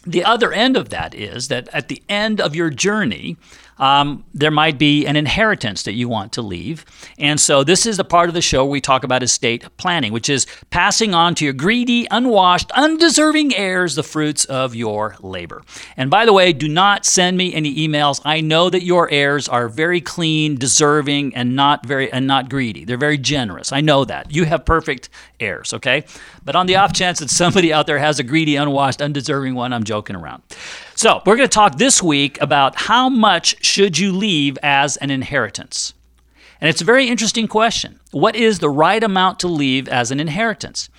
the 0.06 0.26
other 0.26 0.52
end 0.52 0.76
of 0.76 0.90
that 0.90 1.14
is 1.14 1.48
that 1.48 1.70
at 1.72 1.90
the 1.90 2.02
end 2.10 2.42
of 2.42 2.56
your 2.56 2.72
journey, 2.72 3.38
um, 3.78 4.24
there 4.34 4.52
might 4.52 4.78
be 4.78 5.06
an 5.06 5.16
inheritance 5.16 5.84
that 5.84 5.94
you 5.94 6.08
want 6.08 6.32
to 6.34 6.42
leave. 6.42 6.86
And 7.18 7.40
so 7.40 7.64
this 7.64 7.86
is 7.86 7.98
the 7.98 8.04
part 8.04 8.30
of 8.30 8.36
the 8.36 8.42
show 8.42 8.64
where 8.64 8.72
we 8.72 8.82
talk 8.82 9.04
about 9.04 9.24
estate 9.24 9.66
planning, 9.78 10.14
which 10.14 10.30
is 10.30 10.48
passing 10.70 11.14
on 11.14 11.36
to 11.36 11.46
your 11.46 11.54
greedy, 11.54 12.08
unwashed, 12.12 12.72
undeserving 12.72 13.56
heirs 13.56 13.96
the 13.96 14.04
fruits 14.04 14.46
of 14.46 14.76
your 14.76 15.16
labor. 15.22 15.64
And 15.98 16.10
by 16.10 16.26
the 16.26 16.34
way, 16.34 16.54
do 16.54 16.68
not 16.68 17.06
send 17.06 17.38
me 17.38 17.54
any 17.54 17.76
emails. 17.88 18.22
I 18.24 18.42
know 18.42 18.70
that 18.70 18.84
your 18.84 19.10
heirs 19.12 19.48
are 19.48 19.68
very 19.68 20.02
clean, 20.02 20.56
deserving, 20.56 21.36
and 21.36 21.56
not 21.56 21.86
very 21.86 22.12
and 22.12 22.28
not 22.28 22.50
greedy. 22.50 22.86
They're 22.86 22.98
very 22.98 23.18
generous. 23.18 23.72
I 23.72 23.82
know 23.82 24.06
that. 24.06 24.32
You 24.32 24.46
have 24.46 24.66
perfect 24.66 25.10
heirs, 25.40 25.74
okay? 25.74 26.06
But 26.44 26.56
on 26.56 26.68
the 26.68 26.76
off 26.78 26.94
chance 26.94 27.20
that 27.20 27.30
somebody 27.30 27.74
out 27.74 27.88
there 27.88 28.00
has 28.00 28.20
a 28.20 28.24
greedy, 28.24 28.56
unwashed, 28.56 29.02
undeserving 29.02 29.56
one, 29.56 29.74
I'm 29.74 29.84
joking 29.84 30.16
around. 30.16 30.44
So, 30.96 31.22
we're 31.26 31.36
going 31.36 31.50
to 31.50 31.54
talk 31.54 31.78
this 31.78 32.02
week 32.02 32.40
about 32.42 32.76
how 32.76 33.10
much 33.10 33.65
should 33.66 33.98
you 33.98 34.12
leave 34.12 34.58
as 34.64 34.98
an 34.98 35.12
inheritance? 35.12 35.94
And 36.62 36.70
it's 36.70 36.82
a 36.82 36.86
very 36.86 37.10
interesting 37.10 37.48
question. 37.48 38.00
What 38.12 38.36
is 38.36 38.60
the 38.60 38.70
right 38.70 39.04
amount 39.04 39.42
to 39.42 39.48
leave 39.48 39.90
as 39.90 40.10
an 40.12 40.22
inheritance? 40.22 40.90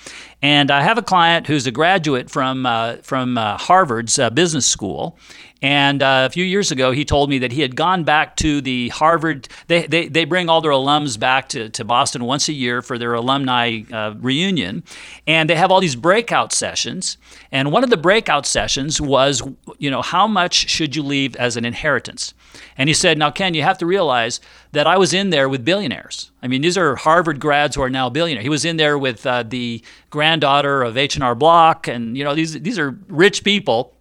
And 0.42 0.70
I 0.70 0.82
have 0.82 0.98
a 0.98 1.02
client 1.02 1.46
who's 1.46 1.66
a 1.66 1.70
graduate 1.70 2.30
from, 2.30 2.66
uh, 2.66 2.96
from 2.96 3.38
uh, 3.38 3.56
Harvard's 3.56 4.18
uh, 4.18 4.28
business 4.28 4.66
school, 4.66 5.18
and 5.62 6.02
uh, 6.02 6.28
a 6.28 6.30
few 6.30 6.44
years 6.44 6.70
ago, 6.70 6.92
he 6.92 7.04
told 7.04 7.30
me 7.30 7.38
that 7.38 7.50
he 7.50 7.62
had 7.62 7.74
gone 7.74 8.04
back 8.04 8.36
to 8.36 8.60
the 8.60 8.90
Harvard. 8.90 9.48
They, 9.68 9.86
they, 9.86 10.08
they 10.08 10.24
bring 10.24 10.48
all 10.48 10.60
their 10.60 10.70
alums 10.70 11.18
back 11.18 11.48
to, 11.50 11.70
to 11.70 11.84
Boston 11.84 12.24
once 12.24 12.48
a 12.48 12.52
year 12.52 12.82
for 12.82 12.98
their 12.98 13.14
alumni 13.14 13.80
uh, 13.90 14.14
reunion. 14.18 14.84
And 15.26 15.48
they 15.48 15.54
have 15.54 15.70
all 15.70 15.80
these 15.80 15.96
breakout 15.96 16.52
sessions. 16.52 17.16
And 17.50 17.72
one 17.72 17.82
of 17.82 17.90
the 17.90 17.96
breakout 17.96 18.44
sessions 18.44 19.00
was, 19.00 19.42
you 19.78 19.90
know, 19.90 20.02
how 20.02 20.26
much 20.26 20.68
should 20.68 20.94
you 20.94 21.02
leave 21.02 21.34
as 21.36 21.56
an 21.56 21.64
inheritance? 21.64 22.34
And 22.76 22.88
he 22.88 22.94
said, 22.94 23.18
Now, 23.18 23.30
Ken, 23.30 23.54
you 23.54 23.62
have 23.62 23.78
to 23.78 23.86
realize 23.86 24.40
that 24.72 24.86
I 24.86 24.98
was 24.98 25.12
in 25.12 25.30
there 25.30 25.48
with 25.48 25.64
billionaires. 25.64 26.30
I 26.42 26.48
mean, 26.48 26.62
these 26.62 26.76
are 26.76 26.96
Harvard 26.96 27.40
grads 27.40 27.76
who 27.76 27.82
are 27.82 27.90
now 27.90 28.08
billionaires. 28.08 28.44
He 28.44 28.50
was 28.50 28.64
in 28.64 28.76
there 28.76 28.98
with 28.98 29.26
uh, 29.26 29.42
the 29.42 29.82
granddaughter 30.10 30.82
of 30.82 30.96
H&R 30.96 31.34
Block. 31.34 31.88
And, 31.88 32.16
you 32.16 32.24
know, 32.24 32.34
these, 32.34 32.60
these 32.60 32.78
are 32.78 32.98
rich 33.08 33.44
people 33.44 33.92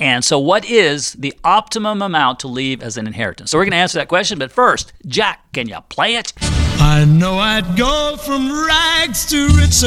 and 0.00 0.24
so, 0.24 0.38
what 0.38 0.64
is 0.64 1.12
the 1.12 1.34
optimum 1.44 2.00
amount 2.00 2.40
to 2.40 2.48
leave 2.48 2.82
as 2.82 2.96
an 2.96 3.06
inheritance? 3.06 3.50
So, 3.50 3.58
we're 3.58 3.64
going 3.64 3.72
to 3.72 3.76
answer 3.76 3.98
that 3.98 4.08
question. 4.08 4.38
But 4.38 4.50
first, 4.50 4.92
Jack, 5.06 5.52
can 5.52 5.68
you 5.68 5.78
play 5.90 6.16
it? 6.16 6.32
I 6.40 7.04
know 7.04 7.38
I'd 7.38 7.76
go 7.76 8.16
from 8.16 8.50
rags 8.66 9.26
to 9.26 9.48
riches 9.48 9.82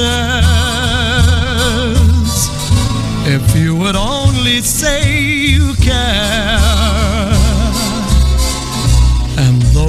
if 3.28 3.56
you 3.58 3.76
would 3.76 3.96
only 3.96 4.62
say 4.62 5.22
you 5.22 5.74
care. 5.82 6.95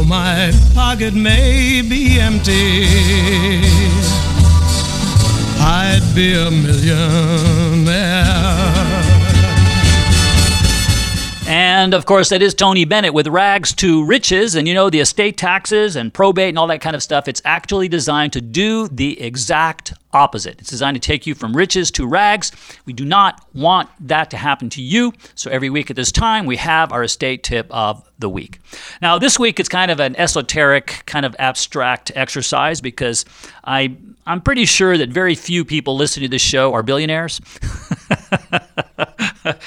My 0.07 0.53
pocket 0.73 1.15
may 1.15 1.83
be 1.83 2.21
empty, 2.21 2.87
I'd 5.59 6.03
be 6.15 6.35
a 6.35 6.49
millionaire. 6.51 7.96
And 11.77 11.93
of 11.93 12.07
course, 12.07 12.31
that 12.31 12.41
is 12.41 12.55
Tony 12.55 12.87
Bennett 12.87 13.13
with 13.13 13.27
Rags 13.27 13.75
to 13.75 14.03
Riches. 14.03 14.55
And 14.55 14.67
you 14.67 14.73
know, 14.73 14.89
the 14.89 15.01
estate 15.01 15.37
taxes 15.37 15.95
and 15.95 16.13
probate 16.13 16.49
and 16.49 16.59
all 16.59 16.69
that 16.69 16.81
kind 16.81 16.97
of 16.97 17.03
stuff, 17.03 17.29
it's 17.29 17.43
actually 17.45 17.87
designed 17.87 18.33
to 18.33 18.41
do 18.41 18.89
the 18.89 19.21
exact 19.21 19.93
opposite. 20.15 20.59
It's 20.59 20.71
designed 20.71 20.95
to 20.95 21.07
take 21.07 21.27
you 21.27 21.35
from 21.35 21.55
riches 21.55 21.91
to 21.91 22.07
rags. 22.07 22.51
We 22.87 22.95
do 22.95 23.05
not 23.05 23.47
want 23.53 23.91
that 24.01 24.31
to 24.31 24.39
happen 24.39 24.71
to 24.71 24.81
you. 24.81 25.13
So 25.35 25.51
every 25.51 25.69
week 25.69 25.91
at 25.91 25.97
this 25.97 26.11
time, 26.11 26.47
we 26.47 26.57
have 26.57 26.93
our 26.93 27.03
estate 27.03 27.43
tip 27.43 27.67
of 27.71 28.11
the 28.19 28.31
week. 28.31 28.59
Now, 29.03 29.19
this 29.19 29.39
week 29.39 29.61
it's 29.61 29.69
kind 29.69 29.91
of 29.91 30.01
an 30.01 30.17
esoteric, 30.17 31.03
kind 31.05 31.27
of 31.27 31.37
abstract 31.39 32.11
exercise 32.15 32.81
because 32.81 33.27
I, 33.65 33.95
I'm 34.25 34.41
pretty 34.41 34.65
sure 34.65 34.97
that 34.97 35.11
very 35.11 35.35
few 35.35 35.63
people 35.63 35.95
listening 35.95 36.31
to 36.31 36.31
this 36.31 36.41
show 36.41 36.73
are 36.73 36.83
billionaires. 36.83 37.39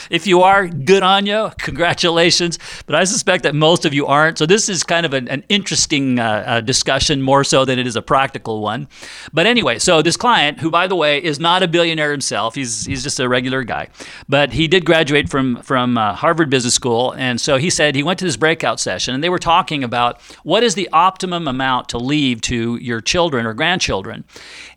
if 0.10 0.28
you 0.28 0.42
are, 0.42 0.68
good 0.68 1.04
on 1.04 1.26
you. 1.26 1.52
Congratulations. 1.60 2.60
But 2.86 2.96
I 2.96 3.04
suspect 3.04 3.44
that 3.44 3.56
most 3.56 3.86
of 3.86 3.94
you 3.94 4.06
aren't. 4.06 4.38
So 4.38 4.46
this 4.46 4.70
is 4.70 4.84
kind 4.84 5.06
of 5.06 5.14
an, 5.14 5.28
an 5.28 5.44
interesting 5.50 6.20
uh, 6.20 6.44
uh, 6.46 6.62
discussion, 6.62 7.22
more 7.22 7.44
so 7.44 7.66
than 7.66 7.80
it 7.80 7.88
is 7.88 7.96
a 7.96 8.02
practical 8.02 8.62
one. 8.62 8.88
But 9.34 9.46
anyway, 9.46 9.80
so 9.80 10.02
this 10.02 10.18
client, 10.18 10.60
who 10.60 10.72
by 10.72 10.88
the 10.88 10.96
way 10.96 11.24
is 11.24 11.40
not 11.40 11.64
a 11.64 11.68
billionaire 11.68 12.12
himself, 12.12 12.56
he's 12.56 12.86
he's 12.86 13.04
just 13.04 13.20
a 13.20 13.30
regular 13.30 13.64
guy, 13.64 13.90
but 14.28 14.54
he 14.54 14.68
did 14.68 14.86
graduate 14.86 15.30
from 15.30 15.62
from 15.62 15.98
uh, 15.98 16.14
Harvard 16.14 16.50
Business 16.50 16.74
School, 16.74 17.14
and 17.14 17.40
so 17.40 17.58
he 17.58 17.70
said 17.70 17.96
he 17.96 18.04
went 18.04 18.20
to 18.20 18.26
this 18.26 18.38
breakout 18.38 18.80
session, 18.80 19.14
and 19.14 19.24
they 19.24 19.30
were 19.30 19.40
talking 19.40 19.84
about 19.84 20.22
what 20.44 20.64
is 20.64 20.76
the 20.76 20.90
optimum 20.94 21.48
amount 21.48 21.90
to 21.90 21.98
leave 21.98 22.42
to 22.42 22.78
your 22.78 23.02
children 23.02 23.46
or 23.46 23.54
grandchildren. 23.54 24.24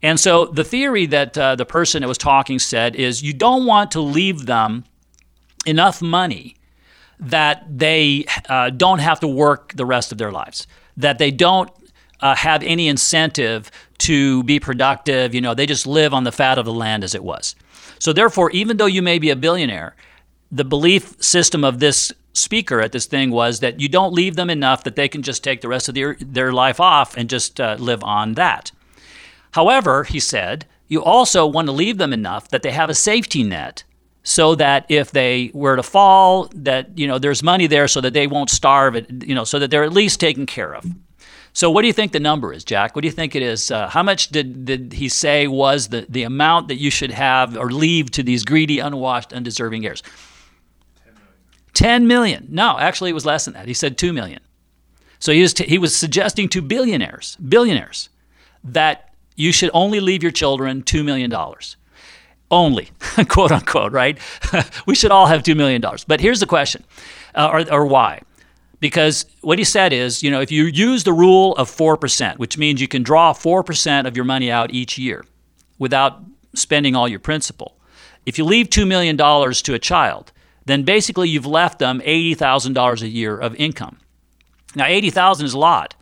And 0.03 0.19
so 0.19 0.47
the 0.47 0.65
theory 0.65 1.07
that 1.07 1.39
uh, 1.39 1.57
the 1.57 1.67
person 1.67 2.03
that 2.03 2.09
was 2.09 2.19
talking 2.19 2.59
said 2.59 2.97
is 2.97 3.23
you 3.23 3.33
don't 3.33 3.67
want 3.67 3.91
to 3.93 4.01
leave 4.01 4.47
them 4.47 4.85
enough 5.67 6.03
money 6.03 6.57
that 7.19 7.65
they 7.69 8.25
uh, 8.49 8.71
don't 8.71 8.99
have 8.99 9.21
to 9.21 9.29
work 9.29 9.73
the 9.75 9.87
rest 9.87 10.13
of 10.13 10.19
their 10.19 10.33
lives, 10.33 10.67
that 10.97 11.19
they 11.19 11.31
don't 11.31 11.71
uh, 12.21 12.35
have 12.35 12.63
any 12.63 12.89
incentive 12.89 13.71
to 13.99 14.43
be 14.45 14.59
productive. 14.59 15.35
You 15.35 15.41
know, 15.41 15.55
they 15.55 15.67
just 15.67 15.87
live 15.87 16.13
on 16.13 16.25
the 16.25 16.33
fat 16.33 16.59
of 16.59 16.65
the 16.65 16.73
land 16.73 17.05
as 17.05 17.15
it 17.15 17.23
was. 17.23 17.55
So, 17.99 18.13
therefore, 18.13 18.51
even 18.51 18.77
though 18.77 18.87
you 18.87 19.03
may 19.03 19.19
be 19.19 19.31
a 19.31 19.37
billionaire, 19.37 19.95
the 20.51 20.65
belief 20.65 21.21
system 21.23 21.65
of 21.65 21.79
this 21.79 22.13
speaker 22.33 22.81
at 22.81 22.93
this 22.93 23.07
thing 23.07 23.31
was 23.31 23.61
that 23.61 23.81
you 23.81 23.89
don't 23.89 24.13
leave 24.13 24.37
them 24.37 24.51
enough 24.51 24.85
that 24.85 24.97
they 24.97 25.09
can 25.09 25.23
just 25.23 25.45
take 25.45 25.61
the 25.61 25.69
rest 25.69 25.89
of 25.89 25.95
their, 25.95 26.17
their 26.21 26.53
life 26.53 26.81
off 26.81 27.17
and 27.17 27.31
just 27.31 27.61
uh, 27.61 27.77
live 27.79 28.03
on 28.03 28.35
that. 28.35 28.73
However, 29.53 30.05
he 30.05 30.19
said, 30.19 30.67
you 30.89 31.03
also 31.03 31.47
want 31.47 31.67
to 31.69 31.73
leave 31.73 31.99
them 31.99 32.13
enough 32.13 32.49
that 32.49 32.63
they 32.63 32.73
have 32.73 32.91
a 32.91 32.95
safety 32.95 33.43
net 33.43 33.85
so 34.23 34.55
that 34.55 34.87
if 34.89 35.11
they 35.11 35.51
were 35.53 35.77
to 35.77 35.83
fall 35.83 36.49
that 36.55 36.97
you 36.97 37.07
know 37.07 37.19
there's 37.19 37.43
money 37.43 37.67
there 37.67 37.89
so 37.89 38.01
that 38.01 38.13
they 38.13 38.27
won't 38.27 38.51
starve 38.51 38.95
it 38.95 39.25
you 39.25 39.35
know 39.35 39.45
so 39.45 39.59
that 39.59 39.71
they're 39.71 39.85
at 39.85 39.93
least 39.93 40.21
taken 40.21 40.47
care 40.47 40.75
of. 40.75 40.85
So 41.55 41.71
what 41.71 41.83
do 41.83 41.87
you 41.87 41.93
think 41.93 42.13
the 42.13 42.21
number 42.21 42.53
is 42.53 42.65
jack? 42.65 42.97
What 42.97 43.03
do 43.03 43.09
you 43.09 43.13
think 43.13 43.37
it 43.37 43.43
is? 43.43 43.71
Uh, 43.71 43.87
how 43.89 44.03
much 44.03 44.29
did, 44.29 44.65
did 44.65 44.95
he 44.95 45.11
say 45.11 45.47
was 45.47 45.89
the, 45.89 46.07
the 46.09 46.23
amount 46.23 46.69
that 46.69 46.77
you 46.77 46.91
should 46.91 47.11
have 47.11 47.59
or 47.59 47.71
leave 47.71 48.11
to 48.13 48.23
these 48.23 48.43
greedy 48.43 48.79
unwashed 48.79 49.35
undeserving 49.35 49.85
heirs? 49.85 50.03
10 51.05 51.13
million. 51.15 51.43
10 51.75 52.07
million. 52.07 52.47
no 52.49 52.79
actually 52.79 53.11
it 53.11 53.15
was 53.15 53.27
less 53.27 53.45
than 53.45 53.55
that. 53.55 53.69
He 53.69 53.75
said 53.75 53.99
2 53.99 54.13
million. 54.15 54.41
So 55.19 55.31
he 55.31 55.43
was, 55.43 55.53
t- 55.53 55.67
he 55.67 55.79
was 55.79 55.95
suggesting 55.95 56.49
to 56.51 56.63
billionaires 56.63 57.37
billionaires 57.37 58.09
that 58.65 59.15
you 59.37 59.53
should 59.53 59.71
only 59.75 60.01
leave 60.01 60.23
your 60.23 60.33
children 60.33 60.83
$2 60.83 61.05
million 61.05 61.31
only, 62.53 62.91
quote 63.29 63.51
unquote, 63.51 63.91
right? 63.93 64.19
we 64.87 64.95
should 64.95 65.11
all 65.11 65.27
have 65.27 65.43
$2 65.43 65.57
million. 65.57 65.83
But 66.07 66.21
here's 66.21 66.39
the 66.39 66.47
question, 66.47 66.85
uh, 67.35 67.51
or, 67.53 67.73
or 67.73 67.87
why? 67.87 68.23
Because 68.79 69.27
what 69.41 69.59
he 69.59 69.65
said 69.65 69.93
is, 69.93 70.23
you 70.23 70.31
know, 70.31 70.41
if 70.41 70.51
you 70.53 70.65
use 70.65 71.05
the 71.05 71.13
rule 71.13 71.55
of 71.57 71.71
4%, 71.71 72.39
which 72.39 72.59
means 72.59 72.81
you 72.81 72.89
can 72.89 73.03
draw 73.03 73.33
4% 73.33 74.07
of 74.07 74.17
your 74.17 74.25
money 74.25 74.51
out 74.51 74.73
each 74.73 74.99
year 74.99 75.25
without 75.79 76.21
spending 76.55 76.95
all 76.95 77.09
your 77.09 77.21
principal, 77.21 77.77
if 78.27 78.39
you 78.39 78.45
leave 78.45 78.69
$2 78.69 78.87
million 78.87 79.17
to 79.17 79.75
a 79.75 79.79
child, 79.79 80.33
then 80.65 80.83
basically 80.83 81.29
you've 81.29 81.47
left 81.47 81.79
them 81.79 82.01
$80,000 82.01 83.03
a 83.03 83.09
year 83.09 83.37
of 83.37 83.55
income. 83.57 83.99
Now, 84.75 84.87
80,000 84.87 85.47
is 85.47 85.55
a 85.55 85.59
lot, 85.59 85.95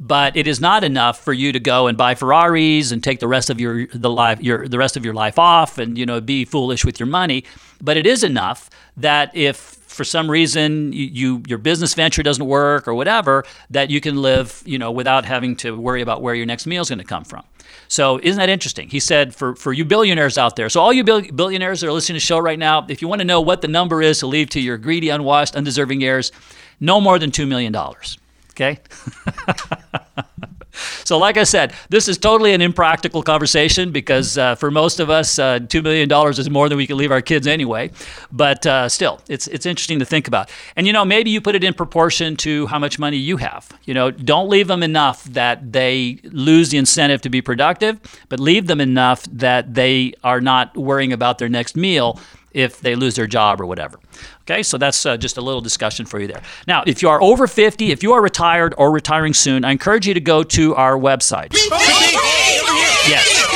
but 0.00 0.34
it 0.34 0.48
is 0.48 0.60
not 0.60 0.82
enough 0.82 1.22
for 1.22 1.34
you 1.34 1.52
to 1.52 1.60
go 1.60 1.86
and 1.86 1.96
buy 1.96 2.14
Ferraris 2.14 2.90
and 2.90 3.04
take 3.04 3.20
the 3.20 3.28
rest 3.28 3.50
of 3.50 3.60
your 3.60 3.86
the 3.88 4.10
life 4.10 4.40
your 4.40 4.66
the 4.66 4.78
rest 4.78 4.96
of 4.96 5.04
your 5.04 5.12
life 5.12 5.38
off 5.38 5.76
and 5.76 5.98
you 5.98 6.06
know 6.06 6.20
be 6.20 6.46
foolish 6.46 6.84
with 6.84 6.98
your 6.98 7.06
money. 7.06 7.44
But 7.82 7.98
it 7.98 8.06
is 8.06 8.24
enough 8.24 8.70
that 8.96 9.30
if 9.36 9.56
for 9.56 10.04
some 10.04 10.30
reason 10.30 10.92
you, 10.92 11.06
you, 11.06 11.42
your 11.48 11.58
business 11.58 11.94
venture 11.94 12.22
doesn't 12.22 12.46
work 12.46 12.86
or 12.86 12.94
whatever, 12.94 13.44
that 13.70 13.90
you 13.90 14.00
can 14.00 14.22
live 14.22 14.62
you 14.64 14.78
know 14.78 14.90
without 14.90 15.26
having 15.26 15.54
to 15.56 15.76
worry 15.76 16.00
about 16.00 16.22
where 16.22 16.34
your 16.34 16.46
next 16.46 16.66
meal 16.66 16.80
is 16.80 16.88
going 16.88 16.98
to 16.98 17.04
come 17.04 17.24
from. 17.24 17.44
So 17.88 18.18
isn't 18.22 18.38
that 18.38 18.48
interesting? 18.48 18.88
He 18.88 19.00
said 19.00 19.34
for 19.34 19.54
for 19.54 19.74
you 19.74 19.84
billionaires 19.84 20.38
out 20.38 20.56
there. 20.56 20.70
So 20.70 20.80
all 20.80 20.94
you 20.94 21.04
billionaires 21.04 21.82
that 21.82 21.88
are 21.88 21.92
listening 21.92 22.14
to 22.14 22.22
the 22.22 22.26
show 22.26 22.38
right 22.38 22.58
now, 22.58 22.86
if 22.88 23.02
you 23.02 23.08
want 23.08 23.20
to 23.20 23.26
know 23.26 23.42
what 23.42 23.60
the 23.60 23.68
number 23.68 24.00
is 24.00 24.20
to 24.20 24.26
leave 24.26 24.48
to 24.50 24.60
your 24.60 24.78
greedy, 24.78 25.10
unwashed, 25.10 25.56
undeserving 25.56 26.02
heirs, 26.02 26.32
no 26.80 27.02
more 27.02 27.18
than 27.18 27.30
two 27.30 27.46
million 27.46 27.70
dollars. 27.70 28.16
Okay? 28.60 28.78
so, 31.04 31.16
like 31.16 31.38
I 31.38 31.44
said, 31.44 31.72
this 31.88 32.08
is 32.08 32.18
totally 32.18 32.52
an 32.52 32.60
impractical 32.60 33.22
conversation 33.22 33.90
because 33.90 34.36
uh, 34.36 34.54
for 34.54 34.70
most 34.70 35.00
of 35.00 35.08
us, 35.08 35.38
uh, 35.38 35.60
$2 35.60 35.82
million 35.82 36.10
is 36.30 36.50
more 36.50 36.68
than 36.68 36.76
we 36.76 36.86
can 36.86 36.98
leave 36.98 37.10
our 37.10 37.22
kids 37.22 37.46
anyway. 37.46 37.90
But 38.30 38.66
uh, 38.66 38.88
still, 38.90 39.20
it's, 39.28 39.46
it's 39.46 39.64
interesting 39.64 39.98
to 40.00 40.04
think 40.04 40.28
about. 40.28 40.50
And, 40.76 40.86
you 40.86 40.92
know, 40.92 41.06
maybe 41.06 41.30
you 41.30 41.40
put 41.40 41.54
it 41.54 41.64
in 41.64 41.72
proportion 41.72 42.36
to 42.36 42.66
how 42.66 42.78
much 42.78 42.98
money 42.98 43.16
you 43.16 43.38
have. 43.38 43.70
You 43.84 43.94
know, 43.94 44.10
don't 44.10 44.50
leave 44.50 44.68
them 44.68 44.82
enough 44.82 45.24
that 45.24 45.72
they 45.72 46.20
lose 46.24 46.68
the 46.68 46.76
incentive 46.76 47.22
to 47.22 47.30
be 47.30 47.40
productive, 47.40 47.98
but 48.28 48.40
leave 48.40 48.66
them 48.66 48.80
enough 48.80 49.22
that 49.32 49.74
they 49.74 50.12
are 50.22 50.40
not 50.40 50.76
worrying 50.76 51.14
about 51.14 51.38
their 51.38 51.48
next 51.48 51.76
meal 51.76 52.20
if 52.52 52.80
they 52.80 52.94
lose 52.94 53.14
their 53.14 53.26
job 53.26 53.60
or 53.60 53.66
whatever. 53.66 53.98
Okay, 54.42 54.62
so 54.62 54.78
that's 54.78 55.06
uh, 55.06 55.16
just 55.16 55.36
a 55.36 55.40
little 55.40 55.60
discussion 55.60 56.06
for 56.06 56.18
you 56.18 56.26
there. 56.26 56.42
Now, 56.66 56.82
if 56.86 57.02
you 57.02 57.08
are 57.08 57.22
over 57.22 57.46
50, 57.46 57.90
if 57.92 58.02
you 58.02 58.12
are 58.12 58.22
retired 58.22 58.74
or 58.78 58.90
retiring 58.90 59.34
soon, 59.34 59.64
I 59.64 59.70
encourage 59.72 60.06
you 60.06 60.14
to 60.14 60.20
go 60.20 60.42
to 60.42 60.74
our 60.74 60.98
website. 60.98 61.52
Yes. 63.08 63.49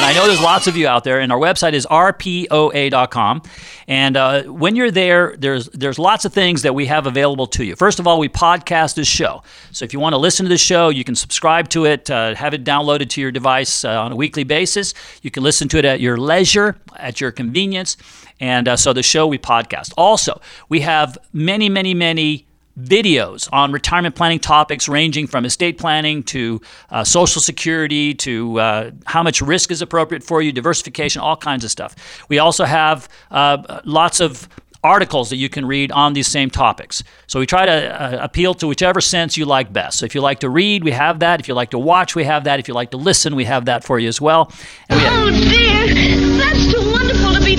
And 0.00 0.06
I 0.06 0.14
know 0.14 0.26
there's 0.26 0.40
lots 0.40 0.66
of 0.66 0.78
you 0.78 0.88
out 0.88 1.04
there, 1.04 1.20
and 1.20 1.30
our 1.30 1.38
website 1.38 1.74
is 1.74 1.84
rpoa.com. 1.84 3.42
And 3.86 4.16
uh, 4.16 4.44
when 4.44 4.74
you're 4.74 4.90
there, 4.90 5.36
there's 5.36 5.68
there's 5.68 5.98
lots 5.98 6.24
of 6.24 6.32
things 6.32 6.62
that 6.62 6.74
we 6.74 6.86
have 6.86 7.06
available 7.06 7.46
to 7.48 7.64
you. 7.66 7.76
First 7.76 8.00
of 8.00 8.06
all, 8.06 8.18
we 8.18 8.30
podcast 8.30 8.94
this 8.94 9.06
show. 9.06 9.42
So 9.72 9.84
if 9.84 9.92
you 9.92 10.00
want 10.00 10.14
to 10.14 10.16
listen 10.16 10.44
to 10.46 10.48
the 10.48 10.56
show, 10.56 10.88
you 10.88 11.04
can 11.04 11.14
subscribe 11.14 11.68
to 11.70 11.84
it, 11.84 12.10
uh, 12.10 12.34
have 12.34 12.54
it 12.54 12.64
downloaded 12.64 13.10
to 13.10 13.20
your 13.20 13.30
device 13.30 13.84
uh, 13.84 14.00
on 14.00 14.12
a 14.12 14.16
weekly 14.16 14.42
basis. 14.42 14.94
You 15.20 15.30
can 15.30 15.42
listen 15.42 15.68
to 15.68 15.76
it 15.76 15.84
at 15.84 16.00
your 16.00 16.16
leisure, 16.16 16.78
at 16.96 17.20
your 17.20 17.30
convenience. 17.30 17.98
And 18.40 18.68
uh, 18.68 18.76
so 18.78 18.94
the 18.94 19.02
show 19.02 19.26
we 19.26 19.36
podcast. 19.36 19.92
Also, 19.98 20.40
we 20.70 20.80
have 20.80 21.18
many, 21.34 21.68
many, 21.68 21.92
many 21.92 22.46
videos 22.78 23.48
on 23.52 23.72
retirement 23.72 24.14
planning 24.14 24.38
topics 24.38 24.88
ranging 24.88 25.26
from 25.26 25.44
estate 25.44 25.78
planning 25.78 26.22
to 26.22 26.60
uh, 26.90 27.04
social 27.04 27.40
security 27.40 28.14
to 28.14 28.58
uh, 28.60 28.90
how 29.06 29.22
much 29.22 29.40
risk 29.40 29.70
is 29.70 29.82
appropriate 29.82 30.22
for 30.22 30.40
you, 30.42 30.52
diversification, 30.52 31.20
all 31.20 31.36
kinds 31.36 31.64
of 31.64 31.70
stuff. 31.70 32.24
We 32.28 32.38
also 32.38 32.64
have 32.64 33.08
uh, 33.30 33.80
lots 33.84 34.20
of 34.20 34.48
articles 34.82 35.28
that 35.30 35.36
you 35.36 35.48
can 35.48 35.66
read 35.66 35.92
on 35.92 36.14
these 36.14 36.26
same 36.26 36.48
topics. 36.48 37.02
So 37.26 37.38
we 37.38 37.46
try 37.46 37.66
to 37.66 38.02
uh, 38.02 38.24
appeal 38.24 38.54
to 38.54 38.66
whichever 38.66 39.00
sense 39.00 39.36
you 39.36 39.44
like 39.44 39.72
best. 39.72 39.98
So 39.98 40.06
if 40.06 40.14
you 40.14 40.22
like 40.22 40.40
to 40.40 40.48
read, 40.48 40.84
we 40.84 40.90
have 40.92 41.20
that. 41.20 41.40
If 41.40 41.48
you 41.48 41.54
like 41.54 41.70
to 41.70 41.78
watch, 41.78 42.14
we 42.14 42.24
have 42.24 42.44
that. 42.44 42.60
If 42.60 42.68
you 42.68 42.74
like 42.74 42.92
to 42.92 42.96
listen, 42.96 43.36
we 43.36 43.44
have 43.44 43.66
that 43.66 43.84
for 43.84 43.98
you 43.98 44.08
as 44.08 44.20
well. 44.20 44.50
oh 44.90 45.30
dear, 45.30 46.38
that's 46.38 46.72
too 46.72 46.79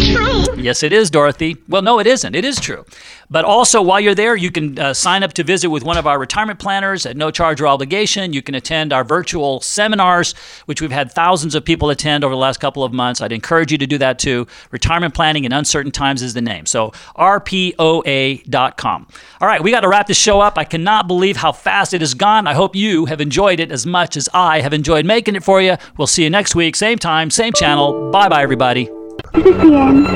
true. 0.01 0.43
Yes, 0.61 0.83
it 0.83 0.93
is, 0.93 1.09
Dorothy. 1.09 1.57
Well, 1.67 1.81
no, 1.81 1.99
it 1.99 2.07
isn't. 2.07 2.35
It 2.35 2.45
is 2.45 2.59
true. 2.59 2.85
But 3.29 3.45
also, 3.45 3.81
while 3.81 3.99
you're 3.99 4.13
there, 4.13 4.35
you 4.35 4.51
can 4.51 4.77
uh, 4.77 4.93
sign 4.93 5.23
up 5.23 5.33
to 5.33 5.43
visit 5.43 5.69
with 5.69 5.83
one 5.83 5.97
of 5.97 6.05
our 6.05 6.19
retirement 6.19 6.59
planners 6.59 7.05
at 7.05 7.15
no 7.17 7.31
charge 7.31 7.61
or 7.61 7.67
obligation. 7.67 8.33
You 8.33 8.41
can 8.41 8.55
attend 8.55 8.91
our 8.91 9.03
virtual 9.03 9.61
seminars, 9.61 10.33
which 10.65 10.81
we've 10.81 10.91
had 10.91 11.11
thousands 11.11 11.55
of 11.55 11.63
people 11.63 11.89
attend 11.89 12.23
over 12.23 12.33
the 12.33 12.39
last 12.39 12.59
couple 12.59 12.83
of 12.83 12.91
months. 12.93 13.21
I'd 13.21 13.31
encourage 13.31 13.71
you 13.71 13.77
to 13.77 13.87
do 13.87 13.97
that 13.99 14.19
too. 14.19 14.47
Retirement 14.71 15.13
Planning 15.13 15.45
in 15.45 15.53
Uncertain 15.53 15.91
Times 15.91 16.21
is 16.21 16.33
the 16.33 16.41
name. 16.41 16.65
So, 16.65 16.91
rpoa.com. 17.17 19.07
All 19.39 19.47
right, 19.47 19.63
we 19.63 19.71
got 19.71 19.81
to 19.81 19.87
wrap 19.87 20.07
this 20.07 20.17
show 20.17 20.41
up. 20.41 20.57
I 20.57 20.63
cannot 20.63 21.07
believe 21.07 21.37
how 21.37 21.51
fast 21.51 21.93
it 21.93 22.01
has 22.01 22.13
gone. 22.13 22.47
I 22.47 22.53
hope 22.53 22.75
you 22.75 23.05
have 23.05 23.21
enjoyed 23.21 23.59
it 23.59 23.71
as 23.71 23.85
much 23.85 24.17
as 24.17 24.27
I 24.33 24.61
have 24.61 24.73
enjoyed 24.73 25.05
making 25.05 25.35
it 25.35 25.43
for 25.43 25.61
you. 25.61 25.77
We'll 25.97 26.07
see 26.07 26.23
you 26.23 26.29
next 26.29 26.53
week, 26.55 26.75
same 26.75 26.97
time, 26.97 27.29
same 27.31 27.53
channel. 27.53 28.11
Bye 28.11 28.29
bye, 28.29 28.43
everybody. 28.43 28.89
Is 29.33 29.43
this 29.45 29.55
the 29.57 29.73
end? 29.73 30.07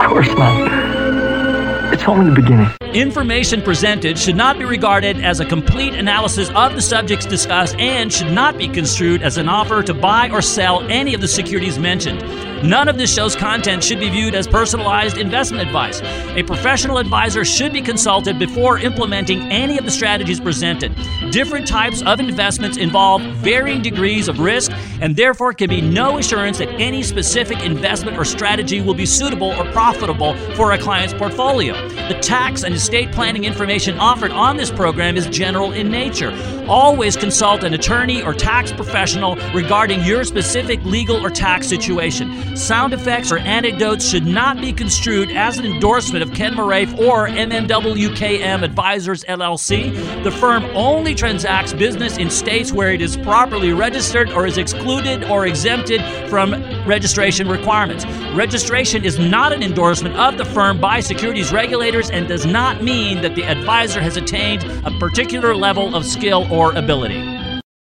Of 0.00 0.08
course 0.08 0.28
not. 0.28 1.92
It's 1.92 2.04
only 2.04 2.30
the 2.30 2.40
beginning. 2.40 2.70
Information 2.94 3.60
presented 3.60 4.18
should 4.18 4.34
not 4.34 4.58
be 4.58 4.64
regarded 4.64 5.20
as 5.20 5.40
a 5.40 5.44
complete 5.44 5.94
analysis 5.94 6.48
of 6.54 6.74
the 6.74 6.80
subjects 6.80 7.26
discussed 7.26 7.76
and 7.76 8.10
should 8.10 8.32
not 8.32 8.56
be 8.56 8.66
construed 8.68 9.22
as 9.22 9.36
an 9.36 9.48
offer 9.48 9.82
to 9.82 9.92
buy 9.92 10.30
or 10.30 10.40
sell 10.40 10.80
any 10.90 11.12
of 11.12 11.20
the 11.20 11.28
securities 11.28 11.78
mentioned. 11.78 12.22
None 12.62 12.88
of 12.88 12.96
this 12.96 13.12
show's 13.12 13.34
content 13.34 13.82
should 13.82 13.98
be 13.98 14.08
viewed 14.08 14.36
as 14.36 14.46
personalized 14.46 15.18
investment 15.18 15.66
advice. 15.66 16.00
A 16.36 16.44
professional 16.44 16.98
advisor 16.98 17.44
should 17.44 17.72
be 17.72 17.82
consulted 17.82 18.38
before 18.38 18.78
implementing 18.78 19.42
any 19.50 19.78
of 19.78 19.84
the 19.84 19.90
strategies 19.90 20.38
presented. 20.38 20.94
Different 21.32 21.66
types 21.66 22.02
of 22.02 22.20
investments 22.20 22.76
involve 22.76 23.22
varying 23.38 23.82
degrees 23.82 24.28
of 24.28 24.38
risk, 24.38 24.70
and 25.00 25.16
therefore 25.16 25.52
can 25.52 25.68
be 25.68 25.80
no 25.80 26.18
assurance 26.18 26.58
that 26.58 26.68
any 26.80 27.02
specific 27.02 27.60
investment 27.64 28.16
or 28.16 28.24
strategy 28.24 28.80
will 28.80 28.94
be 28.94 29.06
suitable 29.06 29.50
or 29.52 29.64
profitable 29.72 30.34
for 30.54 30.72
a 30.72 30.78
client's 30.78 31.14
portfolio. 31.14 31.74
The 32.08 32.18
tax 32.20 32.62
and 32.62 32.74
estate 32.74 33.10
planning 33.10 33.44
information 33.44 33.98
offered 33.98 34.30
on 34.30 34.56
this 34.56 34.70
program 34.70 35.16
is 35.16 35.26
general 35.26 35.72
in 35.72 35.90
nature. 35.90 36.32
Always 36.68 37.16
consult 37.16 37.64
an 37.64 37.74
attorney 37.74 38.22
or 38.22 38.32
tax 38.32 38.70
professional 38.70 39.34
regarding 39.52 40.04
your 40.04 40.22
specific 40.22 40.82
legal 40.84 41.24
or 41.24 41.30
tax 41.30 41.66
situation. 41.66 42.51
Sound 42.56 42.92
effects, 42.92 43.32
or 43.32 43.38
anecdotes 43.38 44.08
should 44.08 44.26
not 44.26 44.60
be 44.60 44.72
construed 44.72 45.30
as 45.30 45.58
an 45.58 45.64
endorsement 45.64 46.22
of 46.22 46.32
Ken 46.34 46.54
Moraif 46.54 46.98
or 46.98 47.28
MMWKM 47.28 48.62
Advisors 48.62 49.24
LLC. 49.24 50.22
The 50.24 50.30
firm 50.30 50.64
only 50.74 51.14
transacts 51.14 51.72
business 51.72 52.18
in 52.18 52.30
states 52.30 52.72
where 52.72 52.92
it 52.92 53.00
is 53.00 53.16
properly 53.16 53.72
registered 53.72 54.30
or 54.30 54.46
is 54.46 54.58
excluded 54.58 55.24
or 55.24 55.46
exempted 55.46 56.02
from 56.28 56.52
registration 56.86 57.48
requirements. 57.48 58.04
Registration 58.34 59.04
is 59.04 59.18
not 59.18 59.52
an 59.52 59.62
endorsement 59.62 60.16
of 60.16 60.38
the 60.38 60.44
firm 60.44 60.80
by 60.80 61.00
securities 61.00 61.52
regulators 61.52 62.10
and 62.10 62.28
does 62.28 62.46
not 62.46 62.82
mean 62.82 63.22
that 63.22 63.34
the 63.34 63.44
advisor 63.44 64.00
has 64.00 64.16
attained 64.16 64.64
a 64.86 64.90
particular 64.98 65.54
level 65.54 65.94
of 65.94 66.04
skill 66.04 66.46
or 66.52 66.72
ability. 66.72 67.31